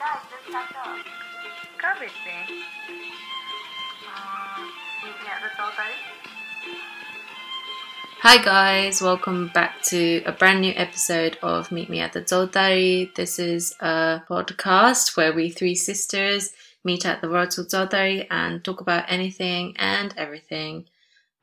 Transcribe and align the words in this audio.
Dai, 0.00 0.16
c'è 0.30 0.36
stato. 0.48 0.96
Capite? 1.76 2.36
Meet 5.04 5.18
me 5.20 5.28
at 5.28 5.42
the 5.42 5.50
Chautari. 5.54 5.92
Hi 8.22 8.38
guys, 8.42 9.02
welcome 9.02 9.50
back 9.52 9.82
to 9.90 10.22
a 10.24 10.32
brand 10.32 10.62
new 10.62 10.72
episode 10.74 11.36
of 11.42 11.70
Meet 11.70 11.90
Me 11.90 12.00
at 12.00 12.14
the 12.14 12.22
Chautari. 12.22 13.14
This 13.14 13.38
is 13.38 13.76
a 13.80 14.22
podcast 14.26 15.18
where 15.18 15.34
we 15.34 15.50
three 15.50 15.74
sisters 15.74 16.54
meet 16.82 17.04
at 17.04 17.20
the 17.20 17.28
Warsaw 17.28 17.64
Chautari 17.64 18.26
and 18.30 18.64
talk 18.64 18.80
about 18.80 19.04
anything 19.06 19.76
and 19.76 20.14
everything. 20.16 20.86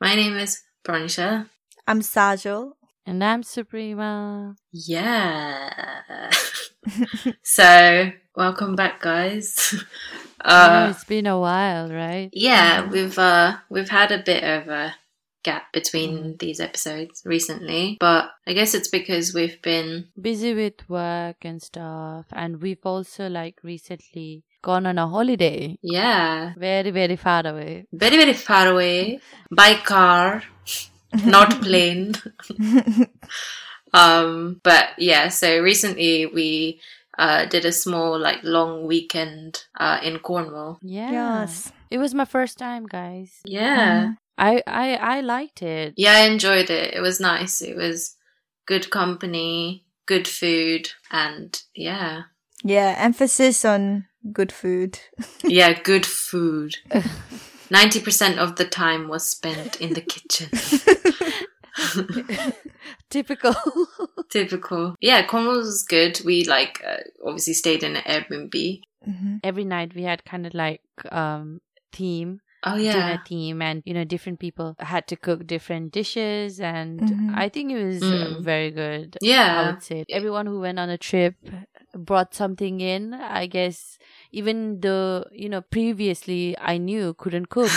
My 0.00 0.16
name 0.16 0.36
is 0.36 0.64
Pranisha. 0.82 1.48
I'm 1.86 2.00
Sajal. 2.00 2.72
And 3.06 3.22
I'm 3.22 3.44
Suprema. 3.44 4.56
Yeah. 4.72 6.30
So, 7.42 8.10
welcome 8.36 8.74
back 8.76 9.00
guys. 9.00 9.74
Uh, 10.40 10.92
it's 10.94 11.02
been 11.02 11.26
a 11.26 11.38
while, 11.38 11.90
right? 11.90 12.30
yeah, 12.32 12.86
we've 12.88 13.18
uh 13.18 13.56
we've 13.70 13.88
had 13.88 14.12
a 14.12 14.22
bit 14.22 14.44
of 14.44 14.68
a 14.68 14.94
gap 15.42 15.72
between 15.72 16.36
these 16.38 16.60
episodes 16.60 17.22
recently, 17.24 17.96
but 17.98 18.30
I 18.46 18.52
guess 18.52 18.72
it's 18.72 18.86
because 18.86 19.34
we've 19.34 19.60
been 19.62 20.06
Busy 20.20 20.54
with 20.54 20.88
work 20.88 21.38
and 21.42 21.60
stuff. 21.60 22.26
And 22.32 22.62
we've 22.62 22.84
also, 22.86 23.28
like, 23.28 23.56
recently 23.64 24.44
gone 24.62 24.86
on 24.86 24.96
a 24.96 25.08
holiday. 25.08 25.76
yeah, 25.82 26.52
Very, 26.56 26.92
very 26.92 27.16
far 27.16 27.44
away. 27.44 27.86
very 27.92 28.16
very 28.16 28.32
far 28.34 28.68
away 28.68 29.18
by 29.50 29.74
car 29.74 30.44
not 31.24 31.60
plane 31.62 32.14
um 33.94 34.60
but 34.62 34.90
yeah 34.98 35.28
so 35.28 35.60
recently 35.60 36.26
we 36.26 36.80
uh 37.18 37.44
did 37.46 37.64
a 37.64 37.72
small 37.72 38.18
like 38.18 38.38
long 38.42 38.86
weekend 38.86 39.64
uh 39.78 39.98
in 40.02 40.18
cornwall 40.18 40.78
Yeah. 40.82 41.10
Yes. 41.40 41.72
It 41.90 41.96
was 41.98 42.12
my 42.12 42.26
first 42.26 42.58
time, 42.58 42.84
guys. 42.86 43.40
yeah 43.44 44.12
I, 44.36 44.62
I, 44.66 44.96
I 45.16 45.20
liked 45.22 45.62
it. 45.62 45.94
yeah 45.96 46.12
i 46.12 46.26
enjoyed 46.30 46.70
it 46.70 46.94
it 46.94 47.00
was 47.00 47.18
nice 47.18 47.62
it 47.62 47.76
was 47.76 48.16
good 48.66 48.90
company 48.90 49.84
good 50.06 50.28
food 50.28 50.90
and 51.10 51.60
yeah 51.74 52.22
Yeah, 52.64 52.94
emphasis 52.98 53.64
on 53.64 54.06
good 54.32 54.52
food. 54.52 54.98
yeah 55.44 55.72
good 55.82 56.04
food 56.06 56.74
90% 57.70 58.38
of 58.38 58.56
the 58.56 58.64
time 58.64 59.08
was 59.08 59.28
spent 59.30 59.76
in 59.80 59.94
the 59.94 60.00
kitchen 60.02 60.48
Typical. 63.10 63.54
typical 64.30 64.94
yeah 65.00 65.24
cornwall 65.26 65.56
was 65.56 65.82
good 65.84 66.20
we 66.24 66.44
like 66.44 66.82
uh, 66.86 66.98
obviously 67.24 67.54
stayed 67.54 67.82
in 67.82 67.96
an 67.96 68.02
airbnb 68.02 68.80
hmm 69.04 69.36
Every 69.44 69.64
night 69.64 69.94
we 69.94 70.02
had 70.02 70.24
kind 70.24 70.46
of 70.46 70.52
like, 70.54 70.82
um, 71.12 71.60
theme. 71.92 72.40
oh 72.66 72.74
dinner 72.76 73.16
yeah 73.16 73.16
theme 73.24 73.62
and 73.62 73.82
you 73.86 73.94
know 73.94 74.04
different 74.04 74.38
people 74.40 74.74
had 74.80 75.06
to 75.06 75.16
cook 75.16 75.46
different 75.46 75.92
dishes 75.92 76.60
and 76.60 77.00
Mhm. 77.00 77.30
i 77.44 77.48
think 77.48 77.70
it 77.72 77.80
was 77.84 78.02
uh, 78.02 78.34
Mm. 78.34 78.42
very 78.42 78.70
good 78.70 79.16
Yeah, 79.22 79.54
i 79.58 79.62
would 79.66 79.82
say 79.82 80.04
everyone 80.10 80.46
who 80.50 80.58
went 80.60 80.78
on 80.78 80.90
a 80.90 80.98
trip 80.98 81.34
brought 81.94 82.34
something 82.34 82.80
in 82.80 83.14
i 83.14 83.46
guess 83.46 83.96
even 84.32 84.80
though 84.80 85.24
you 85.32 85.48
know 85.48 85.62
previously 85.62 86.56
i 86.58 86.76
knew 86.76 87.14
couldn't 87.14 87.48
cook 87.48 87.70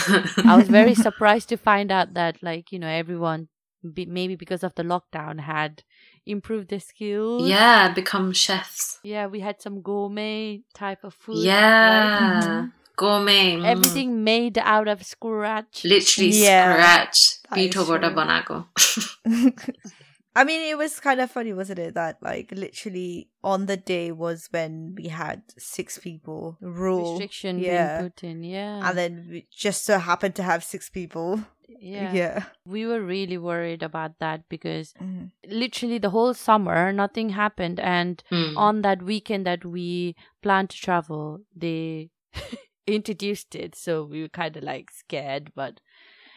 i 0.50 0.58
was 0.58 0.68
very 0.68 0.96
surprised 1.08 1.48
to 1.50 1.58
find 1.58 1.92
out 1.92 2.14
that 2.16 2.42
like 2.44 2.72
you 2.74 2.80
know 2.80 2.90
everyone 2.90 3.48
be, 3.94 4.06
maybe 4.06 4.36
because 4.36 4.64
of 4.64 4.76
the 4.76 4.84
lockdown 4.84 5.40
had 5.42 5.84
improved 6.26 6.70
their 6.70 6.80
skills 6.80 7.48
yeah 7.48 7.92
become 7.94 8.32
chefs 8.32 9.00
yeah 9.04 9.26
we 9.26 9.40
had 9.40 9.62
some 9.62 9.82
gourmet 9.82 10.62
type 10.74 11.04
of 11.04 11.14
food 11.14 11.38
right? 11.38 11.44
Yeah. 11.46 12.68
Gourmet. 12.98 13.56
mm. 13.56 13.66
everything 13.66 14.24
made 14.24 14.58
out 14.60 14.88
of 14.88 15.04
scratch 15.04 15.84
Literally 15.84 16.30
Yeah, 16.30 16.74
scratch. 16.74 17.42
that 17.50 17.58
is 17.58 17.74
Bito 17.74 17.84
Borda 17.86 18.14
true. 18.14 18.18
Bonago. 18.18 19.66
I 20.36 20.46
mean, 20.46 20.62
it 20.62 20.78
was 20.78 21.00
kind 21.02 21.20
of 21.20 21.30
funny, 21.30 21.52
wasn't 21.52 21.80
it? 21.80 21.94
That 21.96 22.18
like 22.22 22.52
literally 22.56 23.28
on 23.44 23.66
the 23.66 23.76
day 23.76 24.12
was 24.12 24.48
when 24.52 24.96
we 24.96 25.08
had 25.10 25.42
six 25.58 25.98
people 25.98 26.58
rule, 26.62 27.12
restriction 27.14 27.60
yeah, 27.60 27.98
being 28.00 28.10
put 28.12 28.24
in. 28.24 28.44
Yeah. 28.44 28.88
and 28.88 28.98
then 28.98 29.28
we 29.30 29.48
just 29.52 29.84
so 29.84 29.98
happened 30.00 30.36
to 30.36 30.44
have 30.44 30.64
six 30.64 30.90
people. 30.90 31.42
Yeah. 31.80 32.14
yeah. 32.14 32.44
We 32.66 32.86
were 32.86 33.02
really 33.02 33.38
worried 33.38 33.82
about 33.84 34.20
that 34.20 34.48
because 34.50 34.94
Mhm. 35.02 35.32
literally 35.48 35.98
the 35.98 36.12
whole 36.12 36.34
summer 36.34 36.92
nothing 36.94 37.30
happened 37.30 37.80
and 37.80 38.24
Mm. 38.32 38.58
on 38.58 38.82
that 38.84 39.02
weekend 39.02 39.46
that 39.48 39.66
we 39.66 40.16
planned 40.42 40.70
to 40.70 40.78
travel 40.78 41.42
they 41.56 42.12
introduced 42.88 43.56
it 43.56 43.74
so 43.76 44.04
we 44.04 44.22
were 44.22 44.30
kind 44.30 44.56
of 44.58 44.64
like 44.64 44.92
scared 44.92 45.52
but 45.56 45.80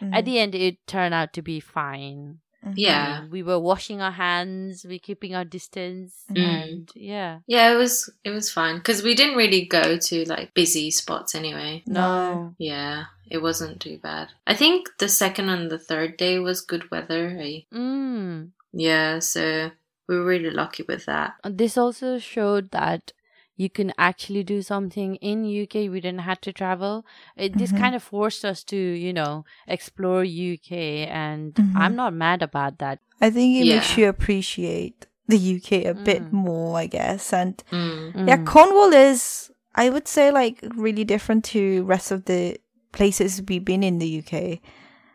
Mhm. 0.01 0.15
at 0.15 0.25
the 0.25 0.39
end 0.39 0.55
it 0.55 0.87
turned 0.87 1.15
out 1.15 1.33
to 1.35 1.43
be 1.43 1.61
fine. 1.61 2.41
Mhm. 2.65 2.75
Yeah. 2.77 3.27
We 3.31 3.43
were 3.43 3.59
washing 3.59 4.01
our 4.01 4.11
hands, 4.13 4.85
We're 4.89 4.99
keeping 4.99 5.35
our 5.35 5.45
distance 5.45 6.25
Mm. 6.31 6.39
and 6.39 6.91
yeah. 6.95 7.39
Yeah, 7.47 7.73
it 7.73 7.77
was 7.77 8.11
it 8.25 8.31
was 8.31 8.51
fine 8.51 8.77
because 8.79 9.03
we 9.03 9.15
didn't 9.15 9.37
really 9.37 9.65
go 9.67 9.99
to 9.99 10.25
like 10.29 10.55
busy 10.55 10.91
spots 10.91 11.35
anyway. 11.35 11.83
No. 11.87 12.55
Yeah, 12.59 13.05
it 13.31 13.39
wasn't 13.43 13.81
too 13.81 13.99
bad. 13.99 14.29
I 14.47 14.55
think 14.55 14.89
the 14.99 15.09
second 15.09 15.49
and 15.51 15.71
the 15.71 15.79
third 15.79 16.17
day 16.17 16.39
was 16.39 16.61
good 16.61 16.91
weather. 16.91 17.37
eh? 17.39 17.61
Mm. 17.73 18.51
Yeah, 18.73 19.19
so 19.21 19.71
we 20.09 20.17
were 20.19 20.25
really 20.27 20.51
lucky 20.51 20.83
with 20.89 21.05
that. 21.07 21.35
This 21.45 21.77
also 21.79 22.19
showed 22.19 22.71
that 22.73 23.13
you 23.57 23.71
can 23.71 23.93
actually 23.99 24.43
do 24.43 24.63
something 24.63 25.17
in 25.17 25.45
UK. 25.45 25.89
We 25.89 26.01
didn't 26.01 26.21
have 26.27 26.41
to 26.43 26.53
travel. 26.53 27.05
It, 27.37 27.57
This 27.57 27.73
Mhm. 27.73 27.79
kind 27.79 27.95
of 27.95 28.03
forced 28.03 28.45
us 28.45 28.65
to, 28.65 28.77
you 28.77 29.13
know, 29.13 29.45
explore 29.69 30.25
UK, 30.25 31.07
and 31.07 31.55
Mhm. 31.55 31.73
I'm 31.77 31.95
not 31.97 32.13
mad 32.15 32.43
about 32.43 32.79
that. 32.79 32.99
I 33.21 33.31
think 33.31 33.57
it 33.57 33.65
makes 33.67 33.97
you 33.97 34.09
appreciate 34.09 35.07
the 35.29 35.39
UK 35.39 35.85
a 35.87 35.95
bit 35.95 36.23
Mm. 36.25 36.33
more, 36.33 36.79
I 36.79 36.87
guess. 36.87 37.33
And 37.33 37.63
Mm. 37.71 38.13
yeah, 38.27 38.37
Mm. 38.39 38.45
Cornwall 38.45 38.93
is, 38.93 39.51
I 39.75 39.89
would 39.91 40.09
say, 40.09 40.31
like 40.31 40.59
really 40.75 41.05
different 41.05 41.45
to 41.55 41.85
rest 41.85 42.11
of 42.11 42.25
the 42.27 42.59
places 42.93 43.43
we've 43.49 43.65
been 43.65 43.83
in 43.83 43.99
the 43.99 44.09
UK. 44.21 44.61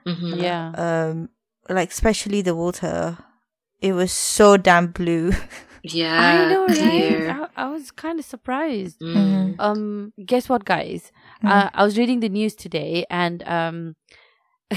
hmm 0.06 0.34
yeah, 0.34 0.72
Um, 0.76 1.30
like 1.70 1.92
especially 1.92 2.42
the 2.42 2.56
water, 2.56 3.18
it 3.82 3.94
was 3.94 4.12
so 4.12 4.58
damn 4.58 4.88
blue. 4.88 5.32
Yeah, 5.84 6.20
I 6.20 6.50
know, 6.50 6.68
right? 6.68 7.50
I, 7.56 7.64
I 7.64 7.68
was 7.70 7.92
kind 7.92 8.20
of 8.20 8.26
surprised. 8.26 9.00
Mm. 9.00 9.56
Um, 9.60 10.14
guess 10.26 10.50
what, 10.50 10.66
guys? 10.66 11.12
Mm. 11.44 11.50
Uh, 11.50 11.70
I 11.74 11.84
was 11.84 11.98
reading 11.98 12.20
the 12.20 12.30
news 12.30 12.54
today, 12.56 13.06
and 13.10 13.44
um, 13.48 13.96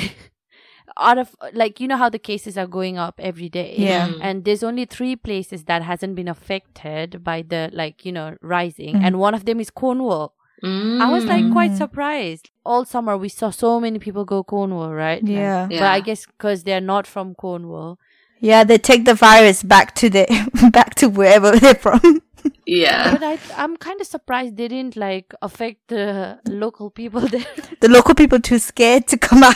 out 0.99 1.19
of 1.19 1.35
like 1.55 1.81
you 1.81 1.89
know 1.89 1.97
how 1.97 2.09
the 2.09 2.19
cases 2.19 2.59
are 2.59 2.67
going 2.67 2.99
up 2.99 3.19
every 3.19 3.49
day. 3.49 3.75
Yeah. 3.79 4.09
Mm. 4.09 4.19
and 4.21 4.45
there's 4.45 4.63
only 4.63 4.85
three 4.85 5.17
places 5.17 5.65
that 5.65 5.83
hasn't 5.83 6.15
been 6.15 6.29
affected 6.29 7.25
by 7.25 7.43
the 7.43 7.71
like 7.73 8.05
you 8.05 8.13
know 8.13 8.37
rising 8.43 8.97
and 8.97 9.19
one 9.19 9.35
of 9.35 9.45
them 9.47 9.59
is 9.61 9.71
cornwall 9.71 10.35
i 10.65 11.11
was 11.11 11.25
like 11.25 11.51
quite 11.51 11.73
Mm. 11.73 11.79
surprised 11.79 12.51
all 12.65 12.85
summer 12.85 13.17
we 13.17 13.29
saw 13.29 13.51
so 13.51 13.81
many 13.81 13.99
people 13.99 14.25
go 14.25 14.45
cornwall 14.45 14.93
right 14.93 15.23
Yeah. 15.27 15.67
Yeah. 15.71 15.81
but 15.81 15.89
i 15.89 16.01
guess 16.01 16.27
because 16.27 16.63
they're 16.65 16.81
not 16.95 17.07
from 17.07 17.35
cornwall 17.35 17.99
Yeah, 18.43 18.65
they 18.65 18.77
take 18.79 19.05
the 19.05 19.15
virus 19.15 19.63
back 19.63 19.95
to 20.01 20.11
the 20.11 20.27
back 20.73 20.95
to 20.97 21.07
wherever 21.09 21.53
they're 21.63 21.75
from. 21.79 22.21
yeah. 22.67 23.13
but 23.15 23.23
i 23.23 23.39
i'm 23.63 23.77
kind 23.77 24.01
of 24.01 24.07
surprised 24.07 24.57
they 24.57 24.67
didn't 24.67 24.97
like 24.97 25.33
affect 25.43 25.79
the 25.95 26.41
local 26.49 26.91
people 26.91 27.21
there 27.35 27.47
the 27.81 27.89
local 27.89 28.15
people 28.17 28.41
too 28.41 28.59
scared 28.59 29.07
to 29.07 29.17
come 29.17 29.43
out. 29.45 29.55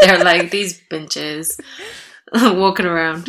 They're 0.00 0.24
like 0.24 0.50
these 0.50 0.80
benches 0.88 1.60
walking 2.32 2.86
around. 2.86 3.28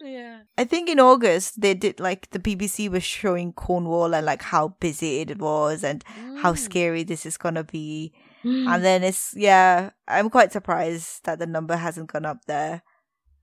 yeah 0.00 0.40
I 0.56 0.64
think 0.64 0.88
in 0.88 1.00
August 1.00 1.60
they 1.60 1.74
did 1.74 2.00
like 2.00 2.30
the 2.30 2.38
BBC 2.38 2.88
was 2.88 3.02
showing 3.04 3.52
Cornwall 3.52 4.14
and 4.14 4.24
like 4.24 4.42
how 4.42 4.68
busy 4.80 5.20
it 5.20 5.38
was 5.38 5.84
and 5.84 6.02
how 6.42 6.52
Mm. 6.54 6.58
scary 6.58 7.02
this 7.04 7.26
is 7.26 7.36
gonna 7.36 7.64
be. 7.64 8.12
And 8.44 8.84
then 8.84 9.02
it's 9.02 9.34
yeah, 9.36 9.90
I'm 10.08 10.28
quite 10.30 10.52
surprised 10.52 11.24
that 11.24 11.38
the 11.38 11.46
number 11.46 11.76
hasn't 11.76 12.12
gone 12.12 12.26
up 12.26 12.44
there. 12.46 12.82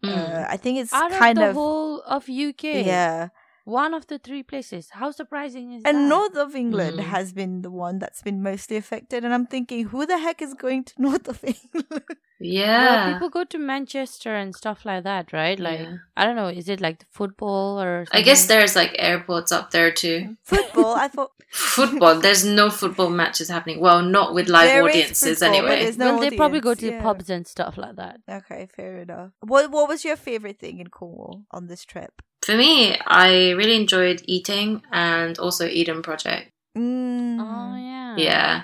Mm. 0.04 0.18
Uh, 0.18 0.46
I 0.50 0.58
think 0.58 0.80
it's 0.80 0.94
out 0.94 1.12
kind 1.12 1.38
of 1.38 1.44
the 1.44 1.50
of 1.50 1.56
whole 1.56 2.02
of 2.02 2.24
uk 2.30 2.64
yeah. 2.64 3.30
One 3.66 3.94
of 3.94 4.08
the 4.08 4.18
three 4.20 4.44
places 4.44 4.90
how 4.92 5.12
surprising 5.12 5.72
is 5.74 5.84
And 5.84 5.86
that 5.86 5.96
And 5.96 6.10
north 6.10 6.36
of 6.36 6.56
England 6.56 6.98
Mm. 7.00 7.04
has 7.04 7.32
been 7.34 7.62
the 7.62 7.72
one 7.72 8.00
that's 8.00 8.22
been 8.22 8.42
mostly 8.44 8.78
affected, 8.78 9.24
and 9.24 9.34
I'm 9.34 9.46
thinking, 9.48 9.86
who 9.86 10.06
the 10.06 10.18
heck 10.18 10.42
is 10.42 10.54
going 10.54 10.84
to 10.86 10.94
north 11.02 11.28
of 11.28 11.44
England? 11.44 12.04
yeah. 12.40 12.86
Well, 13.06 13.14
people 13.14 13.30
go 13.30 13.44
to 13.46 13.58
Manchester 13.60 14.36
and 14.36 14.56
stuff 14.56 14.86
like 14.86 15.04
that, 15.04 15.32
right? 15.32 15.60
Like, 15.60 15.80
Yeah. 15.80 15.98
I 16.18 16.26
don't 16.26 16.36
know, 16.36 16.48
is 16.48 16.68
it 16.70 16.82
like 16.82 17.00
the 17.00 17.06
football 17.12 17.80
or? 17.82 18.06
I 18.12 18.22
guess 18.22 18.46
there's 18.48 18.76
like 18.76 18.96
airports 18.98 19.52
up 19.52 19.72
there 19.72 19.92
too. 19.92 20.38
Football, 20.44 20.96
I 20.96 21.08
thought 21.08 21.32
Football. 21.52 22.20
There's 22.22 22.46
no 22.46 22.70
football 22.70 23.10
matches 23.10 23.50
happening. 23.50 23.82
Well, 23.82 24.02
not 24.02 24.34
with 24.34 24.48
live 24.48 24.68
There 24.70 24.88
is 24.88 24.96
audiences 24.96 25.40
football, 25.40 25.56
anyway. 25.56 25.84
there's 25.84 25.98
no 25.98 26.14
well, 26.14 26.20
they 26.22 26.36
probably 26.38 26.62
go 26.62 26.74
to 26.74 26.86
the 26.86 26.94
yeah. 26.94 27.02
pubs 27.02 27.30
and 27.30 27.46
stuff 27.46 27.78
like 27.78 27.98
that. 27.98 28.22
Okay, 28.30 28.68
fair 28.76 29.00
enough. 29.02 29.32
What 29.42 29.70
What 29.70 29.90
was 29.90 30.06
your 30.06 30.16
favorite 30.16 30.60
thing 30.60 30.80
in 30.80 30.88
Cornwall 30.88 31.44
on 31.52 31.68
this 31.68 31.84
trip? 31.84 32.22
For 32.44 32.56
me, 32.56 32.98
I 33.06 33.52
really 33.52 33.76
enjoyed 33.76 34.24
eating 34.26 34.82
and 34.92 35.38
also 35.38 35.68
Eden 35.68 36.02
Project. 36.02 36.50
Mm. 36.78 37.38
Oh 37.40 37.76
yeah. 37.76 38.16
Yeah. 38.18 38.62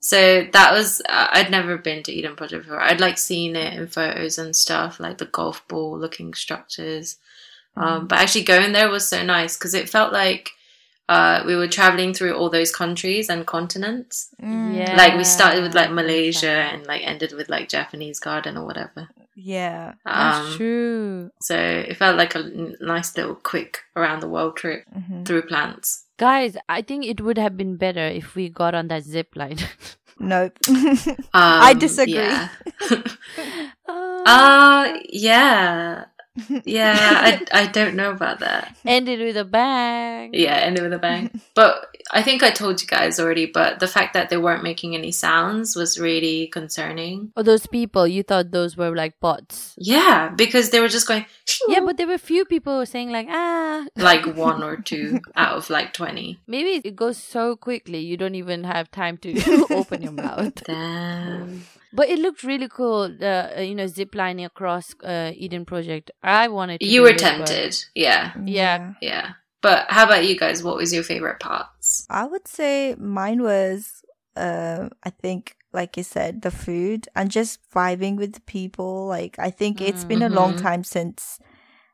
So 0.00 0.46
that 0.52 0.72
was 0.72 1.00
uh, 1.08 1.28
I'd 1.30 1.50
never 1.50 1.76
been 1.78 2.02
to 2.04 2.12
Eden 2.12 2.34
Project 2.36 2.64
before. 2.64 2.80
I'd 2.80 3.00
like 3.00 3.18
seen 3.18 3.54
it 3.54 3.74
in 3.74 3.86
photos 3.86 4.38
and 4.38 4.56
stuff, 4.56 4.98
like 4.98 5.18
the 5.18 5.26
golf 5.26 5.66
ball 5.68 5.98
looking 5.98 6.34
structures. 6.34 7.18
Um, 7.76 8.08
but 8.08 8.18
actually 8.18 8.44
going 8.44 8.72
there 8.72 8.90
was 8.90 9.08
so 9.08 9.22
nice 9.22 9.56
because 9.56 9.74
it 9.74 9.88
felt 9.88 10.12
like 10.12 10.50
uh, 11.08 11.42
we 11.46 11.54
were 11.54 11.68
traveling 11.68 12.12
through 12.12 12.34
all 12.34 12.50
those 12.50 12.74
countries 12.74 13.28
and 13.28 13.46
continents. 13.46 14.30
Mm. 14.42 14.76
Yeah. 14.76 14.96
Like 14.96 15.16
we 15.16 15.24
started 15.24 15.62
with 15.62 15.74
like 15.74 15.90
Malaysia 15.90 16.46
Exactly. 16.46 16.78
and 16.78 16.86
like 16.86 17.02
ended 17.04 17.32
with 17.32 17.48
like 17.48 17.68
Japanese 17.68 18.18
garden 18.18 18.56
or 18.56 18.64
whatever. 18.66 19.08
Yeah. 19.36 19.94
That's 20.04 20.38
Um, 20.50 20.56
true. 20.56 21.30
so 21.40 21.56
it 21.56 21.96
felt 21.96 22.16
like 22.16 22.34
a 22.34 22.42
nice 22.80 23.16
little 23.16 23.34
quick 23.36 23.80
around 23.96 24.20
the 24.20 24.28
world 24.28 24.56
trip 24.56 24.84
Mhm. 24.94 25.24
through 25.24 25.42
plants. 25.42 26.06
Guys, 26.18 26.56
I 26.68 26.82
think 26.82 27.06
it 27.06 27.20
would 27.20 27.38
have 27.38 27.56
been 27.56 27.76
better 27.76 28.04
if 28.06 28.34
we 28.34 28.48
got 28.50 28.74
on 28.74 28.88
that 28.88 29.04
zip 29.04 29.34
line. 29.36 29.58
Nope. 30.22 30.58
Um, 31.32 31.78
disagree. 31.78 32.12
Yeah. 32.20 32.48
uh 33.88 34.92
yeah. 35.08 36.04
Yeah, 36.64 36.94
I, 36.96 37.42
I 37.62 37.66
don't 37.66 37.96
know 37.96 38.10
about 38.10 38.40
that. 38.40 38.76
ended 38.84 39.20
with 39.20 39.36
a 39.36 39.44
bang. 39.44 40.30
Yeah, 40.32 40.56
ended 40.56 40.84
with 40.84 40.92
a 40.92 40.98
bang. 40.98 41.40
But 41.54 41.86
I 42.12 42.22
think 42.22 42.42
I 42.42 42.50
told 42.50 42.80
you 42.80 42.86
guys 42.86 43.18
already, 43.18 43.46
but 43.46 43.80
the 43.80 43.88
fact 43.88 44.14
that 44.14 44.30
they 44.30 44.36
weren't 44.36 44.62
making 44.62 44.94
any 44.94 45.12
sounds 45.12 45.76
was 45.76 45.98
really 45.98 46.46
concerning. 46.48 47.32
Oh, 47.36 47.42
those 47.42 47.66
people, 47.66 48.06
you 48.06 48.22
thought 48.22 48.50
those 48.50 48.76
were 48.76 48.94
like 48.94 49.18
bots. 49.20 49.74
Yeah, 49.76 50.28
because 50.28 50.70
they 50.70 50.80
were 50.80 50.88
just 50.88 51.06
going 51.08 51.26
Yeah, 51.68 51.80
but 51.80 51.96
there 51.96 52.06
were 52.06 52.18
few 52.18 52.44
people 52.44 52.84
saying 52.86 53.10
like, 53.10 53.26
ah. 53.28 53.86
like 53.96 54.26
one 54.26 54.62
or 54.62 54.76
two 54.76 55.20
out 55.36 55.56
of 55.56 55.70
like 55.70 55.92
20. 55.92 56.38
Maybe 56.46 56.80
it 56.84 56.96
goes 56.96 57.18
so 57.18 57.56
quickly 57.56 58.00
you 58.00 58.16
don't 58.16 58.34
even 58.34 58.64
have 58.64 58.90
time 58.90 59.16
to 59.18 59.66
open 59.70 60.02
your 60.02 60.12
mouth. 60.12 60.54
Damn. 60.64 61.64
But 61.92 62.08
it 62.08 62.18
looked 62.18 62.42
really 62.44 62.68
cool. 62.68 63.02
Uh, 63.20 63.60
you 63.60 63.74
know 63.74 63.86
ziplining 63.86 64.44
across 64.46 64.94
uh, 65.02 65.32
Eden 65.34 65.64
Project. 65.64 66.10
I 66.22 66.48
wanted. 66.48 66.80
to 66.80 66.86
You 66.86 67.00
do 67.00 67.02
were 67.02 67.08
it, 67.10 67.14
but- 67.14 67.46
tempted. 67.46 67.84
Yeah, 67.94 68.32
Yeah. 68.44 68.94
yeah. 69.02 69.30
But 69.62 69.86
how 69.90 70.04
about 70.04 70.24
you 70.24 70.38
guys? 70.38 70.62
What 70.62 70.76
was 70.76 70.92
your 70.92 71.02
favorite 71.02 71.38
parts? 71.40 72.06
I 72.08 72.24
would 72.24 72.48
say 72.48 72.94
mine 72.98 73.42
was, 73.42 74.02
uh, 74.34 74.88
I 75.04 75.10
think, 75.10 75.54
like 75.72 75.98
you 75.98 76.02
said, 76.02 76.40
the 76.42 76.50
food 76.50 77.08
and 77.14 77.30
just 77.30 77.58
vibing 77.70 78.16
with 78.16 78.32
the 78.32 78.40
people. 78.40 79.06
Like, 79.06 79.38
I 79.38 79.50
think 79.50 79.82
it's 79.82 80.04
been 80.04 80.22
a 80.22 80.30
long 80.30 80.54
Mhm. 80.54 80.62
time 80.62 80.82
since 80.84 81.38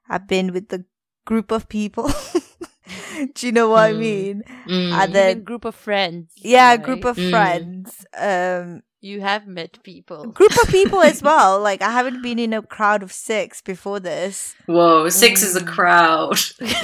I've 0.09 0.29
been 0.29 0.53
with 0.53 0.69
the 0.69 0.85
group 1.25 1.51
of 1.51 1.69
people. 1.69 2.09
Do 3.35 3.47
you 3.47 3.53
know 3.53 3.71
what 3.71 3.83
I 3.91 3.93
Mm. 3.93 3.99
mean? 3.99 4.43
Mm. 4.69 4.93
And 4.93 5.11
Even 5.11 5.13
then, 5.13 5.43
group 5.43 5.65
of 5.65 5.75
friends. 5.75 6.31
yeah, 6.37 6.69
a 6.73 6.77
right? 6.77 6.83
group 6.85 7.05
of 7.05 7.17
Mm. 7.17 7.31
friends. 7.31 8.07
Um, 8.17 8.83
You 9.07 9.21
have 9.21 9.47
met 9.47 9.73
people. 9.83 10.21
group 10.41 10.55
of 10.63 10.69
people 10.69 11.01
as 11.01 11.23
well. 11.29 11.61
Like, 11.61 11.81
I 11.83 11.93
haven't 11.99 12.23
been 12.23 12.39
in 12.47 12.53
a 12.53 12.63
crowd 12.63 13.03
of 13.03 13.13
six 13.13 13.63
before 13.63 14.01
this. 14.01 14.55
Whoa, 14.67 15.09
six 15.09 15.43
is 15.43 15.55
a 15.57 15.61
Mm. 15.61 15.67
crowd. 15.77 16.39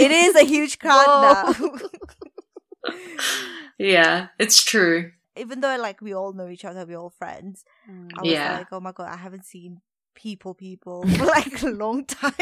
It 0.05 0.11
is 0.25 0.35
a 0.37 0.45
huge 0.55 0.79
crowd 0.79 1.07
Whoa. 1.07 1.23
now. 1.33 2.95
yeah, 3.79 4.29
it's 4.39 4.63
true. 4.63 5.13
Even 5.37 5.61
though, 5.61 5.77
like, 5.79 6.01
we 6.03 6.15
all 6.15 6.33
know 6.33 6.49
each 6.49 6.65
other, 6.65 6.85
we're 6.87 6.99
all 6.99 7.11
friends. 7.11 7.65
Mm. 7.91 8.11
I 8.19 8.23
was 8.23 8.31
Yeah. 8.31 8.59
like, 8.59 8.69
oh 8.73 8.81
my 8.81 8.93
god, 8.93 9.09
I 9.11 9.17
haven't 9.17 9.47
seen 9.47 9.81
people, 10.15 10.55
people 10.55 11.07
for 11.17 11.25
like 11.25 11.63
a 11.63 11.69
long 11.71 12.05
time. 12.05 12.33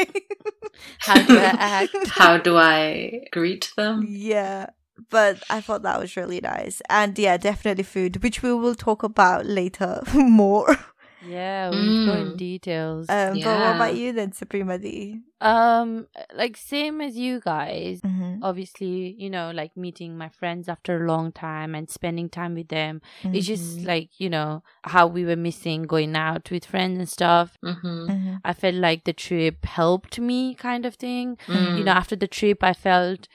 How 0.99 1.21
do 1.25 1.37
I 1.37 1.43
act? 1.57 1.95
How 2.09 2.37
do 2.37 2.57
I 2.57 3.21
greet 3.31 3.71
them? 3.77 4.05
yeah, 4.09 4.67
but 5.09 5.43
I 5.49 5.61
thought 5.61 5.83
that 5.83 5.99
was 5.99 6.15
really 6.15 6.41
nice, 6.41 6.81
and 6.89 7.17
yeah, 7.17 7.37
definitely 7.37 7.83
food, 7.83 8.21
which 8.23 8.41
we 8.43 8.53
will 8.53 8.75
talk 8.75 9.03
about 9.03 9.45
later 9.45 10.01
more. 10.13 10.77
Yeah, 11.23 11.69
we'll 11.69 12.05
go 12.05 12.13
in 12.13 12.33
Mm. 12.33 12.37
details. 12.37 13.09
Um, 13.09 13.39
But 13.39 13.59
what 13.59 13.75
about 13.75 13.95
you 13.95 14.11
then, 14.13 14.31
Suprema 14.31 14.77
D? 14.79 15.21
Um, 15.39 16.07
like 16.35 16.57
same 16.57 17.01
as 17.01 17.15
you 17.17 17.39
guys. 17.39 18.01
Mm-hmm. 18.01 18.43
Obviously, 18.43 19.15
you 19.17 19.29
know, 19.29 19.51
like 19.51 19.75
meeting 19.77 20.17
my 20.17 20.29
friends 20.29 20.67
after 20.69 21.03
a 21.03 21.07
long 21.07 21.31
time 21.31 21.75
and 21.75 21.89
spending 21.89 22.29
time 22.29 22.53
with 22.55 22.69
them. 22.69 23.01
It's 23.31 23.45
Mm-hmm. 23.47 23.53
just 23.53 23.83
like 23.85 24.09
you 24.19 24.29
know 24.29 24.63
how 24.83 25.07
we 25.07 25.25
were 25.25 25.35
missing 25.35 25.83
going 25.83 26.15
out 26.15 26.49
with 26.51 26.65
friends 26.65 26.97
and 26.99 27.09
stuff. 27.09 27.57
hmm 27.61 27.77
Mm-hmm. 28.09 28.35
I 28.43 28.53
felt 28.53 28.75
like 28.75 29.03
the 29.03 29.13
trip 29.13 29.65
helped 29.65 30.19
me, 30.19 30.53
kind 30.55 30.85
of 30.85 30.95
thing. 30.95 31.37
Mm. 31.47 31.77
You 31.77 31.83
know, 31.85 31.91
after 31.93 32.15
the 32.15 32.27
trip, 32.27 32.63
I 32.63 32.73
felt 32.73 33.27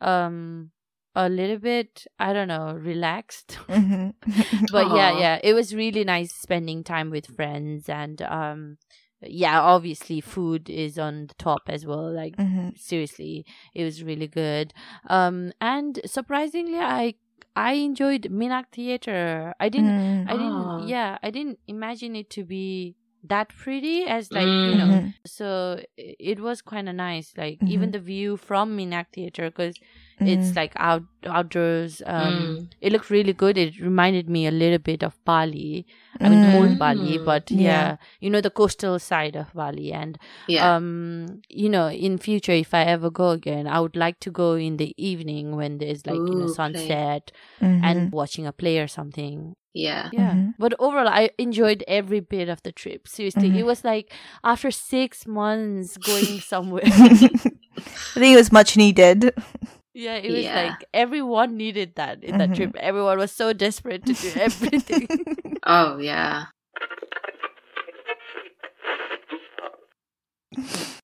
um 0.00 0.70
a 1.14 1.28
little 1.28 1.58
bit 1.58 2.06
I 2.18 2.32
don't 2.32 2.48
know 2.48 2.72
relaxed. 2.74 3.58
Mm-hmm. 3.68 4.10
but 4.72 4.86
yeah 4.94 5.18
yeah 5.18 5.38
it 5.42 5.54
was 5.54 5.74
really 5.74 6.04
nice 6.04 6.32
spending 6.32 6.84
time 6.84 7.10
with 7.10 7.26
friends 7.26 7.88
and 7.88 8.22
um 8.22 8.78
yeah 9.20 9.60
obviously 9.60 10.20
food 10.20 10.68
is 10.70 10.98
on 10.98 11.26
the 11.26 11.34
top 11.34 11.62
as 11.68 11.84
well 11.86 12.12
like 12.12 12.36
Mm-hmm. 12.36 12.70
seriously 12.76 13.44
it 13.74 13.84
was 13.84 14.02
really 14.02 14.26
good 14.28 14.72
um 15.08 15.52
and 15.60 16.00
surprisingly 16.06 16.78
i 16.78 17.14
i 17.56 17.72
enjoyed 17.74 18.22
minack 18.30 18.66
theater 18.72 19.54
i 19.60 19.68
didn't 19.68 19.90
Mm-hmm. 19.90 20.28
i 20.28 20.32
didn't 20.36 20.52
Aw. 20.68 20.86
yeah 20.86 21.18
i 21.22 21.30
didn't 21.30 21.58
imagine 21.66 22.16
it 22.16 22.30
to 22.30 22.44
be 22.44 22.94
that 23.24 23.48
pretty 23.50 24.04
as 24.04 24.32
like 24.32 24.48
you 24.66 24.76
know 24.76 24.86
Mhm. 24.86 25.14
so 25.24 25.80
it 25.96 26.40
was 26.40 26.62
kind 26.62 26.88
of 26.88 26.94
nice 26.96 27.32
like 27.36 27.58
Mhm. 27.60 27.68
even 27.74 27.90
the 27.92 28.00
view 28.00 28.36
from 28.36 28.76
minack 28.76 29.06
theater 29.12 29.50
because 29.50 29.76
Mm-hmm. 30.26 30.40
it's 30.42 30.56
like 30.56 30.72
out 30.76 31.02
outdoors 31.26 32.02
um 32.06 32.32
Mm. 32.34 32.68
it 32.80 32.92
looked 32.92 33.10
really 33.10 33.32
good 33.32 33.56
it 33.58 33.78
reminded 33.80 34.28
me 34.28 34.46
a 34.46 34.50
little 34.50 34.78
bit 34.78 35.02
of 35.04 35.14
bali 35.24 35.86
i 36.20 36.28
mean 36.28 36.42
whole 36.50 36.66
Mm. 36.66 36.78
bali 36.78 37.18
but 37.18 37.50
yeah. 37.50 37.62
Yeah. 37.62 37.96
you 38.20 38.28
know 38.30 38.40
the 38.40 38.50
coastal 38.50 38.98
side 38.98 39.36
of 39.36 39.52
bali 39.54 39.92
and 39.92 40.18
Yeah. 40.48 40.74
um 40.76 41.40
you 41.48 41.68
know 41.68 41.88
in 41.88 42.18
future 42.18 42.52
if 42.52 42.74
i 42.74 42.82
ever 42.82 43.10
go 43.10 43.30
again 43.30 43.66
i 43.66 43.78
would 43.80 43.94
like 43.96 44.18
to 44.20 44.30
go 44.30 44.54
in 44.54 44.76
the 44.78 44.92
evening 44.96 45.54
when 45.56 45.78
there's 45.78 46.06
like 46.06 46.16
you 46.30 46.34
know 46.42 46.46
sunset 46.48 47.30
Mm-hmm. 47.62 47.84
and 47.84 48.12
watching 48.12 48.46
a 48.46 48.52
play 48.52 48.78
or 48.78 48.88
something 48.88 49.54
yeah. 49.74 50.10
yeah 50.12 50.32
Mhm. 50.34 50.54
but 50.58 50.74
overall 50.78 51.08
i 51.08 51.30
enjoyed 51.38 51.82
every 51.88 52.20
bit 52.20 52.48
of 52.48 52.62
the 52.62 52.72
trip 52.72 53.06
seriously 53.08 53.48
Mhm. 53.50 53.58
it 53.60 53.66
was 53.66 53.84
like 53.84 54.12
after 54.44 54.70
six 54.70 55.26
months 55.26 55.96
going 55.96 56.40
somewhere 56.52 56.82
I 58.14 58.18
think 58.20 58.34
it 58.36 58.36
was 58.36 58.52
much 58.52 58.76
needed. 58.76 59.32
Yeah 59.94 60.16
it 60.16 60.30
was 60.30 60.44
Yeah. 60.44 60.54
like 60.54 60.84
everyone 60.94 61.56
needed 61.56 61.94
that 61.96 62.22
in 62.24 62.38
that 62.38 62.50
Mhm. 62.50 62.56
trip 62.56 62.76
everyone 62.76 63.18
was 63.18 63.32
so 63.32 63.52
desperate 63.52 64.04
to 64.06 64.14
do 64.14 64.32
everything 64.36 65.08
Oh, 65.66 65.98
yeah. 65.98 66.46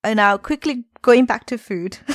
And 0.05 0.17
now, 0.17 0.37
quickly 0.37 0.85
going 1.03 1.27
back 1.27 1.47
to 1.47 1.59
food. 1.59 1.99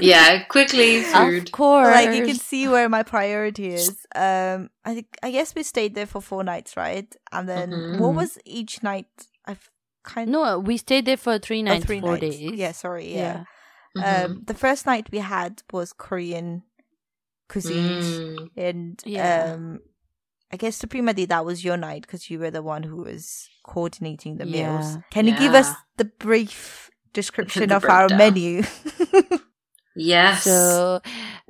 Yeah, 0.00 0.44
quickly 0.44 1.02
food. 1.02 1.46
of 1.46 1.52
course 1.52 1.88
like 1.88 2.12
you 2.12 2.22
can 2.22 2.36
see 2.36 2.68
where 2.68 2.88
my 2.88 3.02
priority 3.02 3.66
is. 3.74 4.06
Um, 4.14 4.70
I 4.84 4.94
think 4.94 5.06
I 5.22 5.30
guess 5.32 5.54
we 5.54 5.62
stayed 5.64 5.94
there 5.94 6.06
for 6.06 6.20
four 6.20 6.44
nights, 6.44 6.76
right? 6.76 7.06
And 7.32 7.48
then 7.48 7.70
Mhm. 7.70 7.98
what 7.98 8.14
was 8.14 8.38
each 8.44 8.82
night? 8.82 9.06
I've 9.46 9.70
kind 10.04 10.30
no 10.30 10.58
we 10.60 10.76
stayed 10.76 11.04
there 11.06 11.16
for 11.16 11.38
three 11.38 11.62
oh, 11.62 11.64
nights 11.64 11.84
three 11.84 12.00
four 12.00 12.12
nights. 12.12 12.36
days 12.38 12.52
Yeah, 12.54 12.72
sorry. 12.72 13.12
Yeah. 13.12 13.44
Mhm. 13.96 14.24
Um, 14.24 14.42
the 14.46 14.54
first 14.54 14.86
night 14.86 15.08
we 15.10 15.18
had 15.18 15.62
was 15.72 15.92
Korean 15.92 16.62
cuisines, 17.48 18.04
Mm. 18.04 18.50
and 18.56 19.02
Yeah. 19.06 19.52
um, 19.54 19.80
I 20.52 20.56
guess 20.56 20.76
Suprema 20.76 21.12
D, 21.14 21.26
that 21.26 21.44
was 21.44 21.62
your 21.64 21.76
night 21.76 22.02
because 22.02 22.30
you 22.30 22.38
were 22.38 22.50
the 22.50 22.62
one 22.62 22.82
who 22.82 22.96
was 23.02 23.48
coordinating 23.64 24.36
the 24.38 24.46
meals. 24.46 24.94
Yeah. 24.94 25.00
Can 25.10 25.26
you 25.26 25.36
give 25.36 25.54
us 25.54 25.68
the 25.96 26.04
brief 26.06 26.90
description 27.12 27.68
The 27.68 27.76
of 27.76 27.84
our 27.84 28.08
menu? 28.08 28.62
Yes. 30.00 30.44
So, 30.44 31.00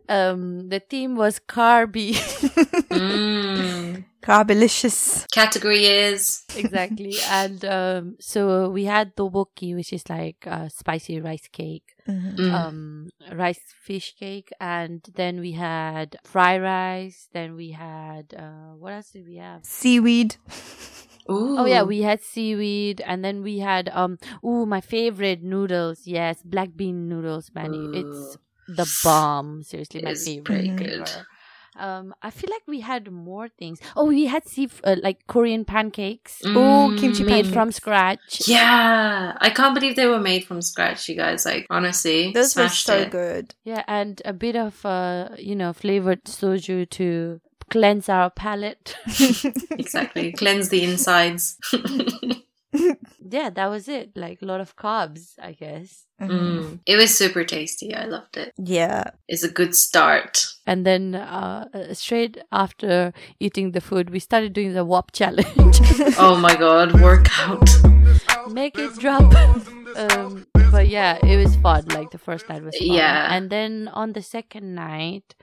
um, 0.08 0.68
the 0.68 0.80
theme 0.80 1.16
was 1.16 1.40
carby. 1.40 2.14
Mm. 2.88 4.04
Carbilicious. 4.22 5.26
Category 5.30 5.84
is. 5.86 6.44
exactly. 6.56 7.16
And 7.30 7.64
um, 7.64 8.16
so 8.20 8.70
we 8.70 8.84
had 8.84 9.14
tteokbokki, 9.14 9.74
which 9.74 9.92
is 9.92 10.08
like 10.08 10.44
a 10.46 10.68
spicy 10.70 11.20
rice 11.20 11.48
cake, 11.52 11.94
Mhm. 12.08 12.36
Mm. 12.36 12.52
um, 12.54 13.08
rice 13.32 13.60
fish 13.82 14.14
cake, 14.18 14.50
and 14.60 15.02
then 15.14 15.40
we 15.40 15.52
had 15.52 16.16
fried 16.24 16.62
rice. 16.62 17.28
Then 17.32 17.54
we 17.54 17.72
had 17.72 18.34
uh, 18.36 18.74
what 18.80 18.94
else 18.94 19.10
did 19.12 19.26
we 19.26 19.36
have? 19.36 19.64
Seaweed. 19.64 20.36
Ooh. 21.30 21.58
Oh 21.60 21.66
yeah, 21.66 21.82
we 21.84 22.00
had 22.00 22.22
seaweed, 22.22 23.02
and 23.04 23.22
then 23.22 23.42
we 23.42 23.58
had 23.60 23.90
um, 23.92 24.18
ooh, 24.44 24.64
my 24.66 24.80
favorite 24.80 25.42
noodles. 25.42 26.06
Yes, 26.06 26.40
black 26.42 26.74
bean 26.74 27.08
noodles, 27.08 27.50
man. 27.54 27.74
It's 27.94 28.36
Ooh. 28.36 28.40
The 28.68 28.86
bomb. 29.02 29.62
Seriously, 29.62 30.02
my 30.02 30.10
It's 30.10 30.24
favorite. 30.24 30.44
pretty 30.44 30.68
good. 30.68 31.10
Um, 31.78 32.12
I 32.22 32.30
feel 32.30 32.50
like 32.50 32.62
we 32.66 32.80
had 32.80 33.10
more 33.12 33.48
things. 33.48 33.78
Oh, 33.94 34.06
we 34.06 34.26
had 34.26 34.44
sea 34.48 34.68
uh, 34.82 34.96
like 35.00 35.24
Korean 35.28 35.64
pancakes 35.64 36.42
Oh, 36.44 36.92
kimchi 36.98 37.22
made 37.22 37.44
pancakes. 37.44 37.52
from 37.54 37.70
scratch. 37.70 38.48
Yeah, 38.48 39.36
I 39.40 39.50
can't 39.50 39.74
believe 39.74 39.94
they 39.94 40.06
were 40.08 40.18
made 40.18 40.44
from 40.44 40.60
scratch, 40.60 41.08
you 41.08 41.14
guys. 41.14 41.44
Like, 41.46 41.66
honestly, 41.70 42.32
Those 42.32 42.56
were 42.56 42.68
so 42.68 42.96
it. 43.02 43.10
good. 43.10 43.54
Yeah, 43.62 43.84
and 43.86 44.20
a 44.24 44.32
bit 44.32 44.56
of 44.56 44.84
uh, 44.84 45.28
you 45.38 45.54
know, 45.54 45.72
flavored 45.72 46.24
soju 46.24 46.90
to 46.90 47.40
cleanse 47.70 48.08
our 48.08 48.30
palate. 48.30 48.96
Exactly. 49.78 50.32
Cleanse 50.32 50.70
the 50.70 50.82
insides. 50.82 51.58
yeah, 53.30 53.50
that 53.50 53.66
was 53.66 53.88
it. 53.88 54.16
Like 54.16 54.42
a 54.42 54.44
lot 54.46 54.60
of 54.60 54.76
carbs, 54.76 55.34
I 55.40 55.52
guess. 55.52 56.04
Mm. 56.20 56.80
It 56.86 56.96
was 56.96 57.16
super 57.16 57.44
tasty. 57.44 57.94
I 57.94 58.04
loved 58.04 58.36
it. 58.36 58.52
Yeah. 58.58 59.04
It's 59.28 59.44
a 59.44 59.50
good 59.50 59.74
start. 59.74 60.44
And 60.66 60.84
then 60.84 61.14
uh, 61.14 61.68
uh, 61.72 61.94
straight 61.94 62.38
after 62.50 63.12
eating 63.38 63.72
the 63.72 63.80
food, 63.80 64.10
we 64.10 64.18
started 64.18 64.52
doing 64.52 64.74
the 64.74 64.84
WAP 64.84 65.12
challenge. 65.12 65.80
Oh 66.18 66.36
my 66.36 66.56
god, 66.56 67.00
workout. 67.00 67.68
Make 68.50 68.78
it 68.78 68.98
drop. 68.98 69.32
um, 69.96 70.46
but 70.70 70.88
yeah, 70.88 71.18
it 71.24 71.36
was 71.36 71.54
fun. 71.56 71.84
Like 71.88 72.10
the 72.10 72.18
first 72.18 72.48
night 72.48 72.62
was 72.62 72.76
fun. 72.76 72.88
Yeah. 72.88 73.34
And 73.34 73.50
then 73.50 73.88
on 73.88 74.12
the 74.12 74.22
second 74.22 74.74
night, 74.74 75.34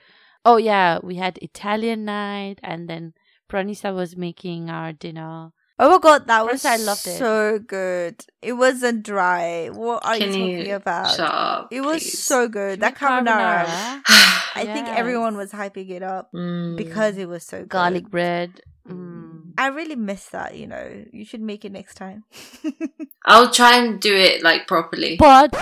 oh 0.44 0.56
yeah, 0.56 0.98
we 1.02 1.16
had 1.16 1.38
Italian 1.42 2.04
night, 2.04 2.58
and 2.62 2.88
then 2.88 3.14
Pranisha 3.48 3.94
was 3.94 4.16
making 4.16 4.70
our 4.70 4.92
dinner. 4.92 5.52
Oh 5.78 5.90
my 5.90 5.98
god, 5.98 6.26
that 6.26 6.46
was 6.46 6.64
I 6.64 6.76
loved 6.76 7.06
it. 7.06 7.18
so 7.18 7.58
good. 7.58 8.24
It 8.40 8.54
wasn't 8.54 9.02
dry. 9.02 9.68
What 9.68 10.06
are 10.06 10.16
Can 10.16 10.28
you 10.28 10.32
talking 10.32 10.66
you 10.66 10.74
about? 10.74 11.10
shut 11.14 11.20
up? 11.30 11.68
It 11.70 11.82
was 11.82 12.02
please? 12.02 12.18
so 12.22 12.48
good. 12.48 12.80
That 12.80 12.94
carbonara. 12.96 14.00
I 14.08 14.64
think 14.72 14.88
everyone 15.02 15.36
was 15.36 15.52
hyping 15.52 15.90
it 15.90 16.02
up 16.02 16.30
Mm. 16.32 16.76
because 16.78 17.18
it 17.18 17.28
was 17.28 17.44
so 17.44 17.58
good. 17.58 17.68
Garlic 17.68 18.08
bread. 18.10 18.60
Mm. 18.88 19.52
I 19.58 19.66
really 19.68 19.96
miss 19.96 20.26
that, 20.28 20.56
you 20.56 20.66
know. 20.66 21.04
You 21.12 21.24
should 21.26 21.42
make 21.42 21.64
it 21.64 21.72
next 21.72 21.94
time. 21.96 22.24
I'll 23.26 23.50
try 23.50 23.76
and 23.76 24.00
do 24.00 24.14
it 24.14 24.42
like 24.42 24.66
properly. 24.66 25.16
But 25.18 25.54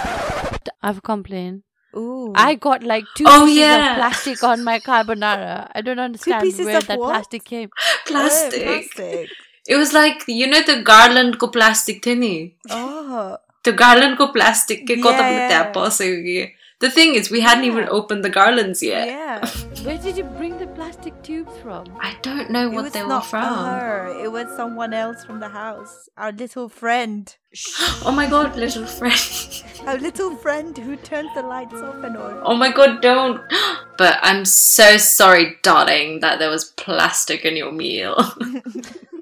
I've 0.83 1.03
complained. 1.03 1.63
Ooh. 1.97 2.33
I 2.35 2.57
got 2.57 2.83
like 2.83 3.05
two 3.17 3.25
Oh, 3.27 3.45
pieces 3.47 3.59
yeah. 3.59 3.93
of 3.93 3.97
plastic 3.99 4.43
on 4.45 4.63
my 4.65 4.79
carbonara. 4.91 5.69
I 5.75 5.81
don't 5.81 5.99
understand 6.01 6.43
where 6.59 6.81
that 6.81 6.99
what? 6.99 7.09
plastic 7.11 7.45
came. 7.45 7.71
Plastic. 8.07 8.63
Oh, 8.63 8.65
plastic. 8.65 9.31
It 9.67 9.77
was 9.77 9.93
like, 9.93 10.25
you 10.29 10.47
know 10.47 10.63
the 10.63 10.83
garland 10.83 11.39
ko 11.39 11.49
plastic 11.49 12.03
thini? 12.03 12.53
Oh. 12.71 13.39
The 13.65 13.73
garland 13.73 14.19
ko 14.19 14.29
plastic 14.29 14.85
ke 14.87 15.01
kotak 15.01 15.25
Yeah. 15.31 15.49
na 15.49 15.49
tapo 15.65 15.89
sa 15.89 16.05
ye. 16.05 16.55
The 16.81 16.91
thing 16.91 17.15
is, 17.15 17.31
we 17.31 17.41
hadn't 17.41 17.65
even 17.65 17.89
opened 17.89 18.25
the 18.25 18.29
garlands 18.29 18.83
yet. 18.83 19.07
Yeah. 19.09 19.41
Where 19.87 19.97
did 19.97 20.19
you 20.19 20.25
bring 20.25 20.59
the 20.59 20.67
plastic 20.67 21.15
tubes 21.23 21.57
from? 21.63 21.87
I 21.99 22.13
don't 22.21 22.51
know 22.51 22.69
what 22.69 22.93
they 22.93 23.01
were 23.03 23.09
not 23.09 23.25
from. 23.25 23.41
her. 23.41 24.13
It 24.23 24.29
was 24.31 24.49
someone 24.55 24.93
else 24.93 25.25
from 25.25 25.41
the 25.41 25.49
house. 25.49 26.11
Our 26.19 26.33
little 26.33 26.69
friend. 26.69 27.25
Oh 28.05 28.13
my 28.13 28.27
god, 28.29 28.57
little 28.57 28.85
friend. 28.85 29.17
Our 29.89 29.97
little 29.97 30.37
friend 30.37 30.77
who 30.77 30.97
turns 30.97 31.33
the 31.35 31.41
lights 31.43 31.81
off 31.81 32.05
and 32.05 32.19
on. 32.19 32.43
Oh 32.45 32.57
my 32.57 32.69
god, 32.71 33.01
don't. 33.01 33.41
But 33.97 34.19
I'm 34.21 34.45
so 34.45 34.99
sorry, 34.99 35.57
darling, 35.63 36.21
that 36.21 36.39
there 36.39 36.51
was 36.51 36.65
plastic 36.77 37.47
in 37.47 37.57
your 37.57 37.73
meal. 37.73 38.19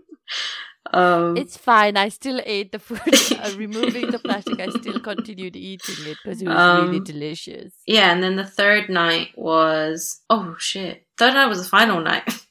um, 0.93 1.37
It's 1.37 1.57
fine. 1.57 1.97
I 1.97 2.09
still 2.09 2.41
ate 2.45 2.73
the 2.73 2.79
food. 2.79 3.01
uh, 3.41 3.53
removing 3.57 4.11
the 4.11 4.19
plastic, 4.19 4.61
I 4.61 4.69
still 4.69 5.01
continued 5.01 5.57
eating 5.57 5.95
it 6.07 6.19
because 6.23 6.43
it 6.43 6.49
was 6.49 6.57
really 6.57 6.99
Um, 6.99 7.05
delicious. 7.05 7.73
yeah, 7.87 8.13
and 8.13 8.23
then 8.23 8.37
the 8.37 8.45
third 8.45 8.89
night 8.91 9.29
was. 9.37 10.21
Oh 10.29 10.57
shit. 10.59 11.07
Third 11.19 11.35
night 11.35 11.47
was 11.47 11.63
the 11.63 11.69
final 11.69 12.01
night. 12.01 12.25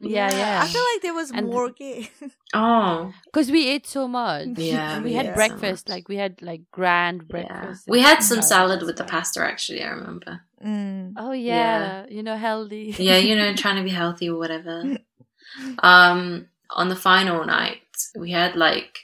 Yeah, 0.00 0.30
yeah. 0.30 0.60
I 0.62 0.68
feel 0.68 0.84
like 0.94 1.02
there 1.02 1.12
was 1.12 1.32
And- 1.32 1.48
more 1.50 1.70
gay. 1.70 2.08
oh. 2.54 3.12
Because 3.24 3.50
we 3.50 3.66
ate 3.66 3.84
so 3.84 4.06
much. 4.06 4.46
Yeah, 4.56 4.94
And 4.94 5.02
we 5.04 5.10
we 5.10 5.16
had 5.16 5.26
ate 5.26 5.30
so 5.32 5.34
breakfast. 5.34 5.88
much. 5.88 5.94
like 5.96 6.08
we 6.08 6.14
had 6.16 6.40
like 6.40 6.62
grand 6.70 7.22
Yeah. 7.22 7.26
breakfast. 7.34 7.82
We 7.88 8.00
had 8.00 8.20
some 8.22 8.40
salad 8.40 8.78
salad 8.78 8.86
with 8.86 8.96
the 8.96 9.02
pasta, 9.02 9.40
actually, 9.42 9.82
I 9.82 9.88
remember. 9.98 10.42
Mm. 10.64 11.14
Oh 11.18 11.32
yeah, 11.32 12.06
you 12.08 12.22
know 12.22 12.36
healthy. 12.36 12.94
Yeah, 12.96 13.16
you 13.16 13.34
know, 13.34 13.52
trying 13.56 13.74
to 13.76 13.82
be 13.82 13.90
healthy 13.90 14.28
or 14.30 14.38
whatever. 14.38 14.98
Um, 15.82 16.46
on 16.70 16.88
the 16.88 16.96
final 16.96 17.44
night, 17.44 17.82
we 18.16 18.30
had 18.32 18.56
like 18.56 19.00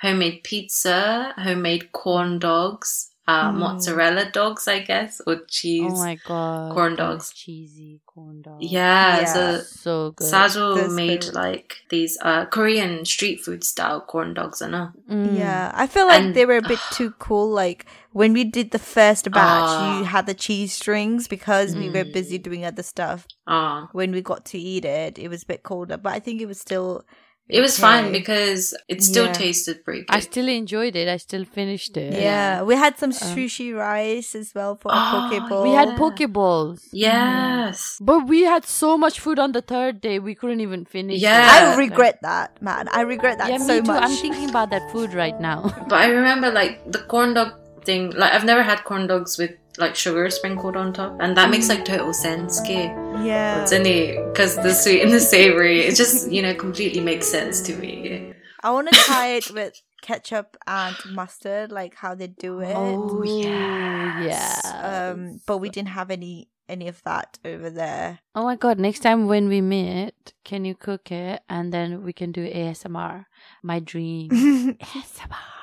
homemade 0.00 0.42
pizza, 0.44 1.34
homemade 1.36 1.92
corn 1.92 2.38
dogs, 2.38 3.10
uh, 3.26 3.50
Mm. 3.50 3.56
mozzarella 3.58 4.30
dogs, 4.32 4.66
I 4.68 4.78
guess, 4.80 5.20
or 5.26 5.40
cheese. 5.48 5.92
Oh 5.94 5.96
my 5.98 6.16
god, 6.26 6.72
Corn 6.72 6.96
dogs. 6.96 7.30
cheesy 7.34 8.00
corn 8.06 8.40
dogs. 8.42 8.64
yeah, 8.64 9.20
Yeah. 9.20 9.32
so 9.34 9.60
so 9.60 10.10
good. 10.12 10.32
Sajo 10.32 10.76
That's 10.76 10.92
made 10.94 11.24
good. 11.26 11.34
like 11.34 11.74
these 11.90 12.16
uh 12.22 12.46
Korean 12.46 13.04
street 13.04 13.44
food 13.44 13.64
style 13.64 14.00
corn 14.00 14.32
dogs, 14.34 14.62
I 14.62 14.68
know. 14.68 14.88
Mm. 15.10 15.36
Yeah, 15.38 15.72
I 15.74 15.86
feel 15.88 16.06
like 16.06 16.22
And- 16.22 16.34
they 16.34 16.46
were 16.46 16.56
a 16.58 16.62
bit 16.68 16.80
too 16.92 17.10
cool. 17.18 17.48
Like 17.50 17.84
when 18.12 18.32
we 18.32 18.44
did 18.44 18.70
the 18.70 18.78
first 18.78 19.30
batch, 19.30 19.68
Ah. 19.68 19.98
you 19.98 20.04
had 20.04 20.26
the 20.26 20.34
cheese 20.34 20.72
strings 20.72 21.28
because 21.28 21.74
we 21.76 21.88
were 21.90 22.04
Mm. 22.04 22.12
busy 22.12 22.38
doing 22.38 22.64
other 22.64 22.82
stuff. 22.82 23.26
Ah, 23.46 23.88
When 23.92 24.12
we 24.12 24.20
got 24.22 24.44
to 24.46 24.58
eat 24.58 24.84
it, 24.84 25.18
it 25.18 25.28
was 25.28 25.42
a 25.42 25.46
bit 25.46 25.62
colder, 25.62 25.96
but 25.96 26.12
I 26.12 26.20
think 26.20 26.40
it 26.40 26.46
was 26.46 26.60
still. 26.60 27.04
it 27.50 27.62
was 27.62 27.78
fine 27.80 28.04
okay. 28.04 28.12
because 28.18 28.74
it 28.92 29.02
still 29.02 29.24
Yeah. 29.24 29.32
tasted 29.32 29.82
pretty 29.82 30.04
I 30.10 30.20
still 30.20 30.48
enjoyed 30.48 30.94
it. 30.94 31.08
I 31.08 31.16
still 31.16 31.46
finished 31.46 31.96
it. 31.96 32.12
Yeah, 32.12 32.60
we 32.62 32.74
had 32.76 32.98
some 32.98 33.08
Um, 33.10 33.16
sushi 33.36 33.74
rice 33.74 34.34
as 34.34 34.52
well 34.54 34.76
for 34.76 34.90
Oh, 34.92 34.98
a 34.98 35.30
poke 35.30 35.48
bowl. 35.48 35.62
We 35.62 35.70
had 35.72 35.88
pokeballs. 35.96 36.80
yes. 36.92 37.96
But 38.00 38.26
we 38.28 38.42
had 38.42 38.66
so 38.66 38.98
much 38.98 39.18
food 39.20 39.38
on 39.38 39.52
the 39.52 39.62
third 39.62 40.00
day, 40.02 40.18
we 40.18 40.34
couldn't 40.34 40.60
even 40.60 40.84
finish. 40.84 41.20
Yeah. 41.22 41.40
it. 41.40 41.72
I 41.72 41.76
regret 41.76 42.18
that, 42.22 42.60
man. 42.60 42.88
I 42.92 43.00
regret 43.02 43.38
that 43.38 43.48
yeah, 43.50 43.58
so 43.58 43.74
me 43.76 43.80
too. 43.80 43.92
much. 43.92 44.02
I'm 44.02 44.16
thinking 44.16 44.50
about 44.50 44.68
that 44.70 44.84
food 44.92 45.14
right 45.14 45.38
now. 45.40 45.72
But 45.88 46.00
I 46.04 46.08
remember 46.08 46.50
like 46.52 46.84
the 46.92 46.98
corn 46.98 47.32
dog 47.34 47.52
thing. 47.88 48.10
Like 48.10 48.32
I've 48.34 48.44
never 48.44 48.62
had 48.62 48.84
corn 48.84 49.06
dogs 49.06 49.38
with 49.40 49.52
like 49.78 49.96
sugar 49.96 50.28
sprinkled 50.30 50.76
on 50.76 50.92
top, 50.92 51.16
and 51.20 51.36
that 51.36 51.48
makes 51.50 51.68
like 51.72 51.84
total 51.84 52.12
sense. 52.12 52.60
Okay, 52.60 52.86
yeah, 53.24 53.62
it's 53.62 53.72
any 53.72 54.18
because 54.28 54.56
the 54.56 54.72
sweet 54.74 55.00
and 55.02 55.12
the 55.12 55.20
savory. 55.34 55.80
It 55.88 55.96
just 55.96 56.30
you 56.30 56.42
know 56.42 56.54
completely 56.54 57.00
makes 57.00 57.26
sense 57.26 57.62
to 57.62 57.72
me. 57.74 58.34
I 58.62 58.70
want 58.70 58.90
to 58.90 58.94
try 59.08 59.26
it 59.38 59.50
with 59.50 59.80
ketchup 60.02 60.56
and 60.66 60.96
mustard, 61.14 61.72
like 61.72 61.94
how 61.94 62.14
they 62.14 62.26
do 62.26 62.60
it. 62.60 62.76
Oh, 62.76 63.22
Ooh, 63.22 63.24
yes. 63.24 64.60
yeah. 64.64 65.10
Um, 65.14 65.40
but 65.46 65.58
we 65.58 65.70
didn't 65.70 65.94
have 65.96 66.10
any 66.10 66.48
any 66.68 66.88
of 66.88 67.02
that 67.04 67.38
over 67.44 67.70
there. 67.70 68.18
Oh 68.34 68.44
my 68.44 68.56
god, 68.56 68.78
next 68.78 69.00
time 69.00 69.26
when 69.26 69.48
we 69.48 69.60
meet, 69.60 70.34
can 70.44 70.64
you 70.68 70.74
cook 70.74 71.10
it 71.10 71.40
and 71.48 71.72
then 71.72 72.04
we 72.04 72.12
can 72.12 72.32
do 72.32 72.44
ASMR? 72.44 73.24
My 73.62 73.78
dream. 73.80 74.28
ASMR. 74.92 75.56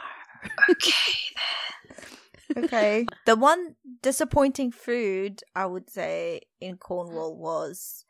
Okay. 0.71 1.19
Okay. 2.57 3.05
The 3.25 3.35
one 3.35 3.75
disappointing 4.01 4.71
food 4.71 5.41
I 5.55 5.65
would 5.65 5.89
say 5.89 6.41
in 6.61 6.77
Cornwall 6.77 7.35
was 7.37 8.05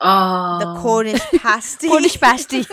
Oh, 0.00 0.58
the 0.58 0.80
Cornish 0.82 1.20
pasty. 1.40 1.88
Cornish 1.88 2.18
pasty. 2.20 2.64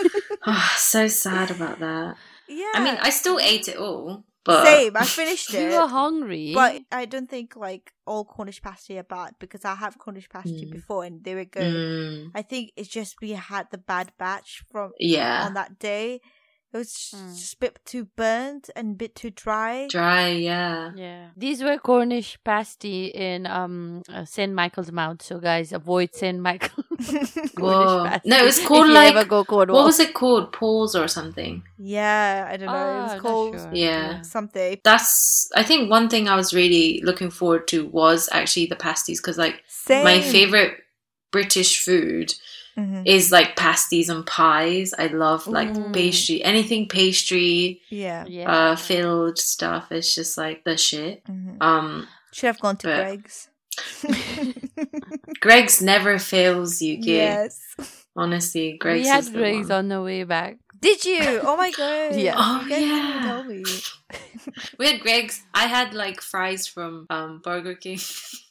Oh, 0.46 0.72
so 0.76 1.06
sad 1.08 1.50
about 1.50 1.78
that. 1.78 2.16
yeah. 2.48 2.72
I 2.74 2.84
mean, 2.84 2.98
I 3.00 3.10
still 3.10 3.38
ate 3.38 3.68
it 3.68 3.76
all, 3.76 4.24
but 4.44 4.64
same. 4.64 4.96
I 4.96 5.04
finished 5.04 5.54
it. 5.54 5.60
you 5.62 5.68
were 5.80 5.86
hungry. 5.86 6.50
But 6.52 6.82
I 6.90 7.04
don't 7.04 7.30
think 7.30 7.54
like 7.54 7.92
all 8.06 8.24
Cornish 8.24 8.60
pasty 8.60 8.98
are 8.98 9.04
bad 9.04 9.34
because 9.38 9.64
I 9.64 9.76
have 9.76 9.98
Cornish 9.98 10.28
pasty 10.28 10.66
Mm. 10.66 10.72
before 10.72 11.04
and 11.04 11.22
they 11.22 11.34
were 11.36 11.44
good. 11.44 11.72
Mm, 11.72 12.30
I 12.34 12.42
think 12.42 12.72
it's 12.76 12.88
just 12.88 13.20
we 13.22 13.30
had 13.30 13.68
the 13.70 13.78
bad 13.78 14.12
batch 14.18 14.64
from 14.70 14.90
yeah, 14.98 15.44
on 15.46 15.54
that 15.54 15.78
day. 15.78 16.20
It 16.74 16.78
was 16.78 16.88
Mm. 17.14 17.36
just 17.38 17.54
a 17.54 17.58
bit 17.58 17.78
too 17.84 18.06
burnt 18.16 18.70
and 18.74 18.92
a 18.92 18.96
bit 18.96 19.14
too 19.14 19.28
dry. 19.30 19.88
dry. 19.90 20.28
Yeah. 20.28 20.92
yeah. 20.96 21.28
These 21.36 21.62
were 21.62 21.76
Cornish 21.76 22.38
pasty 22.44 23.06
in 23.08 23.46
um 23.46 24.02
uh, 24.08 24.24
St. 24.24 24.52
Michael's 24.54 24.90
Mount. 24.90 25.20
So 25.20 25.38
guys, 25.38 25.72
avoid 25.72 26.14
St. 26.14 26.38
Michael. 26.38 26.84
Whoa. 27.58 28.04
No, 28.24 28.36
it 28.38 28.44
was 28.44 28.58
called 28.66 28.88
you 28.88 28.94
like 28.94 29.28
go 29.28 29.42
what 29.44 29.68
was 29.68 30.00
it 30.00 30.14
called? 30.14 30.52
Paws 30.52 30.94
or 30.96 31.08
something. 31.08 31.62
yeah, 31.78 32.48
I 32.50 32.56
don't 32.56 32.66
know. 32.66 32.72
it 32.72 33.00
Ah, 33.00 33.12
was 33.12 33.20
called 33.20 33.54
sure. 33.60 33.70
Yeah. 33.74 34.22
something. 34.22 34.80
That's 34.82 35.50
I 35.54 35.62
think 35.62 35.90
one 35.90 36.08
thing 36.08 36.26
I 36.28 36.36
was 36.36 36.54
really 36.54 37.02
looking 37.04 37.30
forward 37.30 37.68
to 37.68 37.86
was 37.86 38.28
actually 38.32 38.66
the 38.66 38.76
pasties 38.76 39.20
because 39.20 39.36
like 39.36 39.62
Same. 39.68 40.04
my 40.04 40.20
favorite 40.22 40.78
British 41.30 41.84
food 41.84 42.32
Mhm. 42.76 43.02
is 43.06 43.30
like 43.30 43.54
pasties 43.56 44.08
and 44.08 44.24
pies. 44.24 44.94
I 44.98 45.08
love 45.08 45.46
like 45.46 45.76
Ooh. 45.76 45.92
pastry, 45.92 46.42
anything 46.42 46.88
pastry, 46.88 47.80
Yeah. 47.90 48.24
Yeah. 48.26 48.50
uh, 48.50 48.76
filled 48.76 49.38
stuff. 49.38 49.92
It's 49.92 50.14
just 50.14 50.38
like 50.38 50.64
the 50.64 50.76
shit. 50.76 51.22
Mhm. 51.24 51.60
Um, 51.60 52.08
Should 52.32 52.46
have 52.46 52.60
gone 52.60 52.76
to 52.78 52.86
but- 52.88 52.96
Greggs. 52.96 53.48
Greggs 55.40 55.80
never 55.82 56.18
fails 56.18 56.80
you, 56.82 56.96
kid. 56.98 57.06
yes. 57.06 57.58
Honestly, 58.14 58.76
Greggs 58.78 59.04
we 59.04 59.08
had 59.08 59.32
Greggs 59.32 59.68
one. 59.68 59.78
on 59.78 59.88
the 59.88 60.02
way 60.02 60.24
back. 60.24 60.58
Did 60.80 61.04
you? 61.04 61.40
Oh 61.44 61.56
my 61.56 61.70
god. 61.70 62.16
Yeah. 62.16 62.34
Oh, 62.36 62.64
you 62.68 62.76
yeah. 62.76 63.42
We 64.78 64.86
had 64.90 65.00
Greggs. 65.00 65.42
I 65.54 65.66
had 65.66 65.94
like 65.94 66.20
fries 66.20 66.66
from 66.66 67.06
um, 67.08 67.40
Burger 67.42 67.74
King 67.74 67.98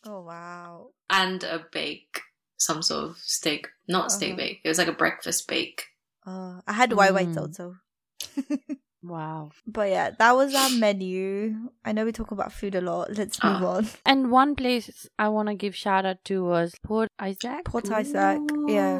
Oh 0.05 0.21
wow. 0.21 0.87
and 1.09 1.43
a 1.43 1.65
bake. 1.71 2.21
Some 2.61 2.81
sort 2.81 3.03
of 3.09 3.17
steak, 3.17 3.67
not 3.87 4.11
steak 4.11 4.29
Uh-huh. 4.33 4.37
bake. 4.37 4.61
It 4.63 4.69
was 4.69 4.77
like 4.77 4.87
a 4.87 4.99
breakfast 5.03 5.47
bake. 5.47 5.79
Uh, 6.25 6.61
I 6.67 6.73
had 6.73 6.93
white 6.93 7.13
whites 7.13 7.35
Mm. 7.37 7.41
also. 7.41 7.75
Wow. 9.03 9.49
But 9.65 9.89
yeah, 9.89 10.11
that 10.11 10.33
was 10.35 10.53
our 10.53 10.69
menu. 10.69 11.55
I 11.83 11.91
know 11.91 12.05
we 12.05 12.11
talk 12.11 12.29
about 12.29 12.53
food 12.53 12.75
a 12.75 12.81
lot. 12.81 13.09
Let's 13.17 13.41
move 13.43 13.63
Ah. 13.63 13.77
on. 13.77 13.87
And 14.05 14.29
one 14.29 14.53
place 14.55 15.09
I 15.17 15.27
want 15.29 15.47
to 15.49 15.55
give 15.55 15.75
shout 15.75 16.05
out 16.05 16.23
to 16.25 16.43
was 16.45 16.75
Port 16.83 17.09
Isaac. 17.17 17.65
Port 17.65 17.89
Isaac. 17.89 18.37
Yeah. 18.67 18.99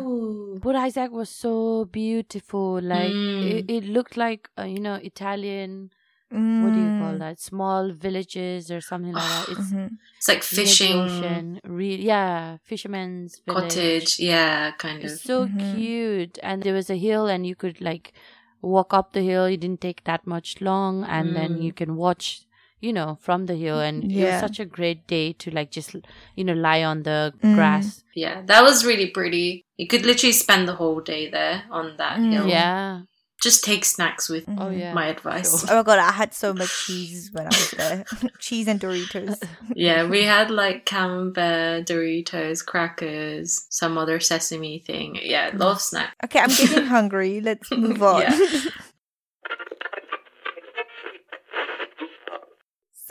Port 0.59 0.75
Isaac 0.75 1.11
was 1.11 1.29
so 1.29 1.85
beautiful. 1.85 2.81
Like 2.81 3.13
Mm. 3.13 3.43
it, 3.51 3.65
it 3.69 3.83
looked 3.85 4.17
like 4.17 4.49
uh, 4.57 4.63
you 4.63 4.79
know 4.79 4.95
Italian. 4.95 5.91
What 6.31 6.71
do 6.73 6.79
you 6.79 6.91
call 7.01 7.13
Mm. 7.15 7.19
that? 7.19 7.39
Small 7.41 7.91
villages 7.91 8.71
or 8.71 8.79
something 8.79 9.11
like 9.13 9.23
that. 9.31 9.49
It's 9.49 9.71
Mhm. 9.73 9.89
It's 10.17 10.27
like 10.29 10.43
fishing 10.43 10.93
Ocean. 10.99 11.59
Re- 11.65 11.95
yeah, 12.11 12.57
fisherman's 12.63 13.41
village. 13.45 13.63
cottage. 13.75 14.19
Yeah, 14.19 14.71
kind 14.83 14.99
of. 15.03 15.11
It's 15.11 15.21
so 15.23 15.45
Mhm. 15.47 15.75
cute. 15.75 16.39
And 16.41 16.63
there 16.63 16.73
was 16.73 16.89
a 16.89 16.95
hill, 16.97 17.27
and 17.27 17.45
you 17.45 17.55
could 17.55 17.81
like 17.81 18.13
walk 18.61 18.93
up 18.93 19.11
the 19.11 19.21
hill. 19.23 19.45
It 19.45 19.59
didn't 19.59 19.81
take 19.81 20.03
that 20.05 20.25
much 20.25 20.61
long, 20.61 21.03
and 21.03 21.35
then 21.35 21.55
Mm. 21.57 21.63
you 21.63 21.73
can 21.73 21.95
watch, 21.97 22.45
you 22.79 22.93
know, 22.93 23.17
from 23.21 23.45
the 23.47 23.55
hill. 23.55 23.79
And 23.81 24.09
it 24.11 24.23
was 24.23 24.39
such 24.39 24.59
a 24.59 24.65
great 24.65 25.05
day 25.07 25.33
to 25.33 25.51
like 25.51 25.69
just, 25.71 25.95
you 26.37 26.43
know, 26.45 26.53
lie 26.53 26.83
on 26.83 27.03
the 27.03 27.33
Mm. 27.43 27.55
grass. 27.55 28.03
Yeah, 28.15 28.41
that 28.45 28.63
was 28.63 28.85
really 28.85 29.07
pretty. 29.09 29.65
You 29.77 29.87
could 29.87 30.05
literally 30.05 30.31
spend 30.33 30.67
the 30.67 30.75
whole 30.75 31.01
day 31.01 31.29
there 31.29 31.63
on 31.69 31.97
that 31.97 32.19
Mm. 32.19 32.31
hill. 32.33 32.47
Yeah. 32.47 33.01
Just 33.41 33.63
take 33.63 33.85
snacks 33.85 34.29
with 34.29 34.43
Oh 34.47 34.51
Mhm. 34.69 34.79
yeah. 34.79 34.93
my 34.93 35.07
advice. 35.07 35.65
Oh 35.69 35.77
my 35.77 35.83
god, 35.83 35.97
I 35.99 36.11
had 36.11 36.33
so 36.33 36.53
much 36.53 36.69
cheese 36.85 37.29
when 37.33 37.45
I 37.45 37.49
was 37.49 37.71
there. 37.71 38.05
cheese 38.39 38.67
and 38.67 38.79
Doritos. 38.79 39.41
Yeah, 39.75 40.05
we 40.07 40.23
had 40.23 40.51
like 40.51 40.85
camembert, 40.85 41.87
Doritos, 41.87 42.63
crackers, 42.63 43.65
some 43.69 43.97
other 43.97 44.19
sesame 44.19 44.79
thing. 44.85 45.17
Yeah, 45.21 45.49
love 45.53 45.59
lot 45.59 45.71
of 45.77 45.81
snacks. 45.81 46.15
Okay, 46.25 46.39
I'm 46.39 46.49
getting 46.49 46.85
hungry. 46.85 47.41
Let's 47.41 47.71
move 47.71 48.03
on. 48.03 48.21
Yeah. 48.21 48.59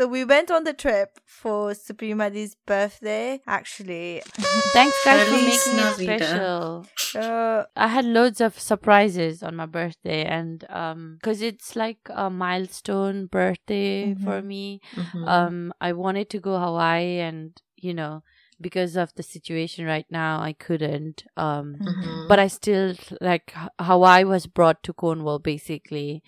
So 0.01 0.07
we 0.07 0.25
went 0.25 0.51
on 0.51 0.65
the 0.65 0.73
trip 0.73 1.19
for 1.27 1.73
Supremadi's 1.73 2.57
birthday. 2.67 3.41
Actually, 3.47 4.23
Thanks 4.73 5.05
guys 5.05 5.29
for 5.29 5.35
making 5.35 5.79
it 5.79 6.19
special. 6.19 6.87
uh, 7.15 7.65
I 7.77 7.89
had 7.89 8.07
loads 8.07 8.41
of 8.41 8.59
surprises 8.59 9.43
on 9.43 9.57
my 9.57 9.67
birthday, 9.67 10.25
and 10.25 10.65
um, 10.71 11.19
cause 11.23 11.43
it's 11.43 11.77
like 11.77 11.99
a 12.09 12.31
milestone 12.31 13.27
birthday 13.27 14.15
for 14.15 14.41
Mhm. 14.41 14.47
me. 14.47 14.81
Mhm. 14.97 15.29
um 15.29 15.73
i 15.81 15.93
wanted 15.93 16.31
to 16.31 16.39
go 16.41 16.59
hawaii 16.59 17.19
and 17.29 17.61
you 17.77 17.93
know 17.93 18.23
because 18.61 18.97
of 18.97 19.13
the 19.17 19.23
situation 19.23 19.85
right 19.85 20.07
now 20.11 20.41
i 20.41 20.53
couldn't 20.67 21.25
um 21.37 21.67
Mhm. 21.81 22.29
but 22.29 22.39
i 22.39 22.47
still 22.49 22.95
like 23.21 23.53
hawaii 23.79 24.25
was 24.25 24.47
brought 24.47 24.83
to 24.83 24.93
cornwall 24.93 25.39
basically 25.39 26.23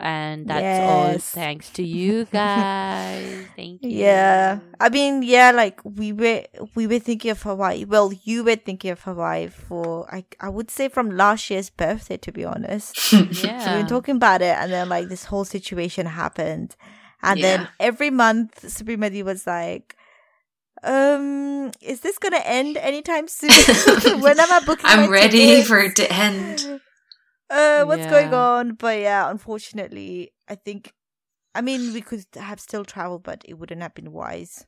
and 0.00 0.46
that's 0.46 0.90
all 0.90 1.18
thanks 1.18 1.70
to 1.70 1.82
you 1.82 2.24
guys 2.32 3.46
thank 3.56 3.82
you 3.82 3.88
yeah. 3.98 4.60
I 4.80 4.88
mean, 4.88 5.22
yeah, 5.22 5.50
like 5.50 5.80
we 5.84 6.12
were 6.12 6.44
we 6.74 6.86
were 6.86 6.98
thinking 6.98 7.30
of 7.30 7.42
Hawaii. 7.42 7.84
Well, 7.84 8.12
you 8.24 8.44
were 8.44 8.56
thinking 8.56 8.90
of 8.90 9.02
Hawaii 9.02 9.48
for 9.48 10.12
I 10.12 10.24
I 10.40 10.48
would 10.48 10.70
say 10.70 10.88
from 10.88 11.10
last 11.10 11.50
year's 11.50 11.70
birthday, 11.70 12.16
to 12.18 12.32
be 12.32 12.44
honest. 12.44 12.96
So 13.08 13.76
we 13.76 13.82
were 13.82 13.88
talking 13.88 14.16
about 14.16 14.42
it, 14.42 14.56
and 14.56 14.72
then 14.72 14.88
like 14.88 15.08
this 15.08 15.24
whole 15.24 15.44
situation 15.44 16.06
happened, 16.06 16.76
and 17.22 17.42
then 17.42 17.68
every 17.80 18.10
month 18.10 18.68
Supreme 18.68 19.00
Supremadi 19.00 19.24
was 19.24 19.46
like, 19.46 19.96
"Um, 20.82 21.72
is 21.80 22.00
this 22.00 22.18
gonna 22.18 22.42
end 22.44 22.76
anytime 22.76 23.28
soon? 23.28 23.50
when 24.20 24.38
am 24.38 24.52
I 24.52 24.60
booking? 24.64 24.86
I'm 24.86 25.02
my 25.02 25.08
ready 25.08 25.38
tickets? 25.38 25.68
for 25.68 25.78
it 25.78 25.96
to 25.96 26.12
end. 26.12 26.80
Uh, 27.50 27.84
what's 27.84 28.06
going 28.06 28.32
on? 28.34 28.74
But 28.74 29.00
yeah, 29.00 29.30
unfortunately, 29.30 30.32
I 30.48 30.54
think, 30.54 30.92
I 31.54 31.60
mean, 31.60 31.92
we 31.92 32.00
could 32.00 32.24
have 32.34 32.60
still 32.60 32.84
traveled, 32.84 33.22
but 33.22 33.42
it 33.46 33.54
wouldn't 33.54 33.82
have 33.82 33.94
been 33.94 34.12
wise. 34.12 34.66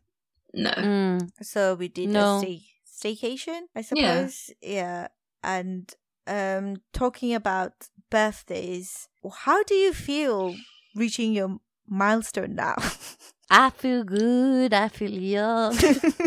No. 0.55 0.71
Mm, 0.71 1.31
So 1.43 1.75
we 1.75 1.89
did 1.89 2.09
No. 2.11 2.39
a 2.39 2.39
stay 2.39 2.63
staycation, 2.87 3.63
I 3.75 3.81
Yeah. 3.81 3.83
suppose. 3.83 4.51
Yeah. 4.61 5.09
And 5.43 5.93
um 6.27 6.77
talking 6.93 7.35
about 7.35 7.73
birthdays, 8.11 9.09
how 9.45 9.63
do 9.65 9.75
you 9.75 9.93
feel 9.93 10.57
reaching 10.95 11.33
your 11.33 11.59
milestone 11.89 12.55
now? 12.55 12.77
i 13.51 13.69
feel 13.71 14.05
good 14.05 14.73
i 14.73 14.87
feel 14.89 15.11
young 15.11 15.77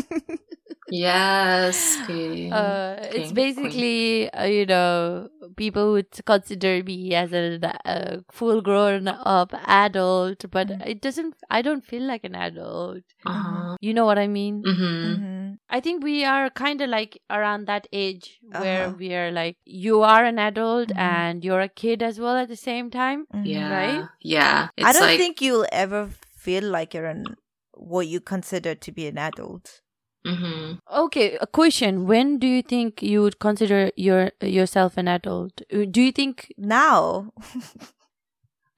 Yes. 0.89 1.97
Okay. 2.01 2.49
Uh, 2.51 2.95
it's 3.11 3.31
King, 3.31 3.33
basically, 3.35 4.31
uh, 4.31 4.45
you 4.45 4.65
know, 4.65 5.29
people 5.55 5.91
would 5.93 6.07
consider 6.25 6.83
me 6.83 7.13
as 7.15 7.33
a 7.33 7.59
uh, 7.85 8.17
full 8.31 8.61
grown 8.61 9.07
up 9.07 9.53
adult, 9.67 10.45
but 10.51 10.67
Mhm. 10.67 10.85
it 10.85 11.01
doesn't, 11.01 11.35
I 11.49 11.61
don't 11.61 11.83
feel 11.83 12.03
like 12.03 12.23
an 12.23 12.35
adult. 12.35 13.03
uh-huh. 13.25 13.77
You 13.81 13.93
know 13.93 14.05
what 14.05 14.17
I 14.19 14.27
mean? 14.27 14.61
hmm 14.63 15.15
Mhm. 15.15 15.57
I 15.69 15.79
think 15.79 16.03
we 16.03 16.23
are 16.25 16.49
kind 16.49 16.81
of 16.81 16.89
like 16.89 17.19
around 17.29 17.65
that 17.67 17.87
age 17.91 18.39
where 18.43 18.87
Uh-huh. 18.87 18.97
we 18.97 19.13
are 19.15 19.31
like, 19.31 19.57
you 19.65 20.01
are 20.03 20.23
an 20.25 20.39
adult 20.39 20.89
Mhm. 20.89 20.99
and 20.99 21.43
you're 21.45 21.61
a 21.61 21.69
kid 21.69 22.03
as 22.03 22.19
well 22.19 22.35
at 22.37 22.49
the 22.49 22.55
same 22.57 22.89
time. 22.89 23.25
Mhm. 23.33 23.45
Yeah. 23.45 23.69
Right? 23.71 24.03
Yeah. 24.21 24.69
It's 24.77 24.87
I 24.87 24.93
don't 24.93 25.01
like, 25.07 25.19
think 25.19 25.41
you'll 25.41 25.67
ever 25.71 26.09
feel 26.35 26.63
like 26.63 26.93
you're 26.93 27.05
an 27.07 27.35
what 27.75 28.07
you 28.07 28.19
consider 28.21 28.75
to 28.75 28.91
be 28.91 29.07
an 29.07 29.17
adult. 29.17 29.81
Hmm 30.25 30.73
Okay, 30.91 31.37
a 31.41 31.47
question. 31.47 32.05
When 32.07 32.37
do 32.39 32.47
you 32.47 32.61
think 32.61 33.01
you 33.01 33.21
would 33.21 33.39
consider 33.39 33.91
your 33.95 34.31
yourself 34.41 34.97
an 34.97 35.07
adult? 35.07 35.61
Uh, 35.73 35.85
Do 35.89 36.01
you 36.01 36.11
think 36.11 36.53
Now. 36.57 37.33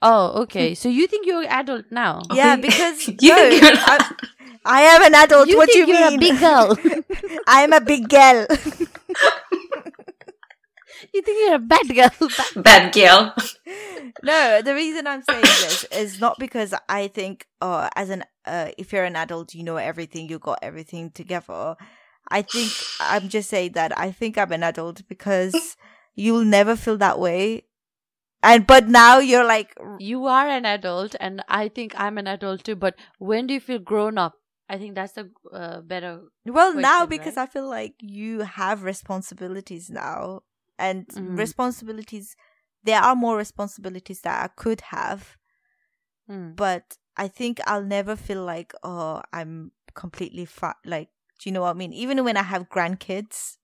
Oh, 0.01 0.41
okay. 0.43 0.73
So 0.75 0.89
you 0.89 1.07
think 1.07 1.25
you're 1.25 1.41
an 1.41 1.47
adult 1.49 1.85
now? 1.91 2.21
Yeah, 2.29 2.55
because 2.55 3.07
you 3.19 3.29
no, 3.29 3.35
think 3.35 3.61
you're 3.61 3.71
I- 3.85 3.99
I 4.65 4.81
am 4.81 5.03
an 5.03 5.15
adult. 5.15 5.49
You 5.49 5.57
what 5.57 5.71
do 5.71 5.79
you 5.79 5.87
mean? 5.87 6.01
you're 6.01 6.07
a 6.07 6.11
big 6.11 6.39
girl. 6.39 6.77
I 7.47 7.61
am 7.63 7.73
a 7.73 7.81
big 7.81 8.09
girl. 8.09 8.45
You 11.13 11.21
think 11.21 11.37
you're 11.45 11.55
a 11.55 11.59
bad 11.59 11.87
girl? 11.95 12.29
bad 12.63 12.93
girl. 12.93 13.33
no, 14.23 14.61
the 14.61 14.73
reason 14.73 15.07
I'm 15.07 15.23
saying 15.23 15.41
this 15.41 15.83
is 15.85 16.19
not 16.19 16.39
because 16.39 16.73
I 16.89 17.07
think, 17.07 17.47
oh, 17.61 17.89
as 17.95 18.09
an 18.09 18.23
uh, 18.45 18.69
if 18.77 18.93
you're 18.93 19.03
an 19.03 19.15
adult, 19.15 19.53
you 19.53 19.63
know 19.63 19.77
everything, 19.77 20.29
you 20.29 20.39
got 20.39 20.59
everything 20.61 21.11
together. 21.11 21.75
I 22.29 22.41
think 22.41 22.71
I'm 22.99 23.29
just 23.29 23.49
saying 23.49 23.73
that 23.73 23.97
I 23.97 24.11
think 24.11 24.37
I'm 24.37 24.51
an 24.51 24.63
adult 24.63 25.07
because 25.07 25.77
you'll 26.15 26.45
never 26.45 26.75
feel 26.75 26.97
that 26.97 27.19
way. 27.19 27.65
And 28.43 28.67
but 28.67 28.87
now 28.87 29.19
you're 29.19 29.45
like, 29.45 29.75
you 29.99 30.25
are 30.27 30.47
an 30.47 30.65
adult, 30.65 31.15
and 31.19 31.43
I 31.49 31.67
think 31.67 31.99
I'm 31.99 32.17
an 32.17 32.27
adult 32.27 32.63
too. 32.63 32.75
But 32.75 32.95
when 33.17 33.47
do 33.47 33.53
you 33.53 33.59
feel 33.59 33.79
grown 33.79 34.17
up? 34.17 34.35
I 34.69 34.77
think 34.77 34.95
that's 34.95 35.17
a 35.17 35.27
uh, 35.53 35.81
better. 35.81 36.21
well, 36.45 36.73
now 36.73 37.05
because 37.05 37.37
right? 37.37 37.43
I 37.49 37.51
feel 37.51 37.69
like 37.69 37.95
you 37.99 38.41
have 38.41 38.83
responsibilities 38.83 39.89
now, 39.89 40.41
and 40.79 41.07
Mhm. 41.07 41.37
responsibilities. 41.37 42.35
There 42.83 42.99
are 43.01 43.15
more 43.15 43.37
responsibilities 43.37 44.21
that 44.21 44.43
I 44.43 44.47
could 44.47 44.81
have, 44.81 45.37
Hmm. 46.27 46.53
but 46.55 46.97
I 47.17 47.27
think 47.27 47.59
I'll 47.65 47.83
never 47.83 48.15
feel 48.15 48.43
like 48.43 48.73
oh 48.83 49.21
I'm 49.33 49.71
completely 49.93 50.45
fat. 50.45 50.75
Like, 50.85 51.09
do 51.39 51.49
you 51.49 51.53
know 51.53 51.61
what 51.61 51.71
I 51.71 51.73
mean? 51.73 51.93
Even 51.93 52.23
when 52.23 52.37
I 52.37 52.43
have 52.43 52.69
grandkids, 52.69 53.57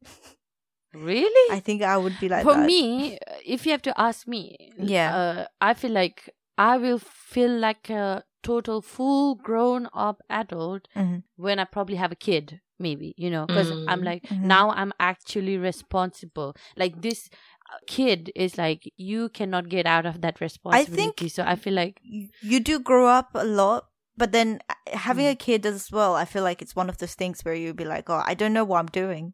Really? 0.93 1.55
I 1.55 1.59
think 1.61 1.81
I 1.81 1.97
would 1.97 2.19
be 2.19 2.27
like 2.27 2.43
For 2.43 2.53
that. 2.55 2.65
me, 2.65 3.17
if 3.45 3.65
you 3.65 3.71
have 3.71 3.81
to 3.83 3.93
ask 3.99 4.27
me, 4.27 4.57
Yeah. 4.77 5.15
uh, 5.15 5.45
I 5.61 5.73
feel 5.73 5.91
like 5.91 6.29
I 6.57 6.77
will 6.77 6.99
feel 6.99 7.49
like 7.51 7.89
a 7.89 8.23
total 8.43 8.81
full 8.81 9.35
grown 9.35 9.87
up 9.93 10.21
adult 10.29 10.87
Mhm. 10.95 11.23
when 11.37 11.59
I 11.59 11.63
probably 11.65 11.95
have 11.95 12.11
a 12.11 12.15
kid, 12.15 12.59
maybe, 12.81 13.13
you 13.17 13.29
know, 13.29 13.45
because 13.47 13.71
I'm 13.87 14.01
Mm. 14.01 14.05
like, 14.05 14.23
Mhm. 14.27 14.43
now 14.43 14.71
I'm 14.71 14.91
actually 14.99 15.57
responsible. 15.57 16.55
Like 16.75 17.01
this 17.01 17.29
uh, 17.71 17.77
kid 17.87 18.31
is 18.35 18.57
like, 18.57 18.91
you 18.97 19.29
cannot 19.29 19.69
get 19.69 19.85
out 19.85 20.05
of 20.05 20.19
that 20.21 20.41
responsibility. 20.41 21.29
so 21.29 21.43
I 21.47 21.55
feel 21.55 21.73
like, 21.73 21.99
you, 22.03 22.27
you 22.41 22.59
do 22.59 22.79
grow 22.79 23.07
up 23.07 23.29
a 23.33 23.45
lot, 23.45 23.87
but 24.17 24.31
then 24.33 24.59
uh, 24.69 24.73
having 24.97 25.25
Mm. 25.25 25.31
a 25.31 25.35
kid 25.35 25.65
as 25.65 25.91
well, 25.91 26.15
I 26.15 26.25
feel 26.25 26.43
like 26.43 26.61
it's 26.61 26.75
one 26.75 26.89
of 26.89 26.97
those 26.97 27.15
things 27.15 27.45
where 27.45 27.55
you'll 27.55 27.73
be 27.73 27.85
like, 27.85 28.09
oh, 28.09 28.21
I 28.25 28.33
don't 28.33 28.51
know 28.53 28.65
what 28.65 28.79
I'm 28.79 28.87
doing. 28.91 29.33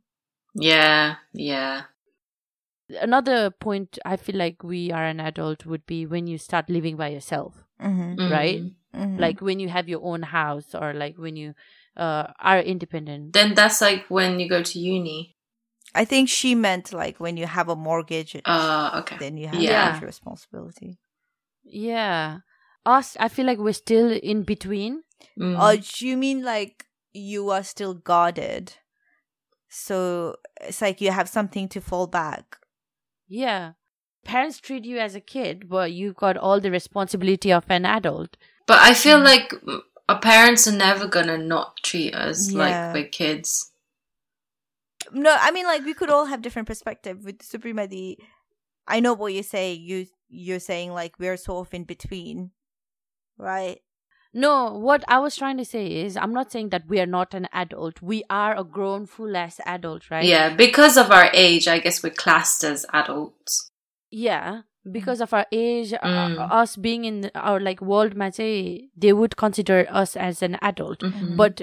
Yeah. 0.53 1.15
Yeah. 1.33 1.83
another 3.01 3.51
point 3.51 3.99
I 4.05 4.15
feel 4.15 4.38
like 4.38 4.63
we 4.63 4.91
are 4.91 5.03
an 5.05 5.19
adult 5.19 5.65
would 5.65 5.86
be 5.86 6.05
when 6.05 6.27
you 6.27 6.38
start 6.38 6.69
living 6.69 6.95
by 6.95 7.10
yourself. 7.10 7.63
Mm-hmm. 7.81 8.31
Right? 8.31 8.62
Mhm. 8.95 9.19
Like 9.19 9.41
when 9.41 9.60
you 9.60 9.69
have 9.69 9.89
your 9.89 10.01
own 10.03 10.21
house 10.23 10.73
or 10.73 10.93
like 10.93 11.17
when 11.17 11.36
you 11.36 11.53
uh, 11.97 12.27
are 12.39 12.60
independent. 12.60 13.33
Then 13.33 13.53
that's 13.55 13.81
like 13.81 14.05
when 14.07 14.39
you 14.39 14.47
go 14.47 14.63
to 14.63 14.79
uni. 14.79 15.36
I 15.95 16.05
think 16.05 16.29
she 16.29 16.53
meant 16.53 16.93
like 16.93 17.19
when 17.19 17.38
you 17.38 17.47
have 17.47 17.69
a 17.69 17.75
mortgage, 17.75 18.36
Uh, 18.45 19.01
okay. 19.01 19.17
then 19.17 19.38
you 19.38 19.47
have 19.47 19.60
yeah. 19.60 19.91
that 19.99 20.05
responsibility. 20.05 20.99
Yeah. 21.63 22.39
Us, 22.86 23.17
I 23.19 23.27
feel 23.27 23.45
like 23.45 23.57
we're 23.57 23.73
still 23.73 24.12
in 24.12 24.43
between. 24.43 25.03
Mm. 25.39 25.60
Or 25.60 25.75
do 25.77 26.07
you 26.07 26.15
mean 26.15 26.43
like 26.43 26.86
you 27.13 27.49
are 27.49 27.63
still 27.63 27.93
guarded? 27.95 28.73
So 29.69 30.36
it's 30.62 30.81
like 30.81 31.01
you 31.01 31.12
have 31.12 31.27
something 31.27 31.67
to 31.69 31.81
fall 31.81 32.07
back. 32.07 32.57
Yeah. 33.27 33.73
Parents 34.23 34.60
treat 34.60 34.86
you 34.86 34.99
as 34.99 35.15
a 35.15 35.21
kid, 35.21 35.67
but 35.69 35.91
you've 35.91 36.15
got 36.15 36.38
all 36.38 36.60
the 36.60 36.71
responsibility 36.71 37.51
of 37.51 37.65
an 37.69 37.86
adult. 37.86 38.38
But 38.67 38.79
I 38.79 38.93
feel 38.93 39.19
like 39.19 39.49
mm, 39.49 39.79
our 40.10 40.20
parents 40.20 40.67
are 40.67 40.72
never 40.76 41.08
gonna 41.08 41.38
not 41.38 41.78
treat 41.84 42.13
us 42.15 42.52
Yeah. 42.52 42.58
like 42.60 42.93
we're 42.93 43.10
kids. 43.10 43.72
No, 45.12 45.36
I 45.39 45.52
mean 45.52 45.65
like 45.65 45.84
we 45.86 45.93
could 45.93 46.10
all 46.10 46.26
have 46.26 46.41
different 46.41 46.67
perspective 46.67 47.24
with 47.24 47.41
Suprema. 47.43 47.88
The 47.88 48.17
I 48.88 49.00
know 49.00 49.13
what 49.13 49.34
you 49.34 49.43
say. 49.43 49.74
You 49.74 50.08
you're 50.30 50.60
saying 50.60 50.91
like 50.93 51.20
we're 51.20 51.38
sort 51.38 51.67
of 51.67 51.74
in 51.74 51.84
between, 51.86 52.52
right? 53.38 53.80
No, 54.34 54.74
what 54.74 55.04
I 55.08 55.20
was 55.20 55.36
trying 55.36 55.58
to 55.58 55.65
say 55.65 55.88
is, 55.88 56.15
I'm 56.17 56.34
not 56.34 56.52
saying 56.52 56.70
that 56.70 56.88
we 56.88 57.00
are 57.00 57.06
not 57.08 57.34
an 57.34 57.48
adult. 57.54 58.02
We 58.02 58.24
are 58.30 58.56
a 58.56 58.63
grown, 58.63 59.06
full 59.08 59.36
ass 59.36 59.60
adult, 59.65 60.12
right? 60.12 60.26
Yeah, 60.26 60.54
because 60.54 60.96
of 60.98 61.12
our 61.12 61.32
age, 61.34 61.67
I 61.67 61.80
guess 61.80 62.04
we're 62.04 62.10
classed 62.12 62.63
as 62.63 62.86
adults. 62.93 63.72
Yeah 64.12 64.62
Because 64.90 65.20
of 65.20 65.33
our 65.33 65.46
age, 65.52 65.92
uh, 65.94 65.98
Mm. 66.02 66.50
us 66.61 66.76
being 66.76 67.05
in 67.05 67.31
our 67.35 67.61
like 67.61 67.81
world, 67.81 68.16
ma 68.16 68.31
चाहिँ, 68.38 68.88
they 68.96 69.12
would 69.12 69.37
consider 69.42 69.87
us 70.02 70.16
as 70.16 70.42
an 70.42 70.57
adult. 70.70 71.05
Mhm. 71.09 71.37
But 71.37 71.62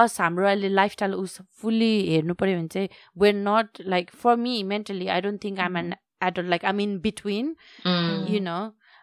us, 0.00 0.18
हाम्रो 0.18 0.46
अहिले 0.48 0.70
lifestyle 0.80 1.14
उस 1.22 1.38
fully 1.62 1.92
हेर्नु 2.10 2.34
पर्यो 2.42 2.58
भने 2.58 2.68
चाहिँ, 2.74 2.88
we're 3.14 3.32
not 3.32 3.80
like, 3.94 4.10
for 4.24 4.36
me, 4.36 4.62
mentally, 4.74 5.08
I 5.10 5.20
don't 5.28 5.40
think 5.46 5.58
I'm 5.66 5.76
an 5.82 5.94
adult. 6.20 6.46
Like, 6.56 6.64
I'm 6.72 6.80
in 6.88 6.98
between. 7.08 7.54
Mm. 7.86 8.28
you 8.34 8.40
know 8.40 8.60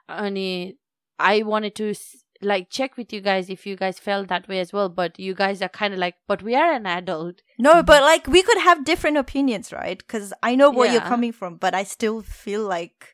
and 0.08 0.38
i 1.20 1.42
wanted 1.52 1.74
to 1.76 1.86
s- 1.92 2.24
like 2.50 2.70
check 2.70 2.98
with 2.98 3.14
you 3.16 3.20
guys 3.28 3.50
if 3.54 3.66
you 3.66 3.76
guys 3.82 3.98
felt 4.08 4.28
that 4.34 4.48
way 4.50 4.60
as 4.64 4.74
well 4.78 4.90
but 4.90 5.18
you 5.26 5.34
guys 5.34 5.62
are 5.68 5.70
kind 5.78 5.94
of 5.98 6.00
like 6.04 6.16
but 6.28 6.44
we 6.44 6.54
are 6.64 6.72
an 6.74 6.86
adult 6.86 7.42
No, 7.58 7.74
but 7.92 8.04
like 8.04 8.28
we 8.28 8.42
could 8.50 8.60
have 8.66 8.84
different 8.90 9.18
opinions, 9.18 9.72
right? 9.74 9.98
Because 9.98 10.34
I 10.44 10.56
know 10.62 10.70
where 10.70 10.92
you're 10.92 11.02
Yeah. 11.02 11.08
coming 11.16 11.32
from, 11.32 11.56
but 11.66 11.74
I 11.74 11.84
still 11.92 12.22
feel 12.22 12.66
like, 12.72 13.14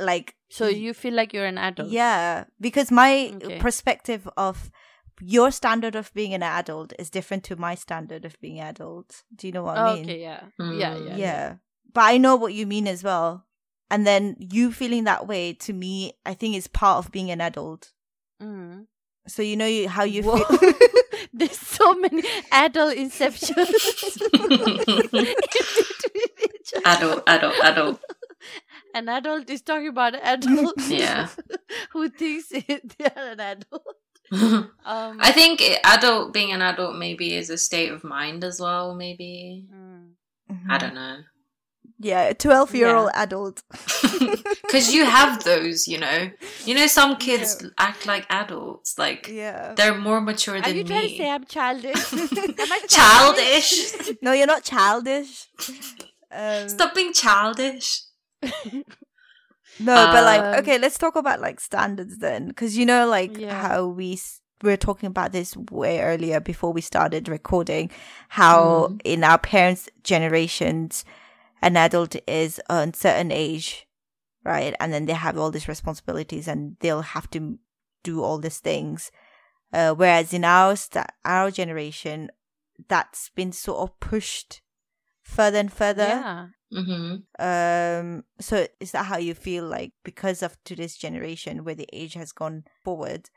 like 0.00 0.34
so 0.50 0.66
you 0.66 0.94
feel 0.94 1.14
like 1.14 1.32
you're 1.32 1.44
an 1.46 1.58
adult 1.58 1.88
Yeah, 1.90 2.44
because 2.60 2.90
my 2.90 3.32
Okay. 3.42 3.58
perspective 3.58 4.28
of 4.36 4.70
your 5.20 5.50
standard 5.50 5.94
of 5.96 6.12
being 6.14 6.32
an 6.32 6.42
adult 6.42 6.92
is 6.98 7.10
different 7.10 7.42
to 7.44 7.56
my 7.56 7.74
standard 7.74 8.24
of 8.24 8.38
being 8.40 8.60
adult. 8.60 9.24
Do 9.34 9.46
you 9.48 9.52
know 9.52 9.64
what 9.64 9.78
I 9.78 9.94
mean? 9.96 10.04
okay 10.04 10.20
yeah 10.20 10.40
Mm. 10.60 10.78
yeah 10.78 10.96
yeah 10.96 11.16
Yeah. 11.16 11.54
But 11.92 12.02
I 12.04 12.18
know 12.18 12.36
what 12.36 12.52
you 12.54 12.66
mean 12.66 12.86
as 12.86 13.02
well. 13.02 13.44
And 13.90 14.06
then 14.06 14.36
you 14.38 14.70
feeling 14.72 15.04
that 15.04 15.26
way 15.26 15.54
to 15.54 15.72
me, 15.72 16.12
I 16.24 16.34
think 16.34 16.54
is 16.56 16.66
part 16.68 16.98
of 17.04 17.10
being 17.10 17.30
an 17.30 17.40
adult. 17.40 17.92
Mm. 18.42 18.86
So 19.26 19.42
you 19.42 19.56
know 19.56 19.66
you, 19.66 19.88
how 19.88 20.04
you 20.04 20.22
Whoa. 20.22 20.38
feel. 20.38 20.72
there's 21.32 21.58
so 21.58 21.94
many 21.94 22.22
adult 22.52 22.96
inceptions 22.96 23.68
adult, 26.84 27.22
adult, 27.26 27.54
adult. 27.62 28.00
An 28.98 29.08
adult 29.08 29.48
is 29.50 29.62
talking 29.62 29.88
about 29.88 30.14
an 30.14 30.20
adult 30.34 30.74
Yeah. 30.88 31.28
who 31.92 32.08
thinks 32.08 32.48
it, 32.52 32.82
they 32.98 33.04
are 33.06 33.28
an 33.32 33.40
adult 33.40 33.96
um 34.84 35.18
I 35.28 35.32
think 35.32 35.62
adult 35.84 36.34
being 36.34 36.52
an 36.52 36.60
adult 36.60 36.96
maybe 36.96 37.34
is 37.34 37.48
a 37.48 37.56
state 37.56 37.90
of 37.90 38.04
mind 38.04 38.44
as 38.44 38.60
well. 38.60 38.94
Maybe 38.94 39.66
mm. 39.72 40.10
I 40.68 40.76
don't 40.76 40.94
know 40.94 41.16
Yeah, 41.98 42.24
a 42.28 42.34
12 42.34 42.74
year 42.74 42.94
old 42.94 43.10
adult. 43.14 43.62
because 44.62 44.92
you 44.94 45.04
have 45.04 45.42
those. 45.44 45.88
You 45.88 45.98
know, 45.98 46.30
you 46.66 46.74
know 46.74 46.86
some 46.86 47.16
kids 47.16 47.64
act 47.78 48.06
like 48.06 48.26
adults. 48.28 48.98
Like 48.98 49.28
Yeah. 49.28 49.74
they're 49.76 49.96
more 49.98 50.20
mature 50.20 50.56
are 50.56 50.60
than 50.60 50.76
you 50.76 50.84
trying 50.84 51.08
to 51.08 51.16
say 51.16 51.30
i'm 51.30 51.44
childish 51.44 52.12
am 52.12 52.72
i 52.76 52.80
Childish. 52.88 53.72
No, 54.22 54.32
you're 54.32 54.46
not 54.54 54.62
childish. 54.62 55.48
Um, 56.30 56.68
Stop 56.68 56.94
being 56.94 57.12
childish. 57.14 58.02
No, 59.80 60.06
but 60.10 60.24
like, 60.24 60.42
Um, 60.44 60.54
okay, 60.60 60.78
let's 60.78 60.98
talk 60.98 61.14
about 61.16 61.40
like 61.40 61.60
standards 61.60 62.18
then, 62.18 62.48
because 62.48 62.76
you 62.76 62.84
know, 62.84 63.06
like 63.08 63.38
Yeah. 63.38 63.60
how 63.62 63.86
we 63.86 64.14
s- 64.14 64.40
we 64.62 64.70
were 64.70 64.76
talking 64.76 65.06
about 65.06 65.30
this 65.30 65.56
way 65.70 66.00
earlier 66.00 66.40
before 66.40 66.72
we 66.72 66.80
started 66.80 67.28
recording, 67.28 67.90
how 68.28 68.88
Mm. 68.90 69.00
in 69.04 69.22
our 69.24 69.38
parents' 69.38 69.88
generations, 70.02 71.04
an 71.62 71.76
adult 71.76 72.16
is 72.26 72.60
a 72.68 72.90
certain 72.92 73.30
age, 73.30 73.86
right, 74.44 74.74
and 74.80 74.92
then 74.92 75.06
they 75.06 75.12
have 75.12 75.38
all 75.38 75.52
these 75.52 75.68
responsibilities 75.68 76.48
and 76.48 76.76
they'll 76.80 77.02
have 77.02 77.30
to 77.30 77.58
do 78.02 78.20
all 78.24 78.38
these 78.38 78.58
things, 78.58 79.12
uh, 79.72 79.92
whereas 79.94 80.32
in 80.32 80.44
our 80.44 80.74
sta- 80.74 81.06
our 81.24 81.52
generation, 81.52 82.30
that's 82.88 83.28
been 83.36 83.52
sort 83.52 83.78
of 83.78 84.00
pushed 84.00 84.60
further 85.22 85.58
and 85.58 85.72
further 85.72 86.08
yeah 86.24 86.48
hmm 86.70 87.22
um 87.38 88.24
so 88.40 88.66
is 88.80 88.92
that 88.92 89.04
how 89.06 89.16
you 89.16 89.34
feel 89.34 89.64
like 89.64 89.92
because 90.04 90.42
of 90.42 90.56
today's 90.64 90.96
generation 90.96 91.64
where 91.64 91.74
the 91.74 91.88
age 91.92 92.14
has 92.14 92.32
gone 92.32 92.64
forward 92.82 93.28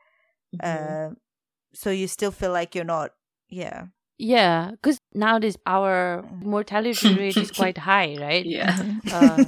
Mm-hmm. 0.56 0.94
uh, 0.94 1.10
so 1.74 1.90
you 1.90 2.08
still 2.08 2.32
feel 2.32 2.52
like 2.52 2.76
you're 2.76 2.84
not 2.86 3.12
yeah 3.50 3.86
Yeah, 4.18 4.72
because 4.72 5.00
nowadays 5.14 5.58
our 5.66 6.24
mortality 6.32 7.14
rate 7.14 7.40
is 7.40 7.52
quite 7.52 7.78
high, 7.80 8.18
right? 8.20 8.50
yeah, 8.50 8.76
Uh, 9.10 9.46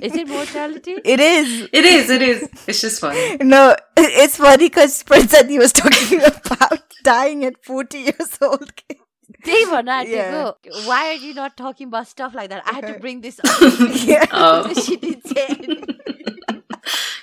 is 0.00 0.16
it 0.16 0.28
mortality? 0.28 0.96
it 1.04 1.20
is 1.20 1.68
it 1.72 1.84
is. 1.84 2.10
It 2.10 2.22
is. 2.22 2.50
It's 2.66 2.80
just 2.80 3.00
funny. 3.00 3.36
no 3.40 3.76
it's 3.96 4.36
funny 4.36 4.68
because 4.68 5.02
prince 5.04 5.30
said 5.30 5.48
he 5.48 5.58
was 5.58 5.72
talking 5.72 6.22
about 6.22 6.80
dying 7.02 7.44
at 7.44 7.62
40 7.64 7.98
years 7.98 8.38
old 8.40 8.72
Devon, 9.44 9.88
I 9.88 9.98
had 9.98 10.10
to 10.10 10.16
Yeah. 10.16 10.30
go. 10.30 10.56
Why 10.86 11.08
are 11.10 11.14
you 11.14 11.34
not 11.34 11.56
talking 11.56 11.88
about 11.88 12.06
stuff 12.08 12.34
like 12.34 12.50
that? 12.50 12.62
I 12.66 12.72
had 12.72 12.86
to 12.86 12.94
bring 12.94 13.20
this 13.20 13.40
up. 13.40 13.46
yeah 14.06 14.26
Oh, 14.32 14.72
she 14.74 14.96
didn't 14.96 15.26
say 15.26 15.56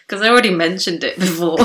because 0.08 0.22
I 0.24 0.30
already 0.30 0.52
mentioned 0.52 1.04
it 1.04 1.18
before. 1.20 1.60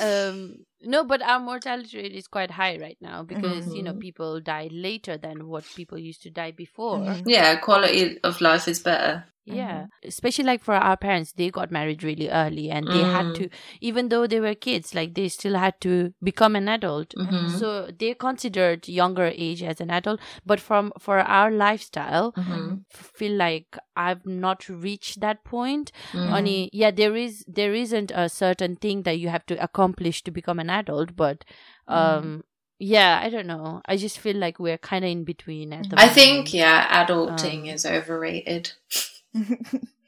um 0.00 0.64
no 0.82 1.04
but 1.04 1.22
our 1.22 1.38
mortality 1.40 1.98
rate 1.98 2.12
is 2.14 2.26
quite 2.26 2.50
high 2.50 2.78
right 2.78 2.96
now 3.00 3.22
because 3.22 3.74
you 3.74 3.82
know 3.82 3.92
Mhm. 3.94 4.00
people 4.00 4.40
die 4.40 4.68
later 4.72 5.16
than 5.18 5.46
what 5.48 5.64
people 5.76 5.98
used 5.98 6.22
to 6.22 6.30
die 6.30 6.50
before 6.52 7.00
Mhm. 7.00 7.22
yeah, 7.26 7.56
quality 7.56 8.18
of 8.22 8.40
life 8.40 8.66
is 8.68 8.80
better. 8.80 9.24
Yeah 9.46 9.86
especially 10.04 10.44
like 10.44 10.62
for 10.62 10.74
our 10.74 10.96
parents 10.96 11.32
they 11.32 11.50
got 11.50 11.70
married 11.70 12.02
really 12.02 12.28
early 12.30 12.70
and 12.70 12.86
they 12.88 13.02
had 13.02 13.26
Mm. 13.26 13.34
to 13.34 13.48
even 13.80 14.08
though 14.08 14.26
they 14.26 14.40
were 14.40 14.54
kids 14.54 14.94
like 14.94 15.14
they 15.14 15.28
still 15.28 15.56
had 15.56 15.78
to 15.80 16.14
become 16.22 16.56
an 16.56 16.68
adult 16.68 17.14
Mhm. 17.18 17.50
so 17.58 17.90
they 17.98 18.14
considered 18.14 18.88
younger 18.88 19.26
age 19.34 19.62
as 19.62 19.80
an 19.80 19.90
adult 19.90 20.18
but 20.46 20.60
from 20.60 20.92
for 20.98 21.18
our 21.18 21.50
lifestyle 21.50 22.32
Mhm. 22.38 22.84
f- 22.94 23.12
feel 23.14 23.36
like 23.36 23.76
i've 23.96 24.24
not 24.24 24.66
reached 24.68 25.20
that 25.20 25.44
point 25.44 25.92
Mhm. 26.12 26.32
Ani, 26.32 26.70
yeah 26.72 26.90
there 26.90 27.14
is 27.16 27.44
there 27.46 27.74
isn't 27.74 28.10
a 28.14 28.28
certain 28.30 28.76
thing 28.76 29.02
that 29.02 29.18
you 29.18 29.28
have 29.28 29.44
to 29.46 29.62
accomplish 29.62 30.22
to 30.24 30.30
become 30.30 30.58
an 30.58 30.70
adult 30.70 31.14
but 31.16 31.44
um 31.86 32.44
yeah 32.78 33.20
i 33.22 33.28
don't 33.30 33.46
know 33.46 33.80
i 33.86 33.96
just 33.96 34.18
feel 34.18 34.36
like 34.36 34.58
we're 34.58 34.78
kind 34.78 35.04
of 35.04 35.10
in 35.10 35.24
between 35.24 35.72
at 35.72 35.88
the 35.90 35.96
I 35.96 36.06
moment. 36.06 36.14
think 36.14 36.54
yeah, 36.54 37.04
adulting 37.06 37.60
Um, 37.68 37.74
is 37.74 37.86
overrated. 37.86 38.72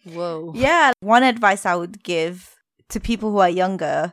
whoa 0.05 0.53
yeah 0.55 0.93
one 1.01 1.23
advice 1.23 1.67
i 1.67 1.75
would 1.75 2.03
give 2.03 2.57
to 2.89 3.01
people 3.01 3.31
who 3.31 3.39
are 3.39 3.51
younger 3.51 4.13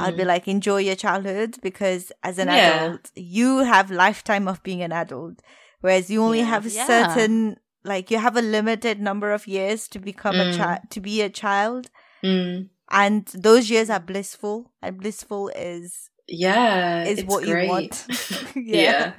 i'd 0.00 0.16
be 0.16 0.22
Mm. 0.22 0.26
like 0.26 0.46
enjoy 0.48 0.78
your 0.78 0.94
childhood 0.94 1.56
because 1.62 2.12
as 2.22 2.38
an 2.38 2.48
Yeah. 2.48 2.76
adult 2.76 3.10
you 3.16 3.58
have 3.58 3.90
lifetime 3.90 4.46
of 4.48 4.62
being 4.62 4.80
an 4.82 4.92
adult 4.92 5.40
whereas 5.80 6.08
you 6.10 6.22
only 6.22 6.38
Yeah. 6.38 6.44
have 6.54 6.66
a 6.66 6.70
Yeah. 6.70 6.86
certain 6.86 7.56
like 7.84 8.10
you 8.12 8.18
have 8.18 8.36
a 8.36 8.42
limited 8.42 9.00
number 9.00 9.32
of 9.32 9.46
years 9.48 9.88
to 9.88 9.98
become 9.98 10.40
a 10.40 10.44
Mm. 10.44 10.56
child 10.56 10.78
to 10.90 11.00
be 11.00 11.20
a 11.22 11.28
child 11.30 11.90
Mm. 12.24 12.68
and 12.90 13.26
those 13.34 13.68
years 13.70 13.90
are 13.90 13.98
blissful 14.00 14.70
and 14.80 14.98
blissful 14.98 15.48
is 15.56 16.08
Yeah, 16.28 17.02
is 17.04 17.18
it's 17.18 17.28
what 17.28 17.44
great. 17.44 17.62
you 17.64 17.68
want 17.68 18.06
yeah. 18.56 19.14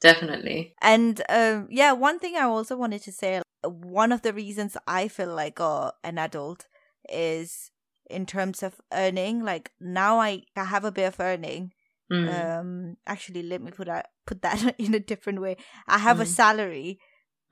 definitely. 0.00 0.74
and 0.82 1.22
um 1.28 1.68
yeah 1.70 1.92
one 1.92 2.18
thing 2.18 2.36
i 2.36 2.42
also 2.42 2.76
wanted 2.76 3.02
to 3.02 3.12
say 3.12 3.40
one 3.64 4.12
of 4.12 4.22
the 4.22 4.32
reasons 4.32 4.76
i 4.86 5.08
feel 5.08 5.34
like 5.34 5.60
oh, 5.60 5.92
an 6.04 6.18
adult 6.18 6.66
is 7.08 7.70
in 8.10 8.26
terms 8.26 8.62
of 8.62 8.80
earning 8.92 9.44
like 9.44 9.72
now 9.80 10.18
i, 10.20 10.42
I 10.56 10.64
have 10.64 10.84
a 10.84 10.92
bit 10.92 11.06
of 11.08 11.20
earning 11.20 11.72
Mm. 12.10 12.28
um 12.28 12.96
actually 13.06 13.42
let 13.42 13.62
me 13.62 13.70
put 13.70 13.86
that 13.86 14.10
put 14.26 14.42
that 14.42 14.74
in 14.78 14.92
a 14.94 15.00
different 15.00 15.40
way 15.40 15.56
i 15.88 15.96
have 15.98 16.20
a 16.20 16.24
Mm. 16.24 16.34
salary 16.34 16.98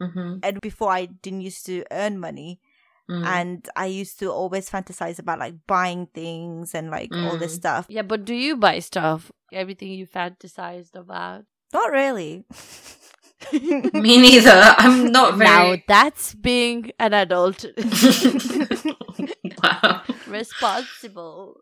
Mhm. 0.03 0.41
and 0.43 0.61
before 0.61 0.93
i 0.93 1.07
didn't 1.07 1.41
used 1.41 1.65
to 1.67 1.85
earn 1.91 2.19
money 2.21 2.61
Mm. 3.09 3.25
and 3.27 3.69
i 3.75 3.87
used 3.87 4.19
to 4.19 4.31
always 4.31 4.69
fantasize 4.71 5.19
about 5.19 5.39
like 5.39 5.55
buying 5.67 6.07
things 6.15 6.75
and 6.75 6.91
like 6.91 7.11
all 7.25 7.37
this 7.39 7.53
Mm. 7.55 7.57
stuff 7.63 7.87
yeah 7.89 8.03
but 8.03 8.25
do 8.25 8.35
you 8.35 8.57
buy 8.57 8.79
stuff 8.81 9.33
everything 9.53 9.91
you 9.93 10.07
fantasized 10.07 10.95
about 10.95 11.45
not 11.73 11.91
really 11.91 12.45
Me 13.53 14.21
neither. 14.21 14.51
I'm 14.79 15.11
not 15.13 15.37
very. 15.37 15.51
now 15.51 15.77
that's 15.89 16.35
being 16.35 16.91
an 16.99 17.15
adult 17.15 17.65
wow. 19.63 20.03
responsible 20.27 21.61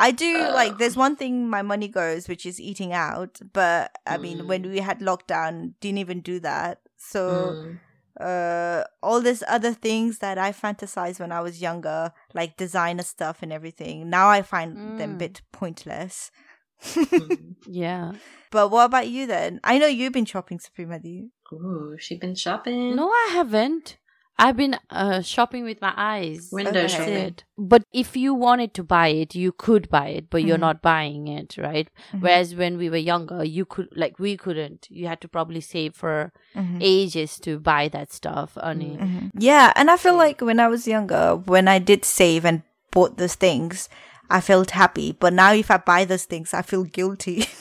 I 0.00 0.12
do 0.12 0.42
Uh, 0.42 0.52
like. 0.54 0.78
There's 0.78 0.96
one 0.96 1.16
thing 1.16 1.48
my 1.50 1.62
money 1.62 1.88
goes, 1.88 2.28
which 2.28 2.46
is 2.46 2.60
eating 2.60 2.92
out. 2.92 3.40
But 3.52 3.90
I 4.06 4.16
mean, 4.16 4.46
when 4.46 4.62
Mm. 4.62 4.70
we 4.70 4.78
had 4.78 5.00
lockdown, 5.00 5.74
didn't 5.80 5.98
even 5.98 6.20
do 6.20 6.38
that. 6.40 6.78
So 6.96 7.56
Mm. 7.56 7.78
uh, 8.20 8.84
all 9.02 9.20
these 9.20 9.42
other 9.48 9.72
things 9.74 10.18
that 10.18 10.38
I 10.38 10.52
fantasized 10.52 11.18
when 11.20 11.32
I 11.32 11.40
was 11.40 11.60
younger, 11.60 12.12
like 12.32 12.56
designer 12.56 13.02
stuff 13.02 13.42
and 13.42 13.52
everything. 13.52 14.08
Now 14.08 14.28
I 14.28 14.42
find 14.42 14.98
them 15.00 15.12
a 15.12 15.14
Mm. 15.14 15.18
bit 15.18 15.42
pointless. 15.52 16.30
Mm. 16.82 17.54
Yeah. 17.66 18.12
But 18.50 18.70
what 18.70 18.86
about 18.86 19.08
you 19.08 19.26
then? 19.26 19.60
I 19.62 19.78
know 19.78 19.86
you've 19.86 20.12
been 20.12 20.24
shopping, 20.24 20.58
Supreme, 20.58 20.90
have 20.90 21.04
you? 21.04 21.30
Ooh, 21.52 21.96
she's 21.98 22.18
been 22.18 22.34
shopping? 22.34 22.96
No, 22.96 23.08
I 23.10 23.28
haven't. 23.32 23.98
I've 24.40 24.56
been 24.56 24.76
uh, 24.88 25.20
shopping 25.20 25.64
with 25.64 25.80
my 25.82 25.92
eyes. 25.96 26.48
Window 26.52 26.84
Okay. 26.84 26.86
Shopping. 26.88 27.34
But 27.58 27.82
if 27.92 28.16
you 28.16 28.32
wanted 28.32 28.72
to 28.74 28.84
buy 28.84 29.08
it, 29.08 29.34
you 29.34 29.50
could 29.50 29.88
buy 29.90 30.08
it, 30.08 30.30
but 30.30 30.44
you're 30.44 30.56
Mhm. 30.56 30.60
not 30.60 30.80
buying 30.80 31.26
it, 31.26 31.58
right? 31.58 31.88
Mhm. 32.14 32.22
Whereas 32.22 32.54
when 32.54 32.78
we 32.78 32.88
were 32.88 32.96
younger, 33.12 33.42
you 33.44 33.64
could, 33.64 33.88
like, 33.96 34.18
we 34.20 34.36
couldn't. 34.36 34.86
You 34.88 35.08
had 35.08 35.20
to 35.22 35.28
probably 35.28 35.60
save 35.60 35.94
for 35.96 36.32
Mhm. 36.54 36.78
ages 36.80 37.38
to 37.40 37.58
buy 37.58 37.88
that 37.88 38.12
stuff. 38.12 38.56
Only. 38.62 38.96
Mm. 38.96 39.00
Mhm. 39.00 39.30
Yeah, 39.34 39.72
and 39.74 39.90
I 39.90 39.96
feel 39.96 40.16
like 40.16 40.40
when 40.40 40.60
I 40.60 40.68
was 40.68 40.86
younger, 40.86 41.34
when 41.34 41.66
I 41.66 41.80
did 41.80 42.04
save 42.04 42.44
and 42.46 42.62
bought 42.92 43.16
those 43.18 43.34
things, 43.34 43.88
I 44.30 44.40
felt 44.40 44.70
happy. 44.72 45.12
But 45.12 45.32
now, 45.32 45.52
if 45.54 45.70
I 45.70 45.76
buy 45.78 46.04
those 46.04 46.24
things, 46.24 46.52
I 46.54 46.62
feel 46.62 46.84
guilty. 46.84 47.46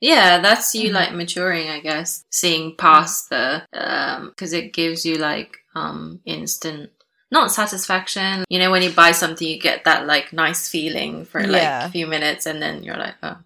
Yeah, 0.00 0.38
that's 0.40 0.74
you 0.74 0.88
Mhm. 0.90 0.94
like 0.94 1.12
maturing, 1.12 1.68
I 1.68 1.80
guess, 1.80 2.24
seeing 2.30 2.74
past 2.76 3.28
the 3.30 3.66
um 3.74 4.30
because 4.30 4.52
it 4.54 4.72
gives 4.72 5.04
you 5.04 5.16
like 5.18 5.58
um 5.74 6.20
instant 6.24 6.90
not 7.30 7.52
satisfaction. 7.52 8.44
You 8.48 8.58
know, 8.60 8.70
when 8.70 8.82
you 8.82 8.90
buy 8.90 9.12
something, 9.12 9.46
you 9.46 9.60
get 9.60 9.84
that 9.84 10.06
like 10.06 10.32
nice 10.32 10.68
feeling 10.70 11.26
for 11.26 11.40
like 11.42 11.60
Yeah. 11.62 11.84
a 11.86 11.90
few 11.90 12.06
minutes, 12.06 12.46
and 12.46 12.62
then 12.62 12.82
you're 12.82 12.96
like, 12.96 13.16
oh. 13.22 13.36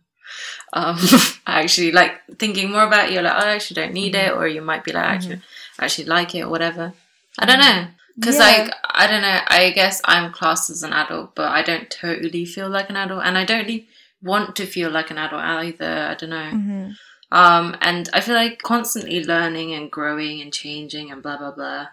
Um, 0.73 0.97
actually, 1.47 1.91
like 1.91 2.13
thinking 2.39 2.71
more 2.71 2.85
about 2.85 3.07
it, 3.09 3.13
you're 3.13 3.23
like, 3.23 3.35
oh, 3.35 3.47
I 3.49 3.55
actually 3.57 3.83
don't 3.83 3.93
need 3.95 4.15
it, 4.15 4.33
or 4.33 4.47
you 4.47 4.63
might 4.63 4.85
be 4.85 4.93
like, 4.93 5.05
actually, 5.05 5.41
I 5.81 5.85
actually 5.87 6.07
like 6.07 6.35
it, 6.37 6.43
or 6.43 6.49
whatever. 6.51 6.93
I 7.39 7.47
don't 7.47 7.59
know, 7.59 7.87
because 8.17 8.37
Yeah. 8.37 8.43
like 8.47 8.73
I 8.85 9.07
don't 9.07 9.23
know. 9.23 9.39
I 9.49 9.71
guess 9.71 10.01
I'm 10.05 10.33
classed 10.33 10.71
as 10.71 10.83
an 10.83 10.93
adult, 10.93 11.35
but 11.35 11.51
I 11.51 11.63
don't 11.63 11.91
totally 11.91 12.45
feel 12.45 12.69
like 12.69 12.91
an 12.91 12.97
adult, 12.97 13.23
and 13.25 13.37
I 13.39 13.45
don't 13.45 13.61
really 13.67 13.89
want 14.23 14.55
to 14.57 14.67
feel 14.67 14.91
like 14.91 15.11
an 15.11 15.19
adult 15.19 15.43
either. 15.43 16.09
I 16.11 16.15
don't 16.15 16.31
know. 16.31 16.51
Mhm. 16.53 16.95
Um, 17.33 17.77
and 17.81 18.09
I 18.13 18.21
feel 18.21 18.35
like 18.35 18.63
constantly 18.63 19.25
learning 19.25 19.73
and 19.73 19.91
growing 19.91 20.41
and 20.43 20.53
changing 20.53 21.11
and 21.11 21.23
blah 21.23 21.39
blah 21.39 21.53
blah. 21.53 21.87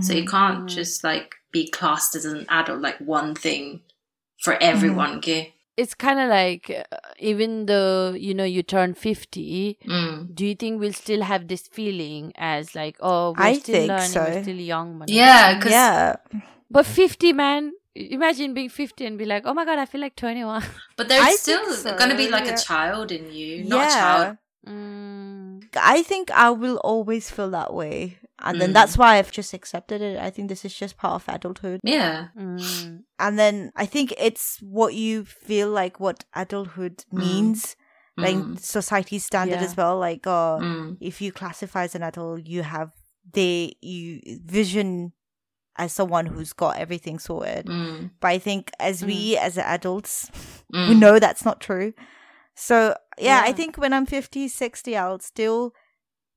So 0.00 0.12
you 0.14 0.22
Mhm. 0.24 0.30
can't 0.30 0.68
just 0.68 1.02
like 1.04 1.34
be 1.50 1.68
classed 1.68 2.14
as 2.14 2.24
an 2.24 2.46
adult, 2.48 2.80
like 2.80 2.98
one 2.98 3.34
thing 3.34 3.82
for 4.42 4.56
everyone. 4.62 5.18
Okay. 5.18 5.54
It's 5.76 5.94
kind 5.94 6.20
of 6.20 6.28
like, 6.28 6.68
uh, 6.70 6.96
even 7.18 7.66
though, 7.66 8.12
you 8.12 8.34
know, 8.34 8.44
you 8.44 8.62
turn 8.62 8.92
50, 8.94 9.78
Mm. 9.88 10.34
do 10.34 10.46
you 10.46 10.54
think 10.54 10.80
we'll 10.80 10.92
still 10.92 11.22
have 11.22 11.48
this 11.48 11.66
feeling 11.68 12.32
as 12.36 12.74
like, 12.74 12.96
oh, 13.00 13.34
we're 13.38 13.44
I 13.44 13.54
still 13.58 13.86
learning, 13.86 14.08
so. 14.08 14.20
we're 14.20 14.42
still 14.42 14.56
young? 14.60 14.98
man. 14.98 15.08
Yeah, 15.08 15.54
because 15.56 15.72
Yeah. 15.72 16.16
But 16.70 16.86
50, 16.86 17.32
man, 17.32 17.72
imagine 17.94 18.54
being 18.54 18.68
50 18.68 19.06
and 19.06 19.18
be 19.18 19.24
like, 19.24 19.44
oh 19.46 19.54
my 19.54 19.64
god, 19.64 19.78
I 19.78 19.86
feel 19.86 20.00
like 20.00 20.16
21. 20.16 20.62
but 20.96 21.08
there's 21.08 21.24
I 21.24 21.32
still 21.36 21.72
so, 21.72 21.96
gonna 21.96 22.16
be 22.16 22.28
like 22.28 22.46
yeah. 22.46 22.54
a 22.54 22.58
child 22.58 23.12
in 23.12 23.32
you, 23.32 23.64
not 23.64 23.88
a 23.88 23.94
child. 23.94 24.36
Mm. 24.66 25.64
I 25.76 26.02
think 26.02 26.30
I 26.30 26.50
will 26.50 26.76
always 26.84 27.30
feel 27.30 27.50
that 27.50 27.72
way. 27.74 28.18
And 28.44 28.60
then 28.60 28.70
Mm. 28.70 28.74
that's 28.74 28.98
why 28.98 29.16
I've 29.16 29.30
just 29.32 29.54
accepted 29.54 30.00
it. 30.02 30.18
I 30.18 30.30
think 30.30 30.48
this 30.48 30.64
is 30.64 30.74
just 30.74 30.96
part 30.96 31.14
of 31.14 31.34
adulthood. 31.34 31.80
Yeah. 31.84 32.28
Mm. 32.36 33.04
And 33.18 33.38
then 33.38 33.70
I 33.76 33.86
think 33.86 34.14
it's 34.18 34.58
what 34.60 34.94
you 34.94 35.24
feel 35.24 35.68
like 35.70 36.00
what 36.00 36.24
adulthood 36.34 37.04
Mm. 37.12 37.18
means, 37.18 37.76
like 38.16 38.36
Mm. 38.36 38.58
society's 38.58 39.24
standard 39.24 39.60
Yeah. 39.60 39.66
as 39.66 39.76
well. 39.76 39.98
Like, 39.98 40.26
uh, 40.26 40.58
Mm. 40.58 40.96
if 41.00 41.20
you 41.22 41.32
classify 41.32 41.84
as 41.84 41.94
an 41.94 42.02
adult, 42.02 42.46
you 42.46 42.62
have 42.62 42.90
they 43.32 43.76
you 43.80 44.20
vision 44.44 45.12
as 45.76 45.92
someone 45.92 46.26
who's 46.26 46.52
got 46.52 46.76
everything 46.76 47.18
sorted. 47.20 47.66
Mm. 47.66 48.10
But 48.20 48.28
I 48.28 48.38
think 48.38 48.72
as 48.80 49.04
we 49.04 49.36
as 49.38 49.56
adults, 49.56 50.28
we 50.70 50.78
Mm. 50.94 50.98
know 50.98 51.18
that's 51.20 51.44
not 51.44 51.60
true. 51.60 51.94
So 52.54 52.94
yeah, 53.18 53.40
I 53.44 53.52
think 53.52 53.76
when 53.76 53.92
I'm 53.92 54.04
50, 54.06 54.48
60, 54.48 54.96
I'll 54.96 55.20
still 55.20 55.72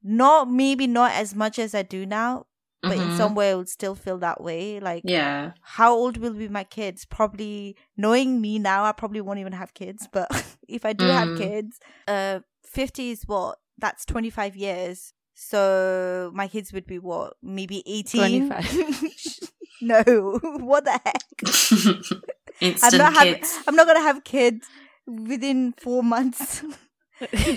not 0.08 0.50
maybe 0.50 0.86
not 0.86 1.12
as 1.14 1.34
much 1.34 1.58
as 1.58 1.74
I 1.74 1.82
do 1.82 2.06
now, 2.06 2.46
but 2.84 2.98
in 2.98 3.10
Mhm. 3.10 3.18
some 3.18 3.34
way 3.36 3.50
I 3.52 3.56
would 3.56 3.70
still 3.70 3.96
feel 3.96 4.20
that 4.20 4.40
way. 4.42 4.80
Like 4.80 5.02
Yeah. 5.04 5.54
how 5.62 5.94
old 5.96 6.18
will 6.18 6.34
be 6.34 6.48
my 6.48 6.64
kids? 6.64 7.06
Probably 7.06 7.76
knowing 7.98 8.40
me 8.40 8.60
now, 8.60 8.84
I 8.86 8.92
probably 8.92 9.22
won't 9.22 9.40
even 9.40 9.54
have 9.54 9.74
kids. 9.74 10.08
But 10.12 10.30
if 10.68 10.86
I 10.86 10.94
do 10.94 11.06
have 11.08 11.30
Mm. 11.30 11.38
kids, 11.38 11.80
uh, 12.08 12.40
fifty 12.64 13.10
is 13.10 13.24
what? 13.26 13.58
That's 13.80 14.06
twenty 14.06 14.30
five 14.30 14.56
years. 14.56 15.14
So 15.34 16.32
my 16.34 16.48
kids 16.48 16.72
would 16.72 16.86
be 16.86 17.00
what? 17.00 17.34
Maybe 17.42 17.82
eighteen. 17.88 18.50
25. 18.50 19.42
no, 19.82 20.04
what 20.62 20.86
the 20.86 20.92
heck? 20.92 21.26
I'm 21.42 22.72
Instant 22.72 22.98
not 23.00 23.14
having. 23.14 23.36
kids. 23.36 23.60
I'm 23.68 23.76
not 23.76 23.88
gonna 23.88 24.00
have 24.02 24.24
kids 24.24 24.68
within 25.08 25.74
four 25.78 26.04
months. 26.04 26.64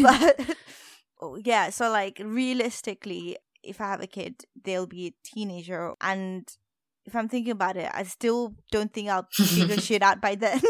but 0.01 0.41
yeah, 1.45 1.71
so 1.71 1.91
like 1.91 2.21
realistically, 2.25 3.37
if 3.63 3.81
I 3.81 3.87
have 3.89 4.03
a 4.03 4.07
kid, 4.07 4.45
they'll 4.65 4.87
be 4.87 5.07
a 5.09 5.15
teenager, 5.25 5.95
and 6.01 6.49
if 7.05 7.15
I'm 7.17 7.29
thinking 7.29 7.53
about 7.53 7.77
it, 7.77 7.91
I 7.93 8.03
still 8.05 8.55
don't 8.71 8.93
think 8.93 9.09
I'll 9.09 9.27
figure 9.33 9.77
shit 9.81 10.03
out 10.03 10.21
by 10.21 10.35
then. 10.35 10.61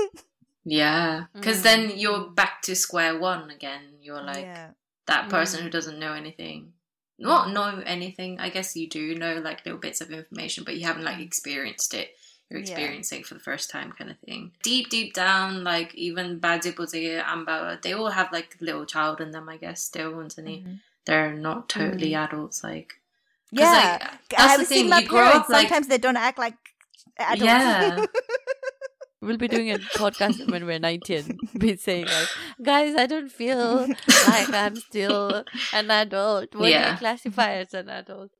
Yeah, 0.65 1.25
because 1.33 1.61
Mm. 1.61 1.63
then 1.63 1.99
you're 1.99 2.31
back 2.31 2.63
to 2.63 2.75
square 2.77 3.19
one 3.19 3.51
again. 3.51 3.83
You're 4.03 4.23
like 4.23 4.45
yeah. 4.45 4.71
that 5.07 5.29
person 5.31 5.61
Mm. 5.61 5.63
who 5.65 5.71
doesn't 5.71 5.99
know 5.99 6.13
anything. 6.13 6.73
Not 7.19 7.51
know 7.53 7.83
anything. 7.85 8.39
I 8.39 8.49
guess 8.51 8.77
you 8.77 8.89
do 8.89 9.15
know 9.15 9.41
like 9.41 9.65
little 9.65 9.81
bits 9.81 10.01
of 10.01 10.11
information, 10.11 10.65
but 10.65 10.77
you 10.77 10.87
haven't 10.87 11.05
like 11.05 11.19
experienced 11.21 11.95
it. 11.95 12.11
You're 12.51 12.61
experiencing 12.61 13.21
it 13.21 13.27
for 13.27 13.35
the 13.35 13.41
first 13.41 13.69
time, 13.71 13.93
kind 13.93 14.11
of 14.11 14.19
thing. 14.21 14.53
Deep, 14.63 14.89
deep 14.89 15.13
down, 15.13 15.65
like 15.65 15.95
even 15.95 16.41
Bajibuzi, 16.41 17.23
Amba, 17.23 17.79
they 17.83 17.93
all 17.93 18.09
have 18.11 18.33
like 18.33 18.57
little 18.61 18.87
child 18.87 19.21
in 19.21 19.33
them. 19.33 19.49
I 19.51 19.57
guess 19.59 19.83
still, 19.83 20.19
and 20.21 20.31
Mhm. 20.31 20.81
they're 21.05 21.35
not 21.35 21.69
totally 21.69 22.15
adults. 22.15 22.65
like 22.65 22.95
Yeah, 23.51 23.71
like, 23.73 24.03
I 24.03 24.19
that's 24.31 24.43
have 24.53 24.61
the 24.61 24.67
seen 24.67 24.79
thing. 24.85 24.91
my 24.91 25.01
You 25.01 25.09
grow 25.09 25.25
parents. 25.25 25.39
up 25.41 25.49
like 25.51 25.69
Sometimes 25.69 25.89
they 25.89 25.99
don't 25.99 26.17
act 26.17 26.39
like 26.39 26.57
adults. 27.19 27.43
yeah. 27.43 28.05
We'll 29.21 29.37
be 29.37 29.49
doing 29.49 29.73
a 29.73 29.79
podcast 29.79 30.49
when 30.49 30.65
we're 30.65 30.79
19. 30.79 31.39
Be 31.59 31.75
saying 31.77 32.07
like, 32.07 32.29
guys, 32.63 32.95
I 32.95 33.07
don't 33.07 33.33
feel 33.33 33.87
like 34.29 34.49
I'm 34.55 34.77
still 34.77 35.43
an 35.73 35.91
adult. 35.91 36.55
What 36.55 36.67
do 36.67 36.71
Yeah. 36.71 36.93
you 36.93 36.99
classify 36.99 37.55
as 37.55 37.75
an 37.75 37.89
adult? 37.89 38.31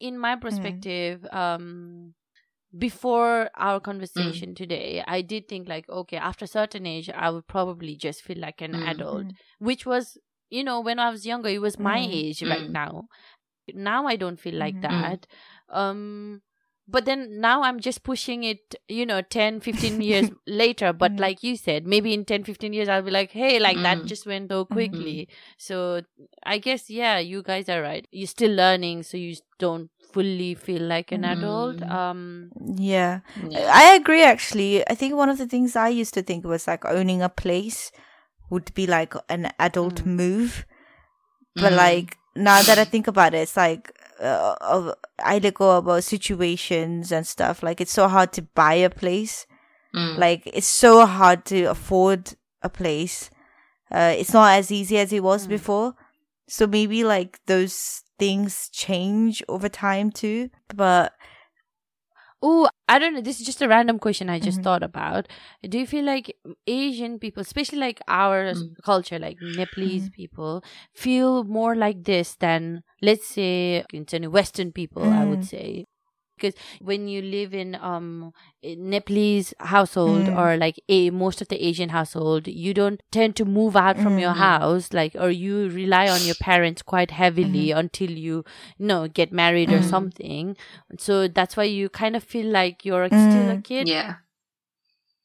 In 0.00 0.18
my 0.18 0.36
perspective, 0.36 1.26
um, 1.30 2.14
before 2.78 3.50
our 3.56 3.80
conversation 3.80 4.54
today, 4.54 5.04
I 5.06 5.22
did 5.22 5.48
think 5.48 5.68
like, 5.68 5.88
okay, 5.88 6.18
after 6.18 6.44
a 6.46 6.48
certain 6.48 6.86
age, 6.86 7.10
I 7.10 7.30
would 7.30 7.46
probably 7.48 7.96
just 7.96 8.22
feel 8.22 8.38
like 8.38 8.60
an 8.62 8.74
Mm. 8.74 8.80
adult, 8.82 9.32
which 9.58 9.86
was, 9.86 10.18
you 10.50 10.64
know, 10.64 10.80
when 10.80 10.98
I 11.00 11.10
was 11.10 11.26
younger, 11.26 11.48
it 11.50 11.60
was 11.62 11.78
my 11.78 11.98
Mm. 11.98 12.10
age 12.10 12.42
right 12.44 12.68
Mm. 12.68 12.70
now. 12.70 13.08
Now 13.74 14.06
I 14.06 14.16
don't 14.16 14.40
feel 14.40 14.54
like 14.56 14.80
Mhm. 14.80 14.82
that. 14.82 15.26
Um, 15.70 16.42
but 16.90 17.04
then 17.04 17.40
now 17.40 17.62
I'm 17.62 17.80
just 17.80 18.02
pushing 18.02 18.42
it, 18.44 18.74
you 18.88 19.06
know, 19.06 19.20
10, 19.22 19.60
15 19.60 20.00
years 20.10 20.30
later. 20.46 20.92
But 20.92 21.12
Mhm. 21.12 21.20
like 21.20 21.42
you 21.42 21.56
said, 21.56 21.86
maybe 21.86 22.12
in 22.14 22.24
10, 22.24 22.44
15 22.44 22.72
years, 22.72 22.88
I'll 22.88 23.02
be 23.02 23.10
like, 23.10 23.30
hey, 23.30 23.58
like 23.60 23.82
that 23.82 23.98
Mm. 23.98 24.06
just 24.06 24.26
went 24.26 24.50
so 24.50 24.64
quickly. 24.64 25.28
So 25.58 26.02
I 26.44 26.58
guess, 26.58 26.90
yeah, 26.90 27.18
you 27.18 27.42
guys 27.42 27.68
are 27.68 27.82
right. 27.82 28.06
You're 28.10 28.26
still 28.26 28.52
learning, 28.52 29.04
so 29.04 29.16
you 29.16 29.36
don't 29.58 29.90
fully 30.12 30.54
feel 30.54 30.82
like 30.82 31.12
an 31.12 31.24
adult. 31.24 31.78
Mm. 31.78 31.92
Um, 31.92 32.50
yeah. 32.76 33.20
yeah. 33.50 33.70
I 33.72 33.94
agree. 33.94 34.24
Actually, 34.24 34.86
I 34.88 34.94
think 34.94 35.14
one 35.14 35.28
of 35.28 35.38
the 35.38 35.46
things 35.46 35.76
I 35.76 35.88
used 35.88 36.14
to 36.14 36.22
think 36.22 36.44
was 36.44 36.66
like 36.66 36.84
owning 36.84 37.22
a 37.22 37.28
place 37.28 37.92
would 38.50 38.74
be 38.74 38.86
like 38.86 39.14
an 39.28 39.52
adult 39.58 40.02
Mm. 40.02 40.06
move, 40.06 40.66
but 41.54 41.72
Mm. 41.72 41.76
like 41.76 42.16
now 42.34 42.62
that 42.62 42.78
I 42.78 42.84
think 42.84 43.06
about 43.06 43.34
it, 43.34 43.38
it's 43.38 43.56
like 43.56 43.92
uh, 44.20 44.54
of- 44.60 44.94
I 45.24 45.38
go 45.38 45.76
about 45.78 46.04
situations 46.04 47.12
and 47.12 47.26
stuff. 47.26 47.62
Like 47.62 47.80
it's 47.80 47.92
so 47.92 48.08
hard 48.08 48.32
to 48.34 48.42
buy 48.42 48.74
a 48.74 48.90
place. 48.90 49.46
Mm. 49.94 50.18
Like 50.18 50.42
it's 50.46 50.66
so 50.66 51.06
hard 51.06 51.44
to 51.46 51.64
afford 51.64 52.34
a 52.62 52.68
place. 52.68 53.30
Uh, 53.90 54.14
it's 54.16 54.32
not 54.32 54.52
as 54.52 54.70
easy 54.70 54.98
as 54.98 55.12
it 55.12 55.22
was 55.22 55.46
Mm. 55.46 55.50
before. 55.50 55.94
So 56.48 56.66
maybe 56.66 57.04
like 57.04 57.40
those 57.46 58.02
things 58.18 58.68
change 58.72 59.42
over 59.48 59.68
time 59.68 60.10
too. 60.10 60.50
But 60.74 61.12
Oh, 62.42 62.68
I 62.88 62.98
don't 62.98 63.14
know. 63.14 63.20
This 63.20 63.38
is 63.40 63.46
just 63.46 63.60
a 63.60 63.68
random 63.68 63.98
question 63.98 64.30
I 64.30 64.40
just 64.40 64.60
Mhm. 64.60 64.62
thought 64.62 64.82
about. 64.82 65.28
Do 65.62 65.78
you 65.78 65.86
feel 65.86 66.04
like 66.04 66.34
Asian 66.66 67.18
people, 67.18 67.42
especially 67.42 67.78
like 67.78 68.00
our 68.08 68.44
Mm. 68.54 68.76
culture, 68.82 69.18
like 69.18 69.38
Nepalese 69.42 70.08
Mhm. 70.08 70.12
people, 70.12 70.64
feel 70.94 71.44
more 71.44 71.76
like 71.76 72.04
this 72.04 72.36
than, 72.36 72.82
let's 73.02 73.26
say, 73.26 73.84
Western 74.30 74.72
people, 74.72 75.10
I 75.12 75.24
would 75.24 75.42
Mm. 75.42 75.44
say? 75.44 75.86
Because 76.40 76.54
when 76.80 77.08
you 77.08 77.22
live 77.22 77.54
in 77.54 77.74
um 77.76 78.32
Nepalese 78.64 79.54
household 79.60 80.28
Mm. 80.28 80.36
or 80.36 80.56
like 80.56 80.80
a 80.88 81.10
most 81.10 81.40
of 81.42 81.48
the 81.48 81.64
Asian 81.64 81.90
household, 81.90 82.48
you 82.48 82.74
don't 82.74 83.02
tend 83.10 83.36
to 83.36 83.44
move 83.44 83.76
out 83.76 83.98
from 84.00 84.18
your 84.18 84.32
Mhm. 84.32 84.34
house, 84.34 84.92
like 84.92 85.14
or 85.16 85.30
you 85.30 85.68
rely 85.70 86.08
on 86.08 86.24
your 86.24 86.34
parents 86.34 86.82
quite 86.82 87.10
heavily 87.12 87.70
until 87.72 88.10
you, 88.10 88.44
you 88.78 88.86
know 88.86 89.08
get 89.08 89.32
married 89.32 89.72
or 89.72 89.80
Mm. 89.80 89.84
something. 89.84 90.56
So 90.98 91.28
that's 91.28 91.56
why 91.56 91.64
you 91.64 91.88
kind 91.90 92.16
of 92.16 92.24
feel 92.24 92.46
like 92.46 92.84
you're 92.84 93.10
still 93.10 93.50
a 93.50 93.56
Mm. 93.56 93.64
kid 93.64 93.88
Yeah. 93.88 94.16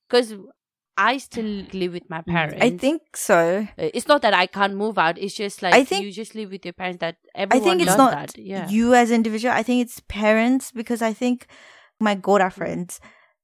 because 0.10 0.34
I 0.98 1.18
still 1.18 1.66
live 1.74 1.92
with 1.94 2.10
my 2.10 2.22
parents. 2.22 2.58
I 2.62 2.78
think 2.78 3.02
so. 3.18 3.68
Uh, 3.78 3.90
it's 3.94 4.08
not 4.08 4.22
that 4.22 4.34
I 4.34 4.46
can't 4.48 4.76
move 4.76 4.98
out. 4.98 5.18
It's 5.18 5.34
just 5.36 5.62
like 5.62 5.74
I 5.74 5.84
think- 5.84 6.06
you 6.06 6.12
just 6.12 6.36
live 6.36 6.52
with 6.52 6.64
your 6.66 6.74
parents. 6.74 7.00
That 7.02 7.18
I 7.36 7.42
everyone 7.42 7.64
think 7.78 7.82
it's 7.88 7.98
not 7.98 8.12
that. 8.12 8.38
Yeah. 8.38 8.70
you 8.70 8.94
as 8.94 9.12
individual. 9.12 9.54
I 9.54 9.64
think 9.64 9.82
it's 9.82 10.00
parents 10.08 10.72
because 10.72 11.02
I 11.02 11.12
think 11.12 11.48
my 12.00 12.16
Gora 12.16 12.50
friends, 12.50 13.02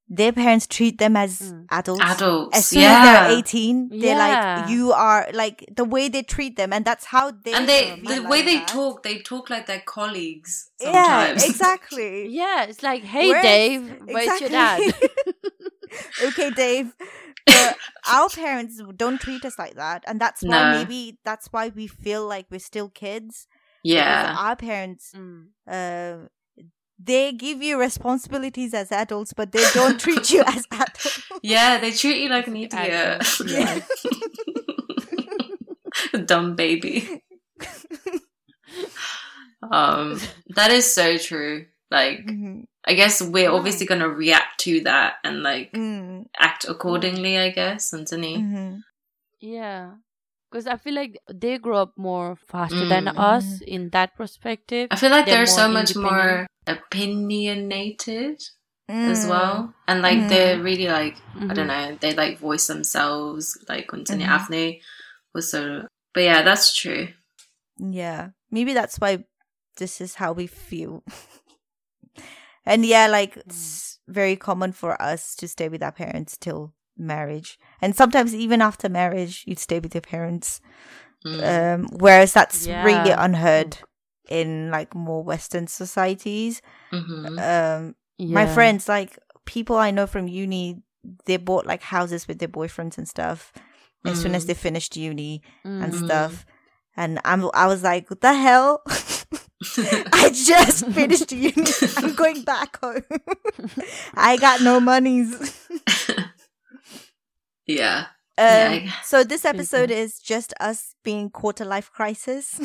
their 0.08 0.32
parents 0.34 0.68
treat 0.68 0.98
them 0.98 1.16
as 1.18 1.40
Mm. 1.42 1.66
adults. 1.72 2.02
Adults. 2.06 2.58
As 2.58 2.66
soon 2.68 2.82
yeah. 2.82 2.98
as 3.26 3.28
they're 3.30 3.38
18, 3.40 3.90
they're 3.90 4.00
Yeah. 4.18 4.62
like, 4.62 4.70
you 4.70 4.92
are 4.94 5.28
like 5.34 5.66
the 5.76 5.86
way 5.86 6.08
they 6.10 6.22
treat 6.24 6.56
them, 6.58 6.72
and 6.74 6.84
that's 6.86 7.06
how 7.06 7.32
they 7.32 7.54
and 7.54 7.68
they 7.68 7.96
be 7.96 8.08
the 8.08 8.22
like 8.22 8.30
way 8.30 8.42
they 8.44 8.58
that. 8.58 8.68
talk, 8.68 9.04
they 9.04 9.20
talk 9.20 9.50
like 9.50 9.68
their 9.68 9.82
colleagues 9.86 10.70
Yeah, 10.82 11.32
exactly. 11.50 12.28
yeah, 12.30 12.64
it's 12.64 12.82
like, 12.84 13.04
hey, 13.04 13.28
Whereas- 13.28 13.44
Dave, 13.44 14.00
where's 14.06 14.40
your 14.42 14.50
dad? 14.50 14.94
Okay, 16.24 16.52
Dave. 16.52 16.94
But 17.46 17.78
our 18.12 18.30
parents 18.30 18.82
don't 18.96 19.20
treat 19.20 19.44
us 19.46 19.58
like 19.60 19.76
that, 19.76 20.04
and 20.08 20.20
that's 20.20 20.42
why 20.44 20.50
No. 20.72 20.78
maybe 20.80 21.18
that's 21.26 21.48
why 21.52 21.70
we 21.70 21.88
feel 21.88 22.28
like 22.28 22.46
we're 22.52 22.60
still 22.60 22.90
kids. 22.90 23.48
yeah. 23.84 24.36
our 24.38 24.56
parents 24.56 25.12
Mm. 25.16 25.48
uh, 25.68 26.28
they 27.04 27.32
give 27.34 27.64
you 27.64 27.80
responsibilities 27.80 28.76
as 28.76 28.92
adults, 28.92 29.34
but 29.34 29.52
they 29.52 29.66
don't 29.74 30.00
treat 30.00 30.30
you 30.30 30.44
as 30.46 30.68
adults. 30.72 31.24
Yeah, 31.42 31.80
they 31.80 31.92
treat 31.92 32.22
you 32.22 32.30
like 32.30 32.46
an 32.46 32.56
idiot. 32.56 32.72
Adults, 32.74 33.42
Yeah. 33.48 33.80
Dumb 36.26 36.56
baby. 36.56 37.24
Um, 39.72 40.20
that 40.56 40.72
is 40.72 40.92
so 40.92 41.18
true. 41.18 41.66
Like, 41.90 42.20
Mhm. 42.26 42.66
I 42.86 42.94
guess 42.96 43.22
we're 43.22 43.44
Yeah. 43.52 43.52
obviously 43.52 43.86
gonna 43.86 44.10
react 44.10 44.60
to 44.62 44.82
that 44.82 45.16
and 45.24 45.44
like 45.44 45.72
Mm, 45.74 46.26
act 46.38 46.66
accordingly. 46.66 47.38
I 47.38 47.50
guess, 47.52 47.94
Anthony. 47.94 48.38
mhm. 48.38 48.82
Yeah. 49.40 49.96
Because 50.50 50.68
I 50.68 50.76
feel 50.76 50.94
like 50.96 51.18
they 51.32 51.58
grow 51.58 51.78
up 51.78 51.94
more 51.98 52.36
faster 52.36 52.86
than 52.86 53.06
Mm. 53.06 53.14
us 53.18 53.62
in 53.62 53.90
that 53.92 54.16
perspective. 54.16 54.90
I 54.92 54.98
feel 54.98 55.10
like 55.12 55.26
They're 55.26 55.46
they're, 55.46 55.46
so 55.46 55.70
much 55.70 55.96
more 55.96 56.46
opinionated 56.68 58.42
as 58.90 59.26
Mm. 59.26 59.30
well, 59.30 59.74
and 59.88 60.02
like 60.02 60.20
Mm. 60.20 60.30
they're 60.30 60.60
really 60.60 60.88
like 60.88 61.16
I 61.34 61.40
Mhm. 61.54 61.56
don't 61.56 61.68
know, 61.68 61.98
they 62.02 62.14
like 62.14 62.40
voice 62.40 62.68
themselves. 62.68 63.58
Like 63.70 63.94
Anthony 63.94 64.26
Mhm. 64.26 64.30
Afne 64.38 64.82
was 65.34 65.50
so, 65.52 65.88
but 66.14 66.24
yeah, 66.24 66.42
that's 66.44 66.76
true. 66.76 67.08
Yeah, 67.78 68.32
maybe 68.52 68.74
that's 68.74 69.00
why 69.00 69.24
this 69.78 70.02
is 70.02 70.16
how 70.16 70.34
we 70.34 70.48
feel. 70.48 71.04
and 72.66 72.86
yeah, 72.86 73.08
like 73.08 73.38
it's 73.38 74.00
very 74.08 74.36
common 74.36 74.72
for 74.72 75.02
us 75.02 75.36
to 75.38 75.48
stay 75.48 75.70
with 75.70 75.82
our 75.84 75.92
parents 75.92 76.38
till 76.38 76.74
marriage, 76.98 77.58
and 77.82 77.96
sometimes 77.96 78.34
even 78.36 78.62
after 78.62 78.90
marriage, 78.90 79.44
you'd 79.48 79.60
stay 79.60 79.80
with 79.80 79.94
your 79.96 80.02
parents. 80.02 80.62
Mm. 81.26 81.76
Um, 81.76 81.88
whereas 82.00 82.34
that's 82.34 82.66
really 82.84 83.12
unheard 83.12 83.78
in 84.28 84.72
like 84.72 84.96
more 84.96 85.24
Western 85.24 85.68
societies. 85.68 86.62
Mhm. 86.92 87.40
Um, 87.40 87.96
my 88.20 88.46
friends, 88.56 88.88
like 88.90 89.18
people 89.46 89.76
I 89.78 89.92
know 89.92 90.08
from 90.08 90.28
uni, 90.28 90.82
they 91.26 91.38
bought 91.38 91.66
like 91.68 91.82
houses 91.84 92.28
with 92.28 92.40
their 92.40 92.48
boyfriends 92.50 92.98
and 92.98 93.08
stuff 93.08 93.54
as 94.06 94.20
soon 94.22 94.34
as 94.36 94.44
Mm. 94.44 94.48
they 94.48 94.54
finished 94.56 94.98
uni 94.98 95.42
and 95.64 95.94
Mm. 95.94 96.06
stuff. 96.06 96.46
And 96.98 97.20
I'm, 97.24 97.50
I 97.54 97.68
was 97.68 97.84
like, 97.84 98.10
what 98.10 98.22
the 98.22 98.34
hell? 98.34 98.82
I 100.14 100.32
just 100.34 100.86
finished 100.88 101.32
uni. 101.32 101.66
I'm 101.98 102.16
going 102.16 102.42
back 102.44 102.80
home. 102.82 103.04
I 104.16 104.38
got 104.38 104.62
no 104.62 104.80
monies. 104.80 105.36
yeah. 107.68 108.06
Um, 108.38 108.46
Yeah. 108.48 108.92
so 109.04 109.24
this 109.24 109.46
episode 109.46 109.92
is 109.92 110.18
just 110.20 110.54
us 110.60 110.96
being 111.04 111.30
quarter 111.30 111.64
life 111.66 111.92
crisis. 111.92 112.60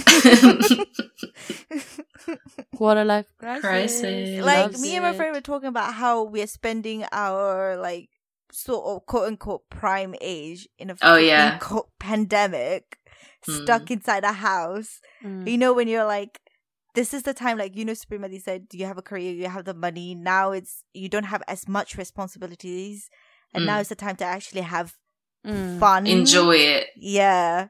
Quarter 2.76 3.04
life 3.04 3.26
crisis. 3.38 3.61
Crisis. 3.61 4.44
like 4.44 4.56
Loves 4.72 4.82
me 4.82 4.94
and 4.96 5.04
my 5.04 5.12
friend 5.14 5.35
were 5.35 5.40
talking 5.40 5.68
about 5.68 5.94
how 5.94 6.22
we're 6.24 6.46
spending 6.46 7.04
our 7.12 7.76
like 7.76 8.09
sort 8.52 8.87
of 8.87 9.06
quote 9.06 9.26
unquote 9.28 9.68
prime 9.70 10.14
age 10.20 10.68
in 10.78 10.90
a 10.90 10.96
Oh, 11.02 11.16
yeah. 11.16 11.59
pandemic, 11.98 12.98
Hmm. 13.44 13.62
stuck 13.62 13.90
inside 13.90 14.24
a 14.24 14.32
house. 14.32 15.00
Mm. 15.22 15.46
You 15.50 15.59
know 15.59 15.72
when 15.74 15.88
you're 15.88 16.04
like. 16.06 16.40
This 16.96 17.12
is 17.14 17.22
the 17.22 17.35
time, 17.35 17.59
like 17.59 17.76
you 17.76 17.85
know, 17.85 17.92
Supremadi 17.92 18.40
said, 18.42 18.66
you 18.72 18.87
have 18.87 18.96
a 18.98 19.02
career, 19.02 19.32
you 19.32 19.48
have 19.48 19.64
the 19.66 19.74
money. 19.74 20.14
Now 20.16 20.52
it's 20.52 20.82
you 20.94 21.09
don't 21.09 21.28
have 21.28 21.42
as 21.46 21.68
much 21.68 21.96
responsibilities, 21.96 23.11
and 23.54 23.66
now 23.66 23.76
Mm. 23.76 23.80
it's 23.80 23.90
the 23.90 24.00
time 24.00 24.16
to 24.16 24.24
actually 24.24 24.62
have 24.62 24.94
Mm. 25.46 25.78
fun. 25.78 26.06
Enjoy 26.09 26.56
it. 26.56 26.88
yeah, 26.96 27.68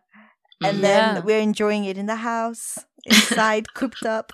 and 0.63 0.79
Mhm. 0.79 0.83
then 0.89 1.05
Yeah. 1.17 1.21
we're 1.27 1.41
enjoying 1.43 1.85
it 1.85 1.99
in 1.99 2.07
the 2.07 2.23
house, 2.23 2.79
inside, 3.05 3.67
cooped 3.75 4.07
up. 4.07 4.33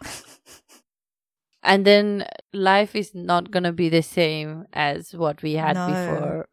And 1.65 1.87
then 1.87 2.27
life 2.53 2.95
is 2.95 3.15
not 3.15 3.51
gonna 3.51 3.73
be 3.73 3.89
the 3.89 4.03
same 4.03 4.67
as 4.73 5.15
what 5.15 5.43
we 5.43 5.55
had 5.55 5.75
No. 5.75 5.87
before. 5.89 6.49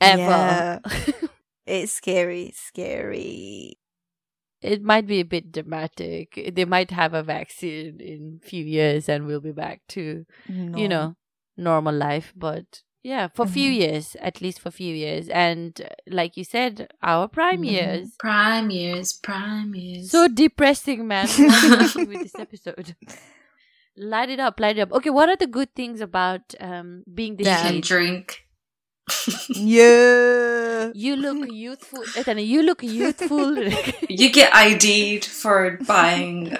Ever. 0.00 0.18
Yeah. 0.18 0.78
It's 1.66 1.92
scary, 1.92 2.52
scary. 2.56 3.78
It 4.62 4.82
might 4.82 5.06
be 5.06 5.20
a 5.20 5.24
bit 5.24 5.52
dramatic. 5.52 6.52
They 6.54 6.64
might 6.64 6.90
have 6.90 7.14
a 7.14 7.22
vaccine 7.22 8.00
in 8.00 8.40
few 8.42 8.64
years 8.64 9.08
and 9.08 9.26
we'll 9.26 9.40
be 9.40 9.52
back 9.52 9.80
to, 9.88 10.24
you 10.76 10.88
know, 10.88 11.16
normal 11.56 11.94
life. 11.94 12.32
But 12.36 12.82
yeah, 13.02 13.28
for 13.28 13.46
few 13.46 13.70
Mhm. 13.70 13.76
years, 13.76 14.16
at 14.20 14.40
least 14.42 14.60
for 14.60 14.70
few 14.70 14.94
years. 14.94 15.28
And 15.30 15.80
uh, 15.80 15.88
like 16.06 16.36
you 16.36 16.44
said, 16.44 16.88
our 17.02 17.28
prime 17.28 17.62
Mhm. 17.62 17.70
years. 17.70 18.08
Prime 18.18 18.70
years, 18.70 19.12
prime 19.14 19.74
years. 19.74 20.10
So 20.10 20.28
depressing, 20.28 21.06
man. 21.08 21.28
With 21.96 22.22
this 22.22 22.38
episode? 22.38 22.94
Light 23.96 24.30
it 24.30 24.40
up, 24.40 24.60
light 24.60 24.78
it 24.78 24.82
up. 24.82 24.92
Okay, 24.92 25.10
what 25.10 25.28
are 25.28 25.36
the 25.36 25.46
good 25.46 25.74
things 25.74 26.00
about 26.00 26.54
um 26.60 27.02
being 27.12 27.36
this 27.36 27.46
you 27.46 27.70
can 27.70 27.80
drink. 27.80 28.46
Yeah. 29.48 30.90
You 30.94 31.16
look 31.16 31.48
youthful. 31.50 32.02
Ethana, 32.16 32.46
you 32.46 32.62
look 32.62 32.82
youthful. 32.82 33.56
You 34.10 34.30
get 34.32 34.52
ID'd 34.54 35.24
for 35.24 35.78
buying 35.86 36.50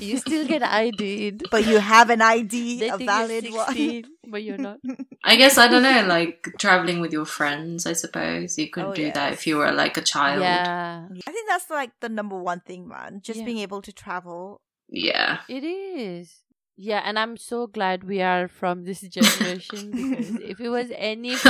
you 0.00 0.16
still 0.18 0.46
get 0.46 0.62
ID'd. 0.62 1.44
But 1.50 1.66
you 1.66 1.78
have 1.78 2.10
an 2.10 2.22
ID, 2.22 2.80
They 2.80 2.88
a 2.88 2.98
think 2.98 3.10
valid 3.10 3.44
you're 3.44 3.56
one. 3.56 4.04
but 4.28 4.42
you're 4.42 4.58
not. 4.58 4.78
I 5.24 5.36
guess 5.36 5.58
I 5.58 5.68
don't 5.68 5.82
know, 5.82 6.04
like 6.08 6.48
traveling 6.58 7.00
with 7.00 7.12
your 7.12 7.24
friends. 7.26 7.86
I 7.86 7.92
suppose 7.92 8.58
you 8.58 8.70
could 8.70 8.84
Oh, 8.84 8.94
do 8.94 9.12
that 9.12 9.32
if 9.34 9.46
you 9.46 9.56
were 9.58 9.72
like 9.72 9.96
a 9.96 10.02
child. 10.02 10.42
Yeah, 10.42 11.06
I 11.26 11.30
think 11.32 11.48
that's 11.48 11.70
like 11.70 11.92
the 12.00 12.08
number 12.08 12.38
one 12.38 12.60
thing, 12.60 12.88
man. 12.88 13.20
Just 13.22 13.40
Yeah. 13.40 13.44
being 13.46 13.58
able 13.58 13.82
to 13.82 13.92
travel. 13.92 14.60
Yeah. 14.88 15.38
it 15.48 15.64
is. 15.64 16.40
Yeah, 16.76 17.02
and 17.04 17.18
I'm 17.18 17.36
so 17.36 17.66
glad 17.66 18.04
we 18.04 18.22
are 18.22 18.48
from 18.48 18.84
this 18.84 19.00
generation 19.18 19.92
because 19.92 20.36
if 20.40 20.60
it 20.60 20.68
was 20.68 20.90
any 20.96 21.36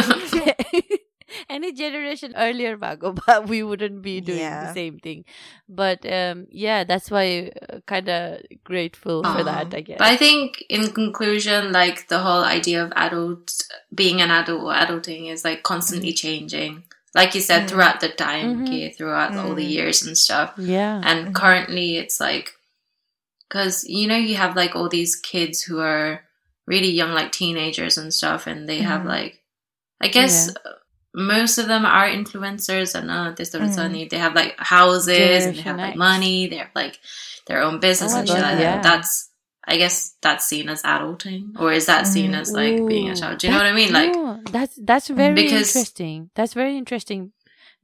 any 1.48 1.72
generation 1.72 2.34
earlier, 2.36 2.76
Bagoba, 2.76 3.46
we 3.46 3.62
wouldn't 3.62 4.02
be 4.02 4.20
doing 4.20 4.38
Yeah. 4.38 4.66
the 4.68 4.74
same 4.74 4.98
thing. 4.98 5.24
But 5.68 6.04
um, 6.04 6.46
yeah, 6.50 6.84
that's 6.84 7.10
why 7.10 7.52
uh, 7.70 7.80
kind 7.86 8.08
of 8.08 8.40
grateful 8.64 9.22
for 9.22 9.42
that. 9.44 9.72
I 9.74 9.80
guess. 9.80 9.98
But 9.98 10.08
I 10.08 10.16
think, 10.16 10.62
in 10.68 10.90
conclusion, 10.90 11.72
like 11.72 12.08
the 12.08 12.18
whole 12.18 12.44
idea 12.44 12.84
of 12.84 12.92
adult 12.96 13.52
being 13.94 14.20
an 14.20 14.30
adult 14.30 14.62
or 14.62 14.72
adulting 14.74 15.30
is 15.30 15.44
like 15.44 15.62
constantly 15.62 16.12
changing. 16.12 16.84
Like 17.14 17.34
you 17.34 17.40
said, 17.42 17.64
Mm. 17.64 17.68
throughout 17.68 18.00
the 18.00 18.08
time, 18.08 18.56
Mhm. 18.56 18.62
okay, 18.66 18.90
throughout 18.92 19.36
all 19.36 19.54
the 19.54 19.64
Mm. 19.64 19.70
years 19.70 20.02
and 20.02 20.16
stuff. 20.16 20.54
yeah. 20.58 21.00
And 21.04 21.28
Mhm. 21.28 21.34
currently, 21.34 21.96
it's 21.98 22.18
like, 22.20 22.52
because 23.52 23.84
you 23.84 24.08
know, 24.08 24.16
you 24.16 24.36
have 24.36 24.56
like 24.56 24.74
all 24.74 24.88
these 24.88 25.14
kids 25.16 25.62
who 25.62 25.78
are 25.80 26.22
really 26.66 26.88
young, 26.90 27.12
like 27.12 27.32
teenagers 27.32 27.98
and 27.98 28.14
stuff, 28.14 28.46
and 28.46 28.66
they 28.68 28.78
have 28.80 29.02
Mhm. 29.02 29.06
like, 29.08 29.40
I 30.00 30.08
guess. 30.08 30.48
uh, 30.48 30.70
Most 31.14 31.58
of 31.58 31.68
them 31.68 31.84
are 31.84 32.08
influencers, 32.08 32.94
and 32.94 33.10
uh, 33.10 33.32
this 33.36 33.50
sort 33.50 33.62
of 33.64 33.68
Mhm. 33.68 34.08
They 34.08 34.16
have 34.16 34.34
like 34.34 34.54
houses, 34.58 35.44
and 35.44 35.54
they 35.54 35.60
have 35.60 35.76
like 35.76 35.94
money. 35.94 36.46
They 36.48 36.56
have 36.56 36.70
like 36.74 36.98
their 37.46 37.60
own 37.60 37.80
business 37.80 38.14
Oh 38.14 38.20
and 38.20 38.26
shit 38.28 38.40
like 38.40 38.58
yeah. 38.58 38.80
that. 38.80 38.82
That's, 38.82 39.28
I 39.68 39.76
guess, 39.76 40.16
that's 40.22 40.46
seen 40.46 40.70
as 40.70 40.80
adulting, 40.84 41.60
or 41.60 41.70
is 41.70 41.84
that 41.84 42.06
seen 42.06 42.32
Mhm. 42.32 42.40
as 42.40 42.50
like 42.52 42.80
being 42.88 43.10
a 43.10 43.14
child? 43.14 43.36
Do 43.40 43.46
you 43.46 43.52
know 43.52 43.58
what 43.58 43.66
I 43.66 43.74
mean? 43.74 43.92
Like, 43.92 44.12
no, 44.14 44.40
that's 44.50 44.74
that's 44.80 45.08
very 45.08 45.34
Because- 45.34 45.76
interesting. 45.76 46.30
That's 46.34 46.54
very 46.54 46.78
interesting 46.78 47.32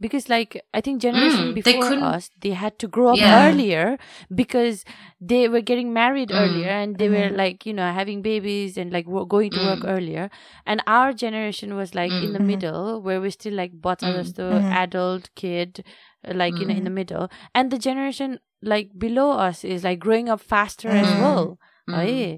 because 0.00 0.28
like 0.28 0.60
I 0.72 0.80
think 0.80 1.00
generation 1.02 1.46
Mm, 1.48 1.54
before 1.54 1.82
couldn't- 1.82 2.02
us, 2.02 2.30
they 2.40 2.50
had 2.50 2.78
to 2.78 2.88
grow 2.88 3.08
up 3.12 3.18
Yeah. 3.18 3.48
earlier 3.48 3.98
because 4.42 4.84
they 5.20 5.48
were 5.48 5.60
getting 5.60 5.92
married 5.92 6.30
Mm. 6.30 6.40
earlier 6.42 6.68
and 6.82 6.98
they 6.98 7.08
were 7.08 7.28
Mhm. 7.30 7.36
like 7.36 7.66
you 7.66 7.72
know 7.78 7.88
having 8.00 8.22
babies 8.22 8.76
and 8.76 8.92
like 8.92 9.06
wo- 9.08 9.24
going 9.24 9.50
to 9.56 9.62
work 9.70 9.80
Mm. 9.80 9.90
earlier. 9.96 10.30
And 10.66 10.82
our 10.86 11.12
generation 11.12 11.74
was 11.76 11.94
like 11.94 12.12
in 12.12 12.32
the 12.32 12.38
Mm. 12.38 12.44
Mhm. 12.44 12.52
middle 12.52 13.02
where 13.02 13.20
we're 13.20 13.30
still 13.40 13.54
like 13.62 13.72
both 13.88 14.00
Mm. 14.00 14.34
the 14.34 14.50
Mhm. 14.60 14.72
adult 14.84 15.30
kid, 15.34 15.82
uh, 16.26 16.34
like 16.42 16.58
you 16.58 16.66
know 16.66 16.74
in 16.82 16.84
the 16.84 16.96
middle, 17.00 17.28
and 17.54 17.70
the 17.70 17.78
generation 17.88 18.38
like 18.62 18.90
below 18.98 19.30
us 19.48 19.64
is 19.64 19.84
like 19.84 19.98
growing 19.98 20.28
up 20.28 20.40
faster 20.40 20.88
as 20.88 21.06
Mm. 21.08 21.20
well. 21.22 21.58
Mm. 21.88 21.98
Oh, 21.98 22.02
yeah. 22.12 22.36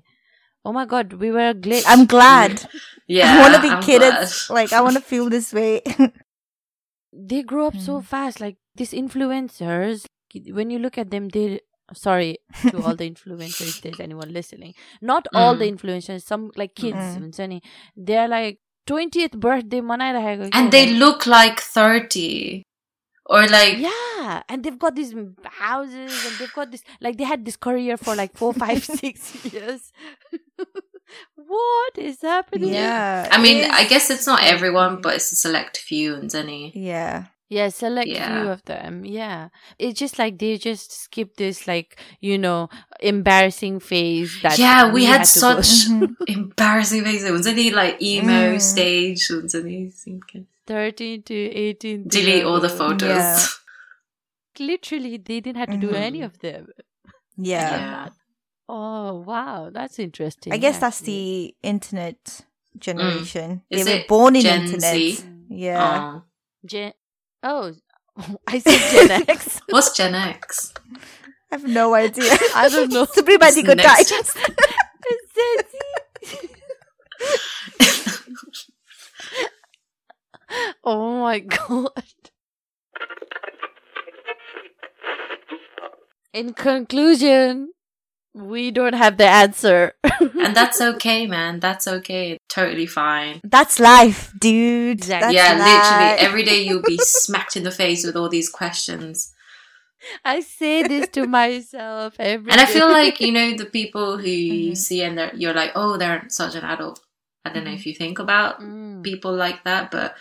oh 0.64 0.72
my 0.72 0.84
god, 0.84 1.14
we 1.14 1.30
were 1.30 1.52
glad. 1.54 1.84
I'm 1.86 2.04
glad. 2.06 2.52
Yeah, 3.08 3.28
I 3.36 3.38
want 3.42 3.54
to 3.56 3.62
be 3.62 3.70
I'm 3.70 3.82
kidded. 3.82 4.12
glad. 4.12 4.28
Like 4.58 4.72
I 4.72 4.80
want 4.82 4.94
to 4.96 5.02
feel 5.12 5.28
this 5.28 5.52
way. 5.52 5.80
they 7.12 7.42
grow 7.42 7.66
up 7.66 7.74
mm. 7.74 7.80
so 7.80 7.98
hmm. 7.98 8.04
fast 8.04 8.40
like 8.40 8.56
these 8.76 8.92
influencers 8.92 10.04
when 10.52 10.70
you 10.70 10.78
look 10.78 10.96
at 10.96 11.11
them 11.11 11.28
they 11.28 11.61
sorry 11.92 12.38
to 12.70 12.80
all 12.82 12.94
the 12.94 13.11
influencers 13.11 13.80
there's 13.82 13.98
anyone 14.00 14.32
listening 14.32 14.74
not 15.00 15.24
mm. 15.24 15.28
all 15.38 15.56
the 15.56 15.68
hmm. 15.68 15.76
influencers 15.76 16.22
some 16.22 16.50
like 16.56 16.74
kids 16.74 16.96
mm. 16.96 17.61
they're 17.96 18.28
like 18.28 18.58
20th 18.88 19.38
birthday 19.38 19.80
manai 19.80 20.50
and 20.52 20.72
they 20.72 20.92
look 20.94 21.26
like 21.26 21.61
30 21.61 22.62
or 23.26 23.46
like 23.46 23.78
yeah 23.78 24.42
and 24.48 24.64
they've 24.64 24.78
got 24.78 24.94
these 24.94 25.14
houses 25.44 26.26
and 26.26 26.38
they've 26.38 26.52
got 26.52 26.70
this 26.70 26.82
like 27.00 27.16
they 27.16 27.24
had 27.24 27.44
this 27.44 27.56
career 27.56 27.96
for 27.96 28.14
like 28.16 28.36
four 28.36 28.52
five 28.52 28.84
six 29.02 29.44
years 29.52 29.92
what 31.36 31.98
is 31.98 32.20
happening 32.22 32.72
yeah. 32.74 33.28
i 33.30 33.40
mean 33.40 33.58
it 33.64 33.70
i 33.70 33.84
guess 33.84 34.11
it's 34.11 34.26
not 34.26 34.42
everyone 34.44 35.00
but 35.00 35.14
it's 35.16 35.32
a 35.32 35.36
select 35.36 35.76
few 35.78 36.14
and 36.14 36.34
any 36.34 36.72
Yeah. 36.74 37.24
Yeah, 37.52 37.68
select 37.70 38.06
few 38.08 38.46
of 38.48 38.62
them. 38.66 39.04
Yeah. 39.04 39.48
It's 39.76 39.98
just 39.98 40.20
like 40.20 40.38
they 40.38 40.56
just 40.56 40.92
skip 40.92 41.34
this 41.34 41.66
like, 41.66 41.98
you 42.20 42.38
know, 42.38 42.68
embarrassing 43.00 43.80
phase 43.80 44.38
that 44.42 44.56
yeah 44.56 44.92
we 44.92 45.04
had 45.04 45.24
to 45.24 45.40
go 45.40 45.61
such 45.61 45.90
embarrassing 46.28 47.02
faces 47.02 47.28
was 47.32 47.48
any 47.48 47.72
like 47.72 48.00
emo 48.00 48.54
Mm. 48.54 48.61
stage 48.61 49.28
was 49.30 49.56
any 49.56 49.90
13 50.68 51.22
to 51.24 51.34
18. 51.34 52.06
delete 52.06 52.44
all 52.44 52.61
the 52.61 52.68
photos 52.68 53.08
Yeah. 53.08 53.38
Literally, 54.61 55.16
they 55.16 55.40
didn't 55.40 55.56
have 55.56 55.70
to 55.70 55.76
do 55.76 55.88
Mhm. 55.90 55.94
any 56.08 56.22
of 56.22 56.38
them. 56.38 56.68
Yeah. 57.36 57.70
Yeah. 57.76 58.08
Oh, 58.72 59.24
wow. 59.26 59.70
That's 59.72 59.98
interesting. 59.98 60.52
I 60.52 60.58
guess 60.58 60.78
that's 60.78 61.00
the 61.00 61.52
internet 61.62 62.42
generation. 62.78 63.62
Mm. 63.72 63.78
Is 63.78 63.84
they 63.84 63.94
were 63.94 64.00
it 64.00 64.08
born 64.08 64.36
in 64.36 64.42
Gen 64.42 64.60
internet. 64.62 64.94
Z? 64.94 65.18
Yeah. 65.48 66.12
Oh. 66.14 66.22
Gen- 66.64 66.92
oh, 67.42 67.72
I 68.46 68.58
said 68.60 69.08
Gen 69.08 69.24
X. 69.28 69.60
what's 69.70 69.96
gen 69.96 70.14
x 70.14 70.72
I 71.50 71.56
have 71.56 71.64
no 71.64 71.94
idea. 71.94 72.30
I 72.54 72.68
don't 72.68 72.92
know. 72.92 73.06
Everybody 73.16 73.62
got 73.64 73.76
Next. 73.78 74.08
died. 74.10 74.24
Gen 75.02 75.18
Z. 75.34 76.48
oh 80.84 81.20
my 81.20 81.40
god. 81.40 82.04
In 86.32 86.52
conclusion, 86.54 87.72
we 88.35 88.70
don't 88.70 88.93
have 88.95 89.16
the 89.16 89.26
answer. 89.26 89.95
and 90.20 90.55
that's 90.55 90.81
okay 90.81 91.26
man 91.26 91.59
that's 91.61 91.87
okay 91.89 92.39
totally 92.49 92.87
fine 92.87 93.41
That's 93.45 93.81
life, 93.81 94.33
dude. 94.39 94.99
Exactly. 95.01 95.35
Yeah 95.35 95.53
literally 95.55 96.26
every 96.26 96.43
day 96.45 96.62
you'll 96.62 96.83
be 96.83 96.99
smacked 97.03 97.57
in 97.57 97.62
the 97.64 97.70
face 97.70 98.05
with 98.05 98.16
all 98.16 98.28
these 98.28 98.49
questions 98.49 99.33
I 100.24 100.41
say 100.41 100.83
this 100.83 101.09
to 101.11 101.26
myself 101.26 102.14
every 102.18 102.51
and 102.53 102.61
i 102.61 102.64
feel 102.64 102.89
like 102.89 103.20
you 103.20 103.33
know 103.33 103.53
the 103.55 103.66
people 103.66 104.16
who 104.16 104.28
you 104.31 104.72
Mhm. 104.72 104.76
see 104.76 105.03
and 105.03 105.18
they're, 105.18 105.35
you're 105.35 105.53
like 105.53 105.72
oh 105.74 105.99
they're 105.99 106.24
such 106.28 106.55
an 106.55 106.64
adult 106.64 107.01
i 107.45 107.53
don't 107.53 107.64
know 107.64 107.72
if 107.72 107.85
you 107.85 107.95
think 107.95 108.18
about 108.18 108.61
Mm. 108.61 109.03
people 109.03 109.35
like 109.35 109.62
that 109.64 109.91
but 109.91 110.14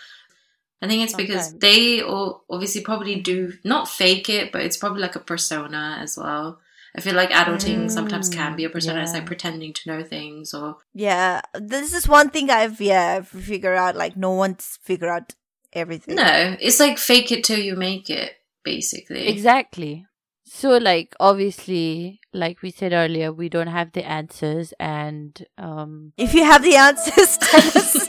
i 0.82 0.86
think 0.88 1.02
it's 1.04 1.14
because 1.14 1.44
Sometimes. 1.48 1.60
they 1.60 2.02
all 2.02 2.44
obviously 2.50 2.82
probably 2.82 3.16
do 3.20 3.54
not 3.64 3.88
fake 3.88 4.28
it 4.28 4.52
but 4.52 4.60
it's 4.62 4.76
probably 4.76 5.00
like 5.00 5.16
a 5.16 5.20
persona 5.32 5.96
as 6.00 6.18
well 6.18 6.60
i 6.96 7.00
feel 7.00 7.14
like 7.14 7.30
adulting 7.30 7.90
sometimes 7.90 8.28
can 8.28 8.56
be 8.56 8.64
a 8.64 8.70
persona 8.70 9.00
it's 9.00 9.12
yeah. 9.12 9.18
like 9.18 9.26
pretending 9.26 9.72
to 9.72 9.88
know 9.88 10.02
things 10.02 10.52
or 10.54 10.76
Yeah, 10.94 11.40
this 11.54 11.92
is 11.92 12.08
one 12.08 12.30
thing 12.30 12.50
I've 12.50 12.80
yeah 12.80 13.20
figured 13.22 13.76
out. 13.76 13.96
Like 13.96 14.16
no 14.16 14.32
one's 14.32 14.78
figured 14.82 15.10
out 15.10 15.34
everything. 15.72 16.16
no 16.16 16.56
it's 16.60 16.80
like 16.80 16.98
fake 16.98 17.30
it 17.30 17.44
till 17.44 17.58
you 17.60 17.76
make 17.76 18.10
it 18.10 18.32
basically 18.64 19.28
Exactly. 19.28 20.06
So, 20.52 20.78
like, 20.78 21.14
obviously, 21.20 22.18
like 22.32 22.60
we 22.60 22.72
said 22.72 22.92
earlier, 22.92 23.32
we 23.32 23.48
don't 23.48 23.68
have 23.68 23.92
the 23.92 24.04
answers, 24.04 24.74
and 24.80 25.46
um, 25.56 26.12
If 26.16 26.34
you 26.34 26.42
have 26.42 26.64
the 26.64 26.74
answers, 26.74 27.36
tell 27.40 27.60
us. 27.60 28.08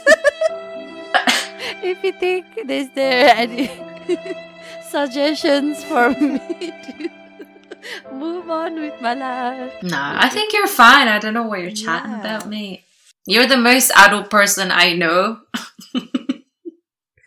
if 1.84 2.02
you 2.02 2.12
think 2.18 2.46
there's 2.66 2.88
there 2.96 3.32
any 3.36 3.70
suggestions 4.90 5.84
for 5.84 6.10
me 6.10 6.38
to 6.48 7.10
move 8.12 8.48
on 8.50 8.74
with 8.80 9.00
my 9.00 9.14
life, 9.14 9.72
No, 9.82 9.98
I 9.98 10.28
think 10.28 10.52
you're 10.52 10.66
fine. 10.68 11.08
I 11.08 11.18
don't 11.18 11.34
know 11.34 11.42
what 11.46 11.60
you're 11.60 11.70
chatting 11.70 12.10
Yeah. 12.12 12.20
about, 12.20 12.48
mate. 12.48 12.84
You're 13.26 13.46
the 13.46 13.56
most 13.56 13.90
adult 13.96 14.30
person 14.30 14.70
I 14.70 14.94
know. 14.94 15.38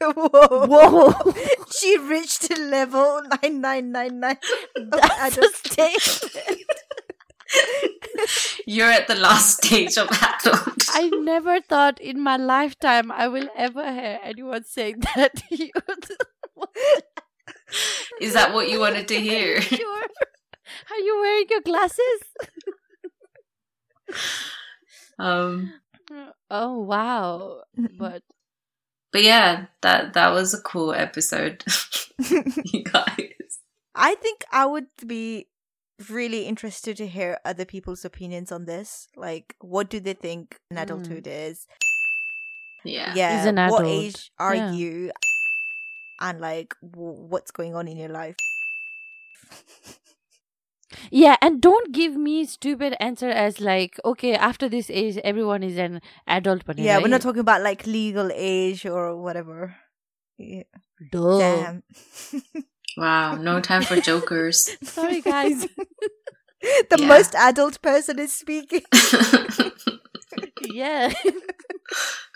Whoa. 0.01 0.67
Whoa. 0.67 1.13
she 1.71 1.97
reached 1.97 2.51
a 2.51 2.59
level 2.59 3.21
9999. 3.43 4.37
that's 4.91 5.37
a 5.37 5.47
statement. 5.53 6.61
You're 8.67 8.91
at 8.91 9.07
the 9.07 9.15
last 9.15 9.63
stage 9.63 9.97
of 9.97 10.09
adult. 10.11 10.89
I 10.93 11.09
never 11.09 11.61
thought 11.61 11.99
in 12.01 12.19
my 12.21 12.35
lifetime 12.37 13.11
I 13.11 13.27
will 13.27 13.47
ever 13.55 13.83
hear 13.91 14.19
anyone 14.23 14.63
saying 14.65 15.01
that. 15.15 15.35
To 15.37 15.55
you- 15.55 15.71
Is 18.21 18.33
that 18.33 18.53
what 18.53 18.69
you 18.69 18.79
wanted 18.79 19.07
to 19.09 19.19
hear? 19.19 19.61
Sure. 19.61 20.03
Are 20.95 20.99
you 20.99 21.19
wearing 21.21 21.45
your 21.49 21.61
glasses? 21.61 22.21
Um, 25.19 25.73
Oh 26.49 26.79
wow! 26.79 27.63
But 27.97 28.23
but 29.11 29.23
yeah, 29.23 29.67
that 29.81 30.13
that 30.13 30.29
was 30.31 30.53
a 30.53 30.61
cool 30.61 30.93
episode, 30.93 31.63
you 32.19 32.83
guys. 32.83 33.59
I 33.95 34.15
think 34.15 34.43
I 34.51 34.65
would 34.65 34.87
be 35.05 35.47
really 36.09 36.45
interested 36.45 36.97
to 36.97 37.07
hear 37.07 37.37
other 37.45 37.65
people's 37.65 38.05
opinions 38.05 38.51
on 38.51 38.65
this. 38.65 39.07
Like, 39.15 39.55
what 39.61 39.89
do 39.89 39.99
they 39.99 40.13
think 40.13 40.57
an 40.71 40.77
Mm. 40.77 40.83
adulthood 40.83 41.27
is? 41.27 41.67
Yeah. 42.83 43.13
Yeah, 43.15 43.39
Is 43.41 43.45
an 43.45 43.57
what 43.69 43.85
age 43.87 44.31
are 44.39 44.55
Yeah. 44.55 44.71
you? 44.71 45.11
And 46.19 46.39
like, 46.41 46.75
w- 46.81 47.21
what's 47.29 47.51
going 47.51 47.75
on 47.75 47.87
in 47.87 47.97
your 47.97 48.09
life? 48.09 48.35
Yeah, 51.11 51.35
and 51.41 51.61
don't 51.61 51.91
give 51.93 52.15
me 52.15 52.45
stupid 52.45 52.95
answer 52.99 53.29
as 53.29 53.59
like, 53.59 53.99
okay, 54.05 54.35
after 54.35 54.69
this 54.69 54.89
age, 54.89 55.17
everyone 55.23 55.63
is 55.63 55.77
an 55.77 56.01
adult. 56.27 56.65
But 56.65 56.77
Yeah, 56.79 56.99
we're 56.99 57.07
not 57.07 57.21
talking 57.21 57.41
about 57.41 57.61
like 57.61 57.85
legal 57.85 58.31
age 58.33 58.85
or 58.85 59.15
whatever. 59.21 59.75
Yeah. 60.37 60.63
Duh. 61.11 61.39
Damn. 61.39 61.83
Wow, 62.97 63.35
no 63.35 63.59
time 63.59 63.81
for 63.81 63.99
jokers. 63.99 64.69
Sorry, 64.83 65.19
guys. 65.19 65.67
the 66.89 66.95
Yeah. 66.97 67.07
most 67.07 67.35
adult 67.35 67.81
person 67.81 68.19
is 68.19 68.33
speaking. 68.33 68.83
yeah. 70.61 71.11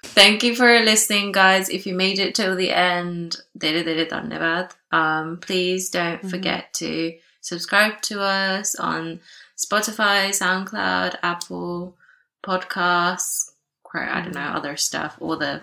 Thank 0.03 0.43
you 0.43 0.55
for 0.55 0.79
listening, 0.81 1.31
guys. 1.31 1.69
If 1.69 1.85
you 1.85 1.95
made 1.95 2.19
it 2.19 2.35
till 2.35 2.55
the 2.55 2.71
end, 2.71 3.37
dere 3.57 3.83
dere 3.83 4.05
dhanyavad. 4.05 4.71
Um, 4.91 5.37
please 5.39 5.89
don't 5.89 6.21
Mhm. 6.21 6.29
forget 6.29 6.73
to 6.75 7.13
subscribe 7.49 7.95
to 8.09 8.15
us 8.21 8.75
on 8.75 9.19
Spotify, 9.57 10.19
SoundCloud, 10.41 11.11
Apple 11.31 11.95
Podcasts, 12.47 13.51
quite- 13.83 14.09
I 14.15 14.21
don't 14.21 14.33
know, 14.39 14.51
other 14.59 14.75
stuff, 14.77 15.11
all 15.19 15.37
the 15.37 15.61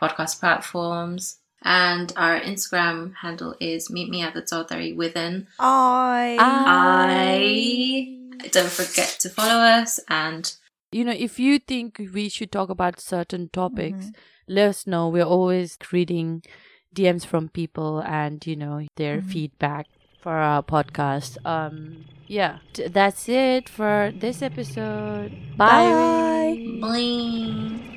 podcast 0.00 0.40
platforms. 0.40 1.38
And 1.66 2.12
our 2.16 2.38
Instagram 2.38 2.98
handle 3.22 3.52
is 3.58 3.88
meet 3.96 4.08
me 4.14 4.20
at 4.26 4.34
the 4.34 4.42
Chautari 4.42 4.94
within. 4.94 5.46
I. 5.58 6.36
I 8.44 8.48
don't 8.56 8.70
forget 8.80 9.10
to 9.20 9.28
follow 9.30 9.60
us 9.80 9.98
and 10.08 10.44
You 10.92 11.04
know, 11.04 11.16
if 11.28 11.40
you 11.40 11.58
think 11.58 12.00
we 12.12 12.28
should 12.28 12.52
talk 12.52 12.68
about 12.70 13.00
certain 13.00 13.48
topics, 13.48 14.04
Mhm. 14.06 14.14
let 14.46 14.68
us 14.68 14.86
know. 14.86 15.08
We're 15.08 15.32
always 15.38 15.76
reading 15.90 16.42
DMs 16.94 17.24
from 17.26 17.48
people 17.48 17.98
and, 18.20 18.46
you 18.46 18.54
know, 18.54 18.76
their 19.00 19.16
Mhm. 19.20 19.26
feedback 19.32 19.86
for 20.24 20.32
our 20.32 20.62
podcast. 20.62 21.36
Um, 21.44 22.06
yeah, 22.26 22.60
T- 22.72 22.88
that's 22.88 23.28
it 23.28 23.68
for 23.68 24.10
this 24.16 24.40
episode. 24.40 25.36
Bye. 25.54 25.92
Bye. 25.92 26.78
bling. 26.80 27.93